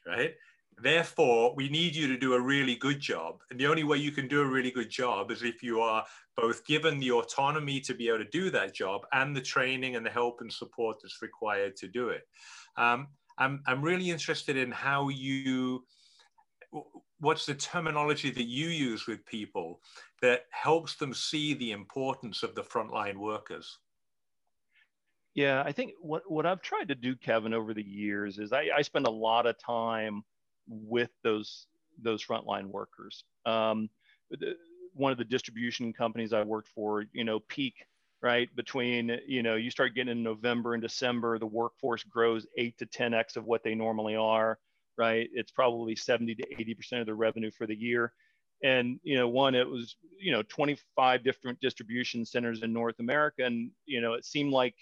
right? 0.07 0.35
Therefore, 0.83 1.55
we 1.55 1.69
need 1.69 1.95
you 1.95 2.09
to 2.09 2.17
do 2.17 2.35
a 2.35 2.41
really 2.41 2.75
good 2.75 3.01
job. 3.01 3.41
And 3.51 3.59
the 3.59 3.67
only 3.67 3.85
way 3.85 3.99
you 3.99 4.11
can 4.11 4.29
do 4.29 4.41
a 4.41 4.47
really 4.47 4.71
good 4.71 4.91
job 4.91 5.31
is 5.31 5.43
if 5.43 5.63
you 5.63 5.81
are 5.81 6.05
both 6.37 6.67
given 6.67 6.99
the 6.99 7.13
autonomy 7.13 7.81
to 7.81 7.95
be 7.95 8.09
able 8.09 8.19
to 8.19 8.25
do 8.25 8.51
that 8.51 8.75
job 8.75 9.03
and 9.13 9.37
the 9.37 9.41
training 9.41 9.97
and 9.97 10.05
the 10.05 10.11
help 10.11 10.41
and 10.41 10.53
support 10.53 10.99
that's 11.01 11.23
required 11.23 11.77
to 11.77 11.89
do 11.89 12.09
it. 12.09 12.23
Um, 12.77 13.09
I'm, 13.39 13.63
I'm 13.67 13.83
really 13.83 14.11
interested 14.11 14.57
in 14.57 14.71
how 14.71 15.09
you, 15.09 15.85
what's 17.21 17.47
the 17.47 17.55
terminology 17.55 18.31
that 18.31 18.45
you 18.45 18.69
use 18.69 19.07
with 19.07 19.25
people 19.27 19.81
that 20.23 20.43
helps 20.51 20.97
them 20.97 21.15
see 21.15 21.55
the 21.55 21.73
importance 21.73 22.43
of 22.43 22.55
the 22.55 22.63
frontline 22.63 23.17
workers? 23.17 23.79
Yeah, 25.35 25.63
I 25.67 25.73
think 25.73 25.93
what, 26.01 26.31
what 26.31 26.47
I've 26.47 26.63
tried 26.63 26.89
to 26.89 26.95
do, 26.95 27.17
Kevin, 27.17 27.55
over 27.55 27.75
the 27.75 27.83
years 27.83 28.39
is 28.39 28.53
I, 28.53 28.69
I 28.77 28.83
spend 28.83 29.07
a 29.07 29.11
lot 29.11 29.47
of 29.47 29.59
time 29.59 30.23
with 30.69 31.11
those 31.23 31.67
those 32.03 32.25
frontline 32.25 32.67
workers. 32.67 33.25
Um, 33.47 33.89
one 34.95 35.13
of 35.13 35.19
the 35.19 35.25
distribution 35.25 35.93
companies 35.93 36.33
I 36.33 36.43
worked 36.43 36.69
for, 36.69 37.05
you 37.13 37.25
know, 37.25 37.41
peak 37.41 37.87
right 38.23 38.49
between 38.57 39.21
you 39.27 39.43
know 39.43 39.55
you 39.55 39.71
start 39.71 39.95
getting 39.95 40.13
in 40.13 40.23
November 40.23 40.73
and 40.73 40.83
December, 40.83 41.39
the 41.39 41.47
workforce 41.47 42.03
grows 42.05 42.47
eight 42.57 42.79
to 42.79 42.87
10x 42.87 43.37
of 43.37 43.45
what 43.45 43.63
they 43.63 43.75
normally 43.75 44.17
are. 44.17 44.59
Right, 44.97 45.29
it's 45.33 45.51
probably 45.51 45.97
70 45.97 46.37
to 46.37 46.45
80 46.61 46.75
percent 46.75 47.01
of 47.01 47.07
the 47.07 47.15
revenue 47.15 47.51
for 47.51 47.67
the 47.67 47.75
year. 47.75 48.13
And 48.63 48.99
you 49.03 49.17
know, 49.17 49.29
one 49.29 49.55
it 49.55 49.69
was 49.69 49.97
you 50.19 50.33
know 50.33 50.43
25 50.43 51.23
different 51.25 51.61
distribution 51.61 52.25
centers 52.25 52.63
in 52.63 52.73
North 52.73 52.99
America, 53.01 53.45
and 53.45 53.71
you 53.87 54.01
know 54.01 54.15
it 54.15 54.25
seemed 54.25 54.53
like 54.53 54.75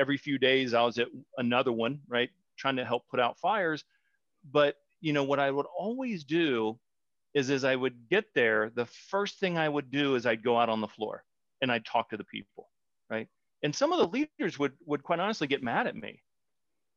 every 0.00 0.16
few 0.16 0.38
days 0.38 0.74
I 0.74 0.82
was 0.82 0.98
at 0.98 1.08
another 1.36 1.72
one, 1.72 2.00
right, 2.08 2.30
trying 2.56 2.76
to 2.76 2.84
help 2.84 3.06
put 3.08 3.20
out 3.20 3.38
fires. 3.38 3.84
But 4.50 4.76
you 5.00 5.12
know, 5.12 5.24
what 5.24 5.40
I 5.40 5.50
would 5.50 5.66
always 5.76 6.24
do 6.24 6.78
is 7.34 7.50
as 7.50 7.64
I 7.64 7.76
would 7.76 8.08
get 8.08 8.24
there, 8.34 8.70
the 8.74 8.86
first 8.86 9.38
thing 9.38 9.56
I 9.56 9.68
would 9.68 9.90
do 9.90 10.14
is 10.14 10.26
I'd 10.26 10.42
go 10.42 10.58
out 10.58 10.68
on 10.68 10.80
the 10.80 10.88
floor 10.88 11.24
and 11.60 11.70
I'd 11.70 11.84
talk 11.84 12.10
to 12.10 12.16
the 12.16 12.24
people, 12.24 12.68
right? 13.08 13.28
And 13.62 13.74
some 13.74 13.92
of 13.92 13.98
the 13.98 14.06
leaders 14.06 14.58
would 14.58 14.72
would 14.86 15.02
quite 15.02 15.20
honestly 15.20 15.46
get 15.46 15.62
mad 15.62 15.86
at 15.86 15.96
me. 15.96 16.22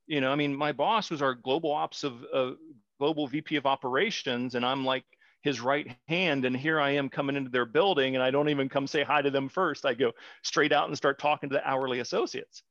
You 0.07 0.21
know, 0.21 0.31
I 0.31 0.35
mean, 0.35 0.55
my 0.55 0.71
boss 0.71 1.09
was 1.09 1.21
our 1.21 1.33
global 1.33 1.71
ops 1.71 2.03
of 2.03 2.23
uh, 2.33 2.51
global 2.99 3.27
VP 3.27 3.55
of 3.57 3.65
operations, 3.65 4.55
and 4.55 4.65
I'm 4.65 4.85
like 4.85 5.05
his 5.41 5.59
right 5.59 5.95
hand, 6.07 6.45
and 6.45 6.55
here 6.55 6.79
I 6.79 6.91
am 6.91 7.09
coming 7.09 7.35
into 7.35 7.49
their 7.49 7.65
building, 7.65 8.15
and 8.15 8.23
I 8.23 8.31
don't 8.31 8.49
even 8.49 8.69
come 8.69 8.87
say 8.87 9.03
hi 9.03 9.21
to 9.21 9.29
them 9.29 9.49
first. 9.49 9.85
I 9.85 9.93
go 9.93 10.13
straight 10.41 10.71
out 10.71 10.87
and 10.87 10.97
start 10.97 11.19
talking 11.19 11.49
to 11.49 11.55
the 11.55 11.69
hourly 11.69 11.99
associates. 11.99 12.63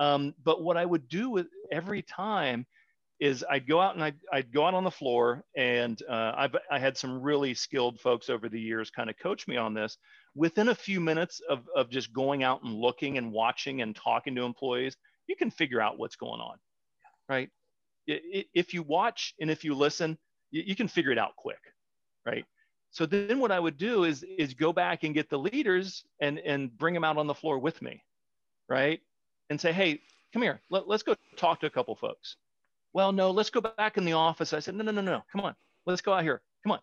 Um, 0.00 0.34
but 0.42 0.62
what 0.62 0.76
I 0.76 0.84
would 0.84 1.08
do 1.08 1.30
with 1.30 1.46
every 1.70 2.02
time 2.02 2.66
is 3.20 3.44
I'd 3.48 3.66
go 3.66 3.80
out 3.80 3.94
and 3.94 4.04
I'd, 4.04 4.16
I'd 4.32 4.52
go 4.52 4.66
out 4.66 4.74
on 4.74 4.84
the 4.84 4.90
floor 4.90 5.44
and 5.56 6.00
uh, 6.08 6.32
I've, 6.36 6.56
I 6.70 6.78
had 6.78 6.96
some 6.96 7.22
really 7.22 7.54
skilled 7.54 8.00
folks 8.00 8.28
over 8.28 8.48
the 8.48 8.60
years 8.60 8.90
kind 8.90 9.08
of 9.08 9.18
coach 9.18 9.46
me 9.46 9.56
on 9.56 9.72
this. 9.72 9.98
Within 10.34 10.68
a 10.68 10.74
few 10.74 11.00
minutes 11.00 11.40
of, 11.48 11.68
of 11.76 11.90
just 11.90 12.12
going 12.12 12.42
out 12.42 12.62
and 12.64 12.74
looking 12.74 13.18
and 13.18 13.32
watching 13.32 13.82
and 13.82 13.94
talking 13.94 14.34
to 14.34 14.42
employees, 14.42 14.96
you 15.26 15.36
can 15.36 15.50
figure 15.50 15.80
out 15.80 15.98
what's 15.98 16.16
going 16.16 16.40
on, 16.40 16.56
right? 17.28 17.50
If 18.06 18.74
you 18.74 18.82
watch 18.82 19.34
and 19.40 19.50
if 19.50 19.64
you 19.64 19.74
listen, 19.74 20.18
you 20.50 20.76
can 20.76 20.88
figure 20.88 21.10
it 21.10 21.18
out 21.18 21.36
quick, 21.36 21.60
right? 22.26 22.44
So 22.90 23.06
then 23.06 23.40
what 23.40 23.50
I 23.50 23.58
would 23.58 23.76
do 23.76 24.04
is 24.04 24.22
is 24.22 24.54
go 24.54 24.72
back 24.72 25.02
and 25.02 25.14
get 25.14 25.28
the 25.30 25.38
leaders 25.38 26.04
and 26.20 26.38
and 26.38 26.76
bring 26.76 26.94
them 26.94 27.02
out 27.02 27.16
on 27.16 27.26
the 27.26 27.34
floor 27.34 27.58
with 27.58 27.80
me, 27.80 28.02
right? 28.68 29.00
And 29.50 29.60
say, 29.60 29.72
hey, 29.72 30.00
come 30.32 30.42
here, 30.42 30.60
Let, 30.70 30.86
let's 30.86 31.02
go 31.02 31.16
talk 31.36 31.60
to 31.60 31.66
a 31.66 31.70
couple 31.70 31.96
folks. 31.96 32.36
Well, 32.94 33.12
no, 33.12 33.30
let's 33.30 33.50
go 33.50 33.60
back 33.60 33.98
in 33.98 34.04
the 34.04 34.14
office. 34.14 34.52
I 34.52 34.60
said, 34.60 34.74
no, 34.76 34.84
no, 34.84 34.92
no, 34.92 35.02
no, 35.02 35.22
come 35.30 35.42
on, 35.42 35.54
let's 35.86 36.00
go 36.00 36.14
out 36.14 36.22
here, 36.22 36.42
come 36.64 36.72
on. 36.72 36.80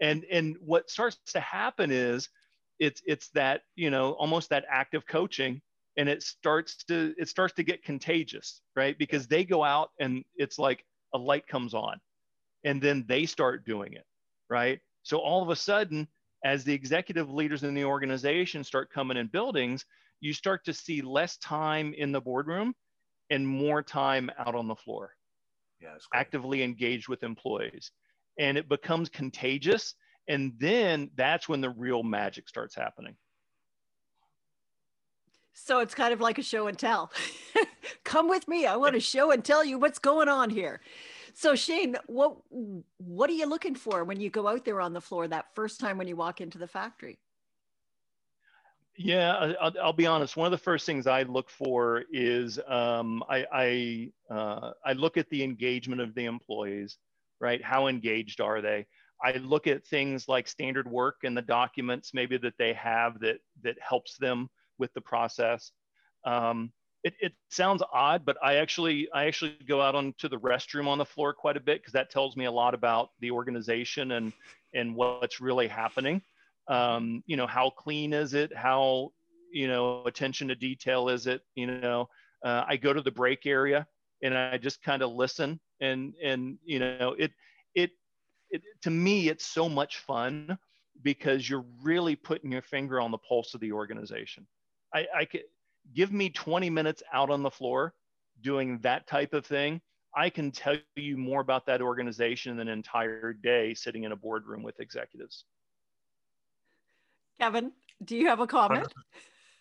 And 0.00 0.24
and 0.30 0.56
what 0.60 0.90
starts 0.90 1.18
to 1.32 1.40
happen 1.40 1.90
is 1.90 2.28
it's 2.78 3.02
it's 3.06 3.30
that 3.30 3.62
you 3.74 3.90
know 3.90 4.12
almost 4.12 4.50
that 4.50 4.64
active 4.70 5.06
coaching 5.06 5.60
and 5.96 6.08
it 6.08 6.22
starts 6.22 6.76
to 6.84 7.14
it 7.18 7.28
starts 7.28 7.54
to 7.54 7.64
get 7.64 7.82
contagious 7.82 8.60
right 8.76 8.96
because 8.96 9.26
they 9.26 9.44
go 9.44 9.64
out 9.64 9.90
and 9.98 10.24
it's 10.36 10.58
like 10.58 10.84
a 11.14 11.18
light 11.18 11.48
comes 11.48 11.74
on 11.74 11.98
and 12.64 12.80
then 12.80 13.04
they 13.08 13.26
start 13.26 13.64
doing 13.64 13.94
it 13.94 14.04
right 14.48 14.78
so 15.08 15.18
all 15.18 15.42
of 15.42 15.48
a 15.48 15.56
sudden, 15.56 16.06
as 16.44 16.64
the 16.64 16.74
executive 16.74 17.30
leaders 17.30 17.64
in 17.64 17.72
the 17.72 17.84
organization 17.84 18.62
start 18.62 18.90
coming 18.92 19.16
in 19.16 19.28
buildings, 19.28 19.86
you 20.20 20.34
start 20.34 20.66
to 20.66 20.74
see 20.74 21.00
less 21.00 21.38
time 21.38 21.94
in 21.96 22.12
the 22.12 22.20
boardroom 22.20 22.74
and 23.30 23.48
more 23.48 23.82
time 23.82 24.30
out 24.38 24.54
on 24.54 24.68
the 24.68 24.76
floor, 24.76 25.14
yeah, 25.80 25.94
actively 26.14 26.62
engaged 26.62 27.08
with 27.08 27.22
employees. 27.22 27.90
And 28.38 28.56
it 28.56 28.68
becomes 28.68 29.08
contagious. 29.08 29.94
And 30.28 30.52
then 30.58 31.10
that's 31.16 31.48
when 31.48 31.60
the 31.60 31.70
real 31.70 32.02
magic 32.02 32.48
starts 32.48 32.74
happening. 32.74 33.16
So 35.54 35.80
it's 35.80 35.94
kind 35.94 36.12
of 36.12 36.20
like 36.20 36.38
a 36.38 36.42
show 36.42 36.68
and 36.68 36.78
tell. 36.78 37.10
Come 38.04 38.28
with 38.28 38.46
me. 38.46 38.66
I 38.66 38.76
want 38.76 38.94
to 38.94 39.00
show 39.00 39.32
and 39.32 39.44
tell 39.44 39.64
you 39.64 39.78
what's 39.78 39.98
going 39.98 40.28
on 40.28 40.50
here. 40.50 40.80
So 41.34 41.54
Shane, 41.54 41.96
what 42.06 42.36
what 42.98 43.28
are 43.30 43.34
you 43.34 43.46
looking 43.46 43.74
for 43.74 44.04
when 44.04 44.20
you 44.20 44.30
go 44.30 44.46
out 44.46 44.64
there 44.64 44.80
on 44.80 44.92
the 44.92 45.00
floor 45.00 45.26
that 45.28 45.54
first 45.54 45.80
time 45.80 45.98
when 45.98 46.08
you 46.08 46.16
walk 46.16 46.40
into 46.40 46.58
the 46.58 46.66
factory? 46.66 47.18
Yeah, 49.00 49.54
I'll, 49.60 49.72
I'll 49.80 49.92
be 49.92 50.06
honest. 50.06 50.36
One 50.36 50.46
of 50.46 50.50
the 50.50 50.58
first 50.58 50.84
things 50.84 51.06
I 51.06 51.22
look 51.22 51.50
for 51.50 52.04
is 52.12 52.58
um, 52.66 53.22
I 53.28 53.46
I, 53.52 54.34
uh, 54.34 54.72
I 54.84 54.94
look 54.94 55.16
at 55.16 55.30
the 55.30 55.44
engagement 55.44 56.00
of 56.00 56.14
the 56.14 56.24
employees, 56.24 56.98
right? 57.40 57.62
How 57.62 57.86
engaged 57.86 58.40
are 58.40 58.60
they? 58.60 58.86
I 59.22 59.32
look 59.34 59.68
at 59.68 59.86
things 59.86 60.26
like 60.28 60.48
standard 60.48 60.88
work 60.90 61.18
and 61.22 61.36
the 61.36 61.42
documents 61.42 62.12
maybe 62.12 62.38
that 62.38 62.54
they 62.58 62.72
have 62.74 63.20
that 63.20 63.38
that 63.62 63.76
helps 63.80 64.16
them 64.18 64.48
with 64.78 64.92
the 64.94 65.00
process. 65.00 65.70
Um, 66.24 66.72
it, 67.04 67.14
it 67.20 67.34
sounds 67.50 67.82
odd, 67.92 68.24
but 68.24 68.36
I 68.42 68.56
actually 68.56 69.08
I 69.12 69.26
actually 69.26 69.58
go 69.64 69.80
out 69.80 69.94
onto 69.94 70.28
the 70.28 70.40
restroom 70.40 70.88
on 70.88 70.98
the 70.98 71.04
floor 71.04 71.32
quite 71.34 71.56
a 71.56 71.60
bit 71.60 71.80
because 71.80 71.92
that 71.92 72.10
tells 72.10 72.36
me 72.36 72.46
a 72.46 72.52
lot 72.52 72.74
about 72.74 73.10
the 73.20 73.30
organization 73.30 74.10
and 74.12 74.32
and 74.74 74.96
what's 74.96 75.40
really 75.40 75.68
happening. 75.68 76.20
Um, 76.68 77.22
you 77.26 77.36
know, 77.36 77.46
how 77.46 77.70
clean 77.70 78.12
is 78.12 78.34
it? 78.34 78.54
How 78.54 79.10
you 79.52 79.68
know 79.68 80.04
attention 80.04 80.48
to 80.48 80.54
detail 80.54 81.08
is 81.08 81.26
it? 81.26 81.42
You 81.54 81.66
know, 81.66 82.08
uh, 82.44 82.64
I 82.66 82.76
go 82.76 82.92
to 82.92 83.00
the 83.00 83.10
break 83.10 83.46
area 83.46 83.86
and 84.22 84.36
I 84.36 84.58
just 84.58 84.82
kind 84.82 85.02
of 85.02 85.12
listen 85.12 85.60
and 85.80 86.14
and 86.22 86.58
you 86.64 86.78
know 86.78 87.14
it 87.18 87.32
it 87.74 87.90
it 88.50 88.62
to 88.82 88.90
me 88.90 89.28
it's 89.28 89.46
so 89.46 89.68
much 89.68 89.98
fun 89.98 90.58
because 91.02 91.48
you're 91.48 91.64
really 91.82 92.16
putting 92.16 92.52
your 92.52 92.62
finger 92.62 93.00
on 93.00 93.10
the 93.10 93.18
pulse 93.18 93.54
of 93.54 93.60
the 93.60 93.72
organization. 93.72 94.46
I, 94.92 95.06
I 95.14 95.24
could 95.26 95.44
give 95.94 96.12
me 96.12 96.30
20 96.30 96.70
minutes 96.70 97.02
out 97.12 97.30
on 97.30 97.42
the 97.42 97.50
floor 97.50 97.94
doing 98.42 98.78
that 98.82 99.06
type 99.06 99.32
of 99.32 99.46
thing. 99.46 99.80
I 100.16 100.30
can 100.30 100.50
tell 100.50 100.76
you 100.96 101.16
more 101.16 101.40
about 101.40 101.66
that 101.66 101.82
organization 101.82 102.56
than 102.56 102.68
an 102.68 102.74
entire 102.78 103.32
day 103.32 103.74
sitting 103.74 104.04
in 104.04 104.12
a 104.12 104.16
boardroom 104.16 104.62
with 104.62 104.80
executives. 104.80 105.44
Kevin, 107.40 107.72
do 108.04 108.16
you 108.16 108.28
have 108.28 108.40
a 108.40 108.46
comment? 108.46 108.92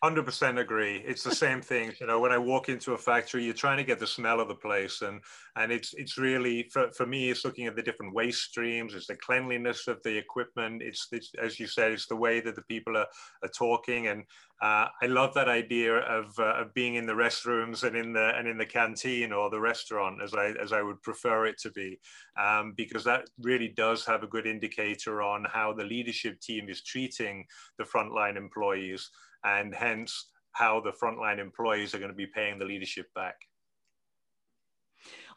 100% 0.04 0.60
agree. 0.60 1.04
It's 1.06 1.24
the 1.24 1.36
same 1.36 1.62
thing 1.62 1.94
you 2.00 2.08
know 2.08 2.20
when 2.20 2.32
i 2.32 2.38
walk 2.38 2.70
into 2.70 2.94
a 2.94 2.98
factory 2.98 3.44
you're 3.44 3.54
trying 3.54 3.78
to 3.78 3.84
get 3.84 4.00
the 4.00 4.08
smell 4.08 4.40
of 4.40 4.48
the 4.48 4.56
place 4.56 5.02
and 5.02 5.22
and 5.56 5.72
it's 5.72 5.94
it's 5.94 6.18
really 6.18 6.68
for, 6.72 6.92
for 6.92 7.06
me 7.06 7.30
it's 7.30 7.46
looking 7.46 7.68
at 7.68 7.76
the 7.76 7.82
different 7.82 8.14
waste 8.14 8.44
streams 8.44 8.94
it's 8.94 9.08
the 9.08 9.16
cleanliness 9.16 9.88
of 9.88 10.02
the 10.04 10.18
equipment 10.18 10.82
it's, 10.82 11.08
it's 11.12 11.32
as 11.42 11.60
you 11.60 11.68
said 11.68 11.92
it's 11.92 12.08
the 12.08 12.16
way 12.16 12.40
that 12.40 12.56
the 12.56 12.62
people 12.64 12.98
are, 12.98 13.08
are 13.44 13.50
talking 13.50 14.08
and 14.08 14.24
uh, 14.62 14.88
i 15.02 15.06
love 15.06 15.34
that 15.34 15.50
idea 15.50 15.98
of, 15.98 16.34
uh, 16.40 16.56
of 16.62 16.74
being 16.74 16.96
in 16.96 17.06
the 17.06 17.14
restrooms 17.14 17.84
and 17.84 17.96
in 17.96 18.14
the 18.14 18.32
and 18.38 18.48
in 18.48 18.58
the 18.58 18.66
canteen 18.66 19.32
or 19.32 19.50
the 19.50 19.60
restaurant 19.60 20.22
as 20.24 20.34
i 20.34 20.48
as 20.62 20.74
i 20.74 20.82
would 20.82 21.02
prefer 21.04 21.46
it 21.46 21.58
to 21.60 21.72
be 21.72 22.00
um, 22.42 22.74
because 22.76 23.04
that 23.04 23.30
really 23.42 23.68
does 23.68 24.06
have 24.06 24.24
a 24.24 24.28
good 24.28 24.48
indicator 24.48 25.22
on 25.22 25.46
how 25.52 25.74
the 25.74 25.84
leadership 25.84 26.40
team 26.40 26.70
is 26.70 26.82
treating 26.82 27.46
the 27.78 27.84
frontline 27.84 28.38
employees 28.38 29.10
and 29.56 29.74
hence 29.74 30.30
how 30.52 30.82
the 30.82 30.92
frontline 30.92 31.40
employees 31.40 31.94
are 31.94 32.00
going 32.00 32.12
to 32.12 32.16
be 32.16 32.28
paying 32.28 32.60
the 32.60 32.66
leadership 32.66 33.08
back. 33.14 33.36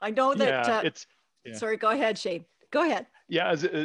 I 0.00 0.10
know 0.10 0.34
that. 0.34 0.66
Yeah, 0.66 0.76
uh, 0.76 0.82
it's. 0.82 1.06
Yeah. 1.44 1.54
Sorry, 1.54 1.76
go 1.76 1.90
ahead, 1.90 2.18
Shane. 2.18 2.44
Go 2.70 2.84
ahead. 2.84 3.06
Yeah, 3.28 3.50
uh, 3.50 3.66
uh, 3.72 3.84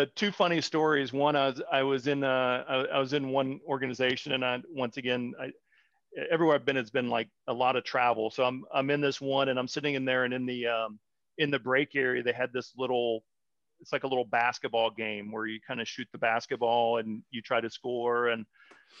uh, 0.00 0.06
two 0.16 0.32
funny 0.32 0.60
stories. 0.60 1.12
One, 1.12 1.36
I 1.36 1.46
was 1.48 1.62
I 1.72 1.82
was 1.82 2.06
in 2.06 2.24
uh, 2.24 2.86
I 2.92 2.98
was 2.98 3.12
in 3.12 3.28
one 3.28 3.60
organization, 3.66 4.32
and 4.32 4.44
I 4.44 4.60
once 4.70 4.96
again, 4.96 5.32
I, 5.40 5.50
everywhere 6.30 6.56
I've 6.56 6.64
been, 6.64 6.76
it's 6.76 6.90
been 6.90 7.08
like 7.08 7.28
a 7.46 7.52
lot 7.52 7.76
of 7.76 7.84
travel. 7.84 8.30
So 8.30 8.44
I'm 8.44 8.64
I'm 8.74 8.90
in 8.90 9.00
this 9.00 9.20
one, 9.20 9.48
and 9.48 9.58
I'm 9.58 9.68
sitting 9.68 9.94
in 9.94 10.04
there, 10.04 10.24
and 10.24 10.34
in 10.34 10.46
the 10.46 10.66
um, 10.66 10.98
in 11.38 11.50
the 11.50 11.58
break 11.58 11.94
area, 11.94 12.22
they 12.22 12.32
had 12.32 12.52
this 12.52 12.72
little 12.76 13.22
it's 13.80 13.92
like 13.92 14.04
a 14.04 14.06
little 14.06 14.24
basketball 14.24 14.90
game 14.90 15.32
where 15.32 15.46
you 15.46 15.58
kind 15.66 15.80
of 15.80 15.88
shoot 15.88 16.06
the 16.12 16.18
basketball 16.18 16.98
and 16.98 17.22
you 17.30 17.40
try 17.40 17.60
to 17.60 17.70
score 17.70 18.28
and 18.28 18.44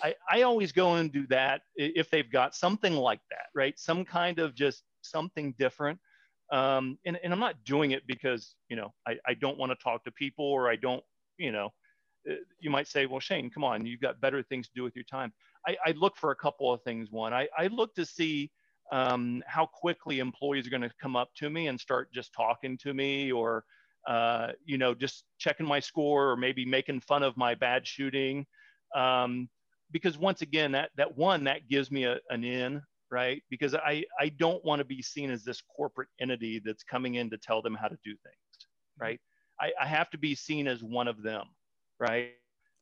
I, 0.02 0.14
I 0.30 0.42
always 0.42 0.72
go 0.72 0.94
and 0.94 1.12
do 1.12 1.26
that 1.28 1.62
if 1.76 2.10
they've 2.10 2.30
got 2.30 2.54
something 2.54 2.94
like 2.94 3.20
that, 3.30 3.46
right? 3.54 3.78
Some 3.78 4.04
kind 4.04 4.38
of 4.38 4.54
just 4.54 4.82
something 5.02 5.54
different. 5.58 5.98
Um, 6.52 6.98
and, 7.06 7.18
and 7.22 7.32
I'm 7.32 7.38
not 7.38 7.62
doing 7.64 7.92
it 7.92 8.02
because, 8.06 8.54
you 8.68 8.76
know, 8.76 8.92
I, 9.06 9.16
I 9.26 9.34
don't 9.34 9.58
want 9.58 9.70
to 9.70 9.76
talk 9.76 10.04
to 10.04 10.10
people 10.10 10.44
or 10.44 10.68
I 10.68 10.76
don't, 10.76 11.02
you 11.38 11.52
know, 11.52 11.70
uh, 12.28 12.34
you 12.58 12.70
might 12.70 12.88
say, 12.88 13.06
well, 13.06 13.20
Shane, 13.20 13.50
come 13.50 13.64
on, 13.64 13.86
you've 13.86 14.00
got 14.00 14.20
better 14.20 14.42
things 14.42 14.66
to 14.66 14.72
do 14.74 14.82
with 14.82 14.96
your 14.96 15.04
time. 15.04 15.32
I, 15.66 15.76
I 15.86 15.92
look 15.92 16.16
for 16.16 16.32
a 16.32 16.36
couple 16.36 16.72
of 16.72 16.82
things. 16.82 17.10
One, 17.10 17.32
I, 17.32 17.48
I 17.56 17.68
look 17.68 17.94
to 17.94 18.04
see 18.04 18.50
um, 18.90 19.42
how 19.46 19.66
quickly 19.66 20.18
employees 20.18 20.66
are 20.66 20.70
going 20.70 20.82
to 20.82 20.90
come 21.00 21.14
up 21.14 21.30
to 21.36 21.50
me 21.50 21.68
and 21.68 21.78
start 21.78 22.12
just 22.12 22.32
talking 22.32 22.76
to 22.78 22.92
me 22.92 23.30
or, 23.30 23.64
uh, 24.08 24.48
you 24.64 24.78
know, 24.78 24.94
just 24.94 25.24
checking 25.38 25.66
my 25.66 25.78
score 25.78 26.30
or 26.30 26.36
maybe 26.36 26.64
making 26.64 27.00
fun 27.00 27.22
of 27.22 27.36
my 27.36 27.54
bad 27.54 27.86
shooting. 27.86 28.46
Um, 28.96 29.48
because 29.92 30.18
once 30.18 30.42
again, 30.42 30.72
that 30.72 30.90
that 30.96 31.16
one 31.16 31.44
that 31.44 31.68
gives 31.68 31.90
me 31.90 32.04
a, 32.04 32.18
an 32.30 32.44
in, 32.44 32.82
right? 33.10 33.42
Because 33.50 33.74
I 33.74 34.04
I 34.18 34.28
don't 34.30 34.64
want 34.64 34.80
to 34.80 34.84
be 34.84 35.02
seen 35.02 35.30
as 35.30 35.44
this 35.44 35.62
corporate 35.76 36.08
entity 36.20 36.60
that's 36.64 36.82
coming 36.82 37.16
in 37.16 37.30
to 37.30 37.38
tell 37.38 37.62
them 37.62 37.74
how 37.74 37.88
to 37.88 37.98
do 38.04 38.10
things, 38.10 38.68
right? 38.98 39.20
I, 39.60 39.72
I 39.80 39.86
have 39.86 40.10
to 40.10 40.18
be 40.18 40.34
seen 40.34 40.66
as 40.66 40.82
one 40.82 41.08
of 41.08 41.22
them, 41.22 41.46
right? 41.98 42.30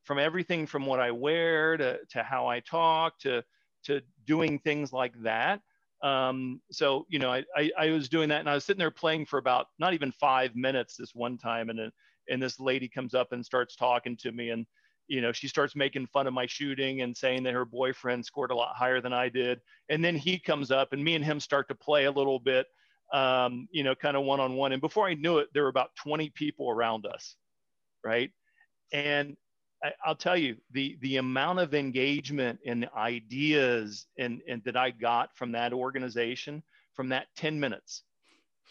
From 0.04 0.18
everything 0.18 0.66
from 0.66 0.86
what 0.86 1.00
I 1.00 1.11
wear 1.11 1.76
to 1.76 1.98
to 2.11 2.22
how 2.22 2.46
I 2.46 2.61
talk 2.61 3.18
to 3.20 3.42
to 3.84 4.00
doing 4.26 4.59
things 4.59 4.92
like 4.92 5.14
that. 5.22 5.61
Um, 6.02 6.61
so 6.70 7.06
you 7.09 7.18
know, 7.18 7.32
I, 7.32 7.44
I, 7.56 7.70
I 7.78 7.90
was 7.90 8.09
doing 8.09 8.28
that, 8.28 8.40
and 8.40 8.48
I 8.48 8.54
was 8.54 8.64
sitting 8.64 8.78
there 8.78 8.90
playing 8.90 9.26
for 9.26 9.38
about 9.38 9.66
not 9.78 9.94
even 9.94 10.12
five 10.12 10.54
minutes 10.54 10.96
this 10.96 11.14
one 11.14 11.38
time, 11.38 11.70
and 11.70 11.90
and 12.30 12.42
this 12.42 12.61
lady 12.61 12.88
comes 12.88 13.14
up 13.14 13.32
and 13.32 13.44
starts 13.44 13.74
talking 13.74 14.16
to 14.18 14.32
me, 14.32 14.50
and 14.50 14.66
you 15.09 15.20
know, 15.20 15.32
she 15.32 15.48
starts 15.48 15.74
making 15.74 16.06
fun 16.06 16.26
of 16.26 16.34
my 16.34 16.46
shooting 16.46 17.00
and 17.00 17.16
saying 17.16 17.42
that 17.42 17.54
her 17.54 17.64
boyfriend 17.64 18.24
scored 18.24 18.50
a 18.50 18.54
lot 18.54 18.76
higher 18.76 19.00
than 19.00 19.12
I 19.12 19.28
did. 19.28 19.61
And 19.88 20.04
then 20.04 20.14
he 20.14 20.38
comes 20.38 20.70
up 20.70 20.92
and 20.92 21.02
me 21.02 21.14
and 21.14 21.24
him 21.24 21.40
start 21.40 21.68
to 21.68 21.74
play 21.74 22.04
a 22.04 22.11
little 22.11 22.38
bit, 22.38 22.66
um, 23.12 23.66
you 23.72 23.82
know, 23.82 23.94
kind 23.94 24.16
of 24.16 24.24
one 24.24 24.38
on 24.38 24.54
one. 24.54 24.72
And 24.72 24.80
before 24.80 25.09
I 25.09 25.14
knew 25.14 25.38
it, 25.38 25.48
there 25.54 25.62
were 25.62 25.70
about 25.70 25.96
20 25.96 26.30
people 26.30 26.70
around 26.70 27.06
us. 27.06 27.36
Right. 28.04 28.30
And 28.92 29.36
I, 29.82 29.92
will 30.06 30.14
tell 30.14 30.36
you 30.36 30.56
the, 30.72 30.98
the 31.00 31.16
amount 31.16 31.59
of 31.59 31.74
engagement 31.74 32.61
and 32.66 32.88
ideas 32.96 34.06
and, 34.18 34.42
and 34.46 34.62
that 34.64 34.76
I 34.76 34.90
got 34.90 35.34
from 35.36 35.52
that 35.52 35.72
organization 35.72 36.62
from 36.94 37.09
that 37.11 37.28
10 37.36 37.59
minutes, 37.61 38.02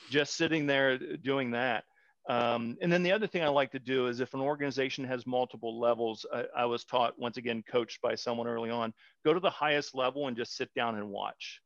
just 0.10 0.36
sitting 0.36 0.68
there 0.68 0.98
doing 0.98 1.52
that 1.52 1.86
um, 2.28 2.78
and 2.82 2.92
then 2.92 3.04
the 3.04 3.12
other 3.12 3.28
thing 3.28 3.44
I 3.44 3.48
like 3.48 3.72
to 3.72 3.80
do 3.80 4.08
is 4.08 4.20
if 4.20 4.34
an 4.34 4.42
organization 4.42 5.06
has 5.06 5.26
multiple 5.26 5.80
levels, 5.80 6.26
I, 6.34 6.46
I, 6.58 6.66
was 6.66 6.84
taught 6.84 7.18
once 7.18 7.38
again, 7.38 7.64
coached 7.70 8.02
by 8.02 8.16
someone 8.16 8.48
early 8.48 8.70
on, 8.70 8.94
go 9.24 9.34
to 9.34 9.40
the 9.40 9.50
highest 9.50 9.96
level 9.96 10.28
and 10.28 10.36
just 10.36 10.58
sit 10.58 10.74
down 10.74 10.96
and 10.96 11.10
watch 11.10 11.62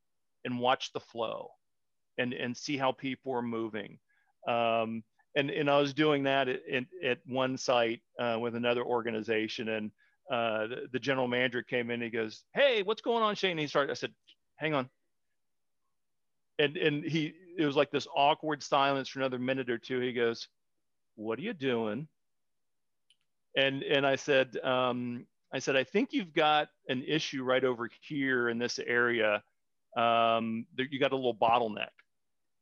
and 0.45 0.59
watch 0.59 0.93
the 0.93 0.99
flow 0.99 1.49
and, 2.19 2.33
and 2.33 2.55
see 2.55 2.77
how 2.77 2.91
people 2.91 3.33
are 3.33 3.41
moving. 3.41 3.97
Um, 4.47 5.03
and, 5.35 5.49
and 5.49 5.69
I 5.69 5.79
was 5.79 5.93
doing 5.93 6.23
that 6.23 6.47
at, 6.47 6.59
at, 6.71 6.83
at 7.03 7.17
one 7.25 7.57
site 7.57 8.01
uh, 8.19 8.37
with 8.39 8.55
another 8.55 8.83
organization 8.83 9.69
and 9.69 9.91
uh, 10.29 10.67
the, 10.67 10.87
the, 10.93 10.99
general 10.99 11.27
manager 11.27 11.61
came 11.61 11.89
in, 11.89 12.01
he 12.01 12.09
goes, 12.09 12.43
Hey, 12.53 12.83
what's 12.83 13.01
going 13.01 13.21
on, 13.21 13.35
Shane? 13.35 13.51
And 13.51 13.59
he 13.59 13.67
started, 13.67 13.91
I 13.91 13.95
said, 13.95 14.13
hang 14.55 14.73
on, 14.73 14.89
and 16.61 16.77
and 16.77 17.03
he 17.03 17.33
it 17.61 17.65
was 17.65 17.75
like 17.75 17.91
this 17.91 18.07
awkward 18.15 18.63
silence 18.63 19.09
for 19.09 19.19
another 19.19 19.39
minute 19.39 19.69
or 19.69 19.77
two. 19.77 19.99
He 19.99 20.13
goes, 20.13 20.47
"What 21.15 21.39
are 21.39 21.43
you 21.43 21.53
doing?" 21.53 22.07
And 23.55 23.83
and 23.83 24.05
I 24.05 24.15
said, 24.15 24.57
um, 24.63 25.25
I 25.53 25.59
said, 25.59 25.75
I 25.75 25.83
think 25.83 26.13
you've 26.13 26.33
got 26.33 26.69
an 26.87 27.03
issue 27.03 27.43
right 27.43 27.63
over 27.63 27.89
here 28.01 28.49
in 28.49 28.57
this 28.57 28.79
area. 28.79 29.43
Um, 29.97 30.65
that 30.77 30.91
you 30.91 30.99
got 30.99 31.11
a 31.11 31.17
little 31.17 31.35
bottleneck. 31.35 31.89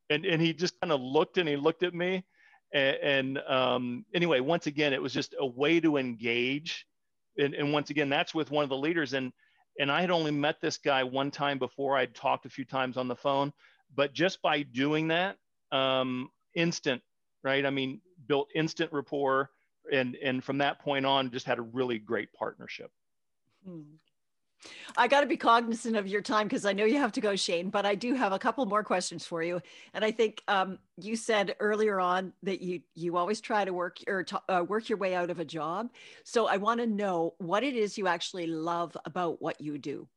And 0.09 0.25
and 0.25 0.41
he 0.41 0.53
just 0.53 0.79
kind 0.81 0.91
of 0.91 0.99
looked 0.99 1.37
and 1.37 1.47
he 1.47 1.55
looked 1.55 1.83
at 1.83 1.93
me. 1.93 2.25
And, 2.73 2.97
and 2.97 3.37
um, 3.47 4.05
anyway, 4.15 4.39
once 4.39 4.65
again, 4.65 4.93
it 4.93 5.01
was 5.01 5.13
just 5.13 5.35
a 5.39 5.45
way 5.45 5.79
to 5.79 5.97
engage. 5.97 6.87
And, 7.37 7.53
and 7.53 7.71
once 7.71 7.91
again, 7.91 8.09
that's 8.09 8.33
with 8.33 8.49
one 8.49 8.63
of 8.63 8.69
the 8.69 8.77
leaders. 8.77 9.13
And 9.13 9.31
and 9.79 9.91
I 9.91 10.01
had 10.01 10.11
only 10.11 10.31
met 10.31 10.59
this 10.59 10.77
guy 10.77 11.03
one 11.03 11.29
time 11.29 11.59
before. 11.59 11.95
I'd 11.95 12.15
talked 12.15 12.45
a 12.47 12.49
few 12.49 12.65
times 12.65 12.97
on 12.97 13.07
the 13.07 13.15
phone, 13.15 13.53
but 13.95 14.13
just 14.13 14.41
by 14.41 14.63
doing 14.63 15.07
that, 15.09 15.37
um, 15.71 16.29
instant, 16.55 17.01
right? 17.43 17.65
I 17.65 17.69
mean, 17.69 18.01
built 18.27 18.49
instant 18.55 18.91
rapport, 18.91 19.51
and 19.91 20.15
and 20.15 20.43
from 20.43 20.57
that 20.59 20.79
point 20.79 21.05
on, 21.05 21.31
just 21.31 21.45
had 21.45 21.59
a 21.59 21.63
really 21.63 21.99
great 21.99 22.33
partnership. 22.33 22.91
Hmm. 23.65 23.81
I 24.97 25.07
got 25.07 25.21
to 25.21 25.27
be 25.27 25.37
cognizant 25.37 25.95
of 25.95 26.07
your 26.07 26.21
time 26.21 26.47
because 26.47 26.65
I 26.65 26.73
know 26.73 26.83
you 26.83 26.97
have 26.97 27.13
to 27.13 27.21
go, 27.21 27.35
Shane. 27.35 27.69
But 27.69 27.85
I 27.85 27.95
do 27.95 28.13
have 28.13 28.33
a 28.33 28.39
couple 28.39 28.65
more 28.65 28.83
questions 28.83 29.25
for 29.25 29.41
you. 29.41 29.61
And 29.93 30.03
I 30.03 30.11
think 30.11 30.41
um, 30.47 30.79
you 30.97 31.15
said 31.15 31.55
earlier 31.59 31.99
on 31.99 32.33
that 32.43 32.61
you 32.61 32.81
you 32.95 33.17
always 33.17 33.41
try 33.41 33.63
to 33.63 33.73
work 33.73 33.97
or 34.07 34.25
uh, 34.49 34.65
work 34.67 34.89
your 34.89 34.97
way 34.97 35.15
out 35.15 35.29
of 35.29 35.39
a 35.39 35.45
job. 35.45 35.89
So 36.23 36.47
I 36.47 36.57
want 36.57 36.81
to 36.81 36.87
know 36.87 37.35
what 37.37 37.63
it 37.63 37.75
is 37.75 37.97
you 37.97 38.07
actually 38.07 38.47
love 38.47 38.97
about 39.05 39.41
what 39.41 39.61
you 39.61 39.77
do. 39.77 40.07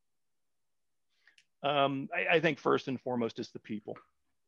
Um, 1.63 2.09
I, 2.15 2.37
I, 2.37 2.41
think 2.41 2.59
first 2.59 2.89
and 2.89 3.01
foremost 3.01 3.39
is 3.39 3.51
the 3.51 3.59
people. 3.61 3.97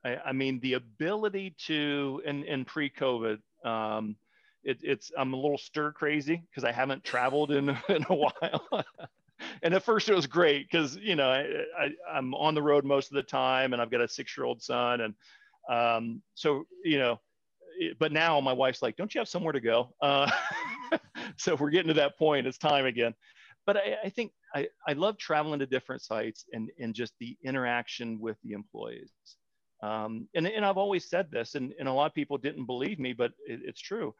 I, 0.05 0.17
I 0.17 0.33
mean, 0.33 0.59
the 0.61 0.75
ability 0.75 1.55
to, 1.67 2.21
in, 2.25 2.43
in 2.45 2.65
pre-COVID, 2.65 3.39
um, 3.65 4.17
it, 4.65 4.79
it's 4.83 5.13
I'm 5.17 5.33
a 5.33 5.37
little 5.37 5.59
stir 5.59 5.93
crazy 5.93 6.43
because 6.51 6.65
I 6.65 6.73
haven't 6.73 7.05
traveled 7.05 7.53
in 7.53 7.69
in 7.89 8.05
a 8.09 8.15
while. 8.15 8.85
and 9.63 9.75
at 9.75 9.83
first 9.83 10.09
it 10.09 10.15
was 10.15 10.27
great 10.27 10.71
because 10.71 10.97
you 10.97 11.17
know 11.17 11.29
I, 11.29 11.87
I 12.13 12.19
am 12.19 12.35
on 12.35 12.55
the 12.55 12.63
road 12.63 12.85
most 12.85 13.11
of 13.11 13.17
the 13.17 13.23
time 13.23 13.73
and 13.73 13.83
I've 13.83 13.91
got 13.91 14.01
a 14.01 14.09
six 14.09 14.37
year 14.37 14.47
old 14.47 14.63
son 14.63 15.01
and 15.01 15.15
um, 15.69 16.23
so 16.35 16.65
you 16.85 16.99
know 16.99 17.21
but 17.99 18.13
now 18.13 18.41
my 18.41 18.53
wife's 18.53 18.83
like 18.83 18.97
don't 18.97 19.15
you 19.15 19.19
have 19.21 19.29
somewhere 19.29 19.53
to 19.53 19.61
go 19.61 19.95
uh, 20.01 20.31
so 21.37 21.57
we're 21.57 21.71
getting 21.71 21.89
to 21.89 21.95
that 21.95 22.17
point 22.17 22.47
it's 22.47 22.59
time 22.59 22.87
again 22.87 23.15
but 23.67 23.77
I, 23.77 23.97
I 24.05 24.09
think 24.09 24.33
I, 24.55 24.69
I 24.87 24.93
love 24.93 25.19
traveling 25.19 25.61
to 25.61 25.67
different 25.67 26.03
sites 26.03 26.45
and 26.53 26.71
and 26.79 26.95
just 26.95 27.15
the 27.21 27.37
interaction 27.45 28.21
with 28.21 28.37
the 28.45 28.53
employees 28.53 29.13
um, 29.83 30.29
and, 30.35 30.47
and 30.47 30.65
I've 30.65 30.79
always 30.79 31.09
said 31.09 31.31
this 31.31 31.57
and, 31.57 31.75
and 31.79 31.89
a 31.89 31.93
lot 31.93 32.07
of 32.07 32.15
people 32.15 32.39
didn't 32.39 32.67
believe 32.67 32.99
me 32.99 33.13
but 33.13 33.33
it, 33.47 33.61
it's 33.65 33.81
true 33.81 34.15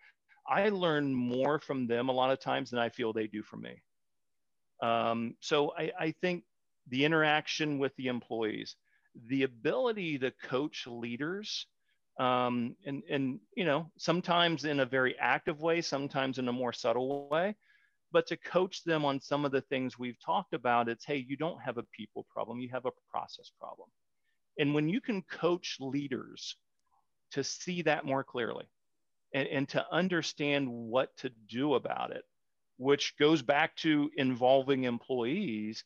I 0.47 0.69
learn 0.69 1.15
more 1.15 1.59
from 1.59 1.87
them 1.87 2.09
a 2.09 2.13
lot 2.13 2.31
of 2.31 2.41
times 2.41 2.71
than 2.71 2.79
I 2.79 2.91
feel 2.91 3.13
they 3.13 3.27
do 3.27 3.43
from 3.43 3.63
me. 3.63 3.83
Um, 4.83 5.37
so 5.41 5.73
I, 5.77 5.93
I 5.99 6.15
think 6.21 6.45
the 6.89 7.05
interaction 7.05 7.79
with 7.79 7.95
the 7.97 8.09
employees, 8.09 8.77
the 9.29 9.45
ability 9.45 10.19
to 10.19 10.33
coach 10.43 10.87
leaders, 10.87 11.67
um, 12.21 12.77
and 12.85 13.03
and 13.11 13.41
you 13.57 13.65
know 13.65 13.91
sometimes 13.97 14.65
in 14.65 14.81
a 14.81 14.87
very 14.87 15.17
active 15.19 15.61
way, 15.61 15.81
sometimes 15.81 16.39
in 16.39 16.49
a 16.49 16.53
more 16.53 16.73
subtle 16.73 17.29
way, 17.29 17.57
but 18.15 18.27
to 18.29 18.37
coach 18.39 18.85
them 18.85 19.05
on 19.05 19.21
some 19.21 19.45
of 19.45 19.53
the 19.53 19.61
things 19.61 19.99
we've 19.99 20.21
talked 20.25 20.55
about. 20.55 20.89
It's 20.89 21.05
hey, 21.05 21.27
you 21.29 21.37
don't 21.37 21.61
have 21.61 21.77
a 21.77 21.85
people 21.93 22.27
problem, 22.33 22.61
you 22.61 22.71
have 22.73 22.87
a 22.87 22.93
process 23.11 23.51
problem, 23.61 23.89
and 24.59 24.73
when 24.73 24.89
you 24.89 25.01
can 25.01 25.23
coach 25.23 25.77
leaders 25.81 26.57
to 27.33 27.45
see 27.45 27.83
that 27.83 28.07
more 28.07 28.25
clearly 28.25 28.65
and, 29.35 29.49
and 29.49 29.69
to 29.71 29.85
understand 29.93 30.69
what 30.71 31.15
to 31.19 31.31
do 31.49 31.75
about 31.75 32.13
it, 32.13 32.23
which 32.79 33.17
goes 33.19 33.43
back 33.43 33.77
to 33.77 34.11
involving 34.17 34.85
employees. 34.85 35.85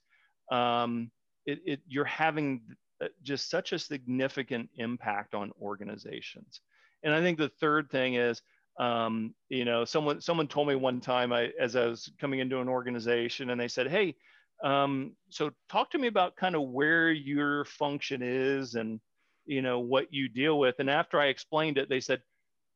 Um, 0.52 1.10
it, 1.46 1.60
it, 1.64 1.80
you're 1.86 2.04
having 2.04 2.60
uh, 3.02 3.08
just 3.22 3.48
such 3.48 3.72
a 3.72 3.78
significant 3.78 4.68
impact 4.76 5.34
on 5.34 5.52
organizations. 5.60 6.60
And 7.02 7.14
I 7.14 7.20
think 7.20 7.38
the 7.38 7.50
third 7.60 7.90
thing 7.90 8.14
is, 8.14 8.42
um, 8.78 9.34
you 9.48 9.64
know, 9.64 9.84
someone 9.84 10.20
someone 10.20 10.48
told 10.48 10.68
me 10.68 10.74
one 10.74 11.00
time 11.00 11.32
I, 11.32 11.50
as 11.60 11.76
I 11.76 11.86
was 11.86 12.10
coming 12.20 12.40
into 12.40 12.60
an 12.60 12.68
organization, 12.68 13.50
and 13.50 13.60
they 13.60 13.68
said, 13.68 13.88
"Hey, 13.88 14.14
um, 14.62 15.16
so 15.30 15.50
talk 15.68 15.90
to 15.92 15.98
me 15.98 16.08
about 16.08 16.36
kind 16.36 16.54
of 16.54 16.62
where 16.62 17.10
your 17.10 17.64
function 17.64 18.22
is 18.22 18.74
and 18.74 19.00
you 19.46 19.62
know 19.62 19.80
what 19.80 20.12
you 20.12 20.28
deal 20.28 20.58
with." 20.58 20.76
And 20.78 20.90
after 20.90 21.20
I 21.20 21.26
explained 21.26 21.78
it, 21.78 21.88
they 21.88 22.00
said, 22.00 22.22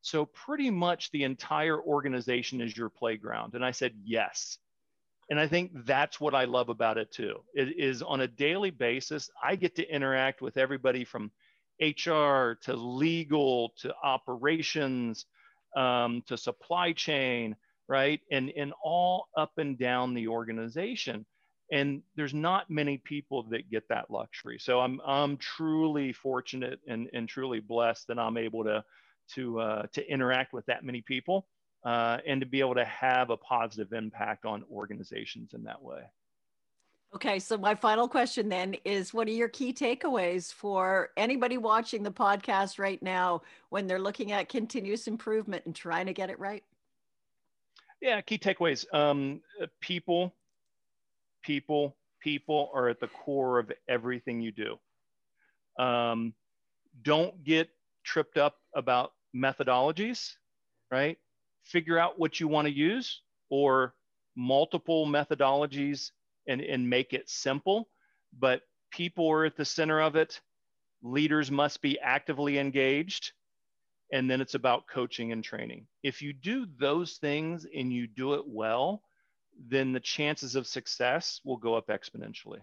so 0.03 0.26
pretty 0.26 0.68
much 0.68 1.11
the 1.11 1.22
entire 1.22 1.80
organization 1.80 2.61
is 2.61 2.76
your 2.76 2.90
playground. 2.90 3.55
And 3.55 3.64
I 3.64 3.70
said, 3.70 3.94
yes. 4.05 4.59
And 5.30 5.38
I 5.38 5.46
think 5.46 5.70
that's 5.86 6.20
what 6.20 6.34
I 6.34 6.44
love 6.44 6.68
about 6.68 6.98
it 6.98 7.12
too. 7.12 7.36
It 7.55 7.78
is 7.78 8.03
on 8.03 8.20
a 8.20 8.26
daily 8.26 8.70
basis, 8.70 9.30
I 9.42 9.55
get 9.55 9.76
to 9.76 9.88
interact 9.88 10.42
with 10.42 10.57
everybody 10.57 11.05
from 11.05 11.30
HR 11.80 12.59
to 12.62 12.74
legal 12.74 13.72
to 13.78 13.94
operations 14.03 15.24
um, 15.76 16.22
to 16.26 16.36
supply 16.36 16.92
chain, 16.92 17.56
right? 17.88 18.20
And, 18.30 18.50
and 18.56 18.72
all 18.82 19.28
up 19.36 19.52
and 19.58 19.78
down 19.78 20.14
the 20.14 20.28
organization. 20.28 21.26
And 21.70 22.02
there's 22.16 22.34
not 22.34 22.70
many 22.70 22.98
people 22.98 23.44
that 23.50 23.70
get 23.70 23.88
that 23.88 24.10
luxury. 24.10 24.58
So 24.58 24.80
I'm, 24.80 25.00
I'm 25.06 25.38
truly 25.38 26.12
fortunate 26.12 26.80
and, 26.86 27.08
and 27.14 27.28
truly 27.28 27.60
blessed 27.60 28.08
that 28.08 28.18
I'm 28.18 28.36
able 28.36 28.64
to 28.64 28.84
to 29.34 29.60
uh, 29.60 29.82
to 29.92 30.06
interact 30.10 30.52
with 30.52 30.66
that 30.66 30.84
many 30.84 31.00
people 31.00 31.46
uh, 31.84 32.18
and 32.26 32.40
to 32.40 32.46
be 32.46 32.60
able 32.60 32.74
to 32.74 32.84
have 32.84 33.30
a 33.30 33.36
positive 33.36 33.92
impact 33.92 34.44
on 34.44 34.64
organizations 34.70 35.54
in 35.54 35.64
that 35.64 35.82
way. 35.82 36.02
Okay, 37.14 37.38
so 37.38 37.58
my 37.58 37.74
final 37.74 38.08
question 38.08 38.48
then 38.48 38.74
is 38.86 39.12
what 39.12 39.28
are 39.28 39.32
your 39.32 39.48
key 39.48 39.74
takeaways 39.74 40.50
for 40.50 41.10
anybody 41.18 41.58
watching 41.58 42.02
the 42.02 42.10
podcast 42.10 42.78
right 42.78 43.02
now 43.02 43.42
when 43.68 43.86
they're 43.86 43.98
looking 43.98 44.32
at 44.32 44.48
continuous 44.48 45.06
improvement 45.06 45.66
and 45.66 45.74
trying 45.74 46.06
to 46.06 46.14
get 46.14 46.30
it 46.30 46.38
right? 46.38 46.64
Yeah, 48.00 48.20
key 48.22 48.38
takeaways. 48.38 48.86
Um, 48.94 49.42
people, 49.82 50.34
people, 51.42 51.96
people 52.20 52.70
are 52.74 52.88
at 52.88 52.98
the 52.98 53.08
core 53.08 53.58
of 53.58 53.70
everything 53.88 54.40
you 54.40 54.52
do. 54.52 54.78
Um, 55.78 56.32
don't 57.02 57.44
get 57.44 57.68
tripped 58.04 58.38
up 58.38 58.56
about 58.74 59.12
methodologies, 59.36 60.32
right? 60.90 61.18
Figure 61.64 61.98
out 61.98 62.18
what 62.18 62.40
you 62.40 62.48
want 62.48 62.68
to 62.68 62.72
use 62.72 63.20
or 63.50 63.94
multiple 64.34 65.06
methodologies 65.06 66.10
and, 66.47 66.61
and 66.61 66.88
make 66.88 67.12
it 67.12 67.28
simple. 67.28 67.88
But 68.38 68.62
people 68.90 69.30
are 69.30 69.45
at 69.45 69.57
the 69.57 69.64
center 69.64 70.01
of 70.01 70.16
it. 70.16 70.40
Leaders 71.03 71.51
must 71.51 71.82
be 71.82 71.99
actively 72.01 72.59
engaged. 72.59 73.32
And 74.12 74.30
then 74.30 74.40
it's 74.40 74.55
about 74.55 74.86
coaching 74.86 75.32
and 75.32 75.43
training. 75.43 75.86
If 76.03 76.20
you 76.20 76.32
do 76.32 76.66
those 76.78 77.16
things 77.16 77.66
and 77.74 77.93
you 77.93 78.07
do 78.07 78.34
it 78.34 78.43
well, 78.47 79.03
then 79.68 79.93
the 79.93 80.01
chances 80.01 80.55
of 80.55 80.66
success 80.66 81.40
will 81.45 81.57
go 81.57 81.74
up 81.74 81.88
exponentially. 81.88 82.61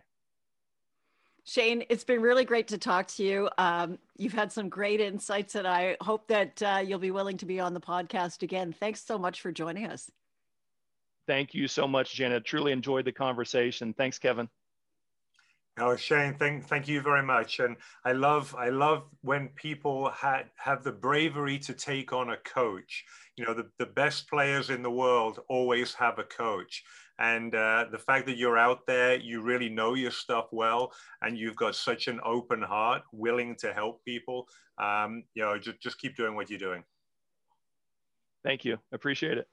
Shane, 1.46 1.84
it's 1.90 2.04
been 2.04 2.22
really 2.22 2.46
great 2.46 2.68
to 2.68 2.78
talk 2.78 3.08
to 3.08 3.24
you. 3.24 3.50
Um, 3.58 3.98
you've 4.18 4.34
had 4.34 4.52
some 4.52 4.70
great 4.70 5.02
insights, 5.02 5.56
and 5.56 5.68
I 5.68 5.98
hope 6.02 6.28
that 6.28 6.62
uh, 6.62 6.84
you'll 6.86 7.00
be 7.00 7.10
willing 7.10 7.38
to 7.38 7.46
be 7.48 7.60
on 7.60 7.74
the 7.74 7.80
podcast 7.80 8.44
again. 8.44 8.72
Thanks 8.72 9.04
so 9.04 9.18
much 9.18 9.42
for 9.42 9.52
joining 9.52 9.88
us. 9.88 10.12
Thank 11.30 11.54
you 11.54 11.68
so 11.68 11.88
much, 11.88 12.16
Jenna. 12.16 12.40
Truly 12.40 12.72
enjoyed 12.72 13.06
the 13.06 13.12
conversation. 13.12 13.94
Thanks, 13.94 14.18
Kevin. 14.18 14.50
Oh, 15.80 15.96
Shane, 15.96 16.34
thank 16.40 16.66
thank 16.66 16.88
you 16.88 17.02
very 17.02 17.22
much. 17.22 17.60
And 17.60 17.78
I 18.04 18.14
love 18.14 18.56
I 18.58 18.70
love 18.70 19.04
when 19.22 19.50
people 19.50 20.10
ha- 20.10 20.46
have 20.56 20.84
the 20.84 20.92
bravery 20.92 21.60
to 21.60 21.74
take 21.76 22.14
on 22.14 22.32
a 22.32 22.38
coach. 22.38 23.06
You 23.36 23.46
know, 23.46 23.54
the, 23.54 23.70
the 23.78 23.86
best 23.86 24.28
players 24.28 24.72
in 24.72 24.82
the 24.82 24.90
world 24.90 25.42
always 25.50 25.94
have 25.94 26.18
a 26.18 26.24
coach. 26.24 26.84
And 27.20 27.54
uh, 27.54 27.86
the 27.92 28.00
fact 28.00 28.26
that 28.26 28.38
you're 28.38 28.58
out 28.58 28.88
there, 28.88 29.16
you 29.16 29.44
really 29.44 29.70
know 29.70 29.94
your 29.94 30.10
stuff 30.10 30.48
well, 30.52 30.92
and 31.22 31.38
you've 31.38 31.56
got 31.56 31.76
such 31.76 32.08
an 32.08 32.20
open 32.26 32.64
heart, 32.64 33.04
willing 33.14 33.56
to 33.60 33.72
help 33.72 34.04
people. 34.04 34.48
Um, 34.80 35.26
you 35.36 35.44
know, 35.44 35.60
just, 35.60 35.80
just 35.80 36.00
keep 36.00 36.16
doing 36.16 36.34
what 36.34 36.50
you're 36.50 36.58
doing. 36.58 36.84
Thank 38.44 38.66
you. 38.66 38.80
Appreciate 38.92 39.38
it. 39.38 39.48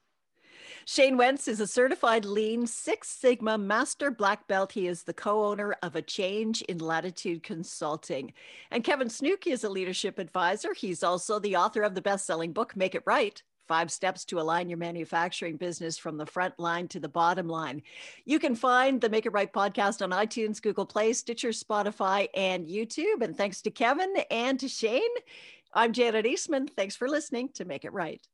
Shane 0.89 1.17
Wentz 1.17 1.49
is 1.49 1.59
a 1.59 1.67
certified 1.67 2.23
Lean 2.23 2.65
Six 2.65 3.09
Sigma 3.09 3.57
Master 3.57 4.09
Black 4.09 4.47
Belt. 4.47 4.71
He 4.71 4.87
is 4.87 5.03
the 5.03 5.13
co 5.13 5.43
owner 5.43 5.75
of 5.83 5.97
A 5.97 6.01
Change 6.01 6.61
in 6.61 6.77
Latitude 6.77 7.43
Consulting. 7.43 8.31
And 8.71 8.85
Kevin 8.85 9.09
Snooki 9.09 9.47
is 9.47 9.65
a 9.65 9.69
leadership 9.69 10.17
advisor. 10.17 10.73
He's 10.73 11.03
also 11.03 11.39
the 11.39 11.57
author 11.57 11.81
of 11.81 11.93
the 11.93 12.01
best 12.01 12.25
selling 12.25 12.53
book, 12.53 12.73
Make 12.77 12.95
It 12.95 13.03
Right 13.05 13.43
Five 13.67 13.91
steps 13.91 14.23
to 14.25 14.39
align 14.39 14.69
your 14.69 14.77
manufacturing 14.77 15.57
business 15.57 15.97
from 15.97 16.15
the 16.15 16.25
front 16.25 16.57
line 16.57 16.87
to 16.87 17.01
the 17.01 17.09
bottom 17.09 17.49
line. 17.49 17.81
You 18.23 18.39
can 18.39 18.55
find 18.55 19.01
the 19.01 19.09
Make 19.09 19.25
It 19.25 19.33
Right 19.33 19.51
podcast 19.51 20.01
on 20.01 20.11
iTunes, 20.11 20.61
Google 20.61 20.85
Play, 20.85 21.11
Stitcher, 21.11 21.49
Spotify, 21.49 22.29
and 22.33 22.65
YouTube. 22.65 23.21
And 23.21 23.35
thanks 23.35 23.61
to 23.63 23.71
Kevin 23.71 24.13
and 24.31 24.57
to 24.61 24.69
Shane, 24.69 25.01
I'm 25.73 25.91
Janet 25.91 26.25
Eastman. 26.25 26.69
Thanks 26.69 26.95
for 26.95 27.09
listening 27.09 27.49
to 27.55 27.65
Make 27.65 27.83
It 27.83 27.91
Right. 27.91 28.25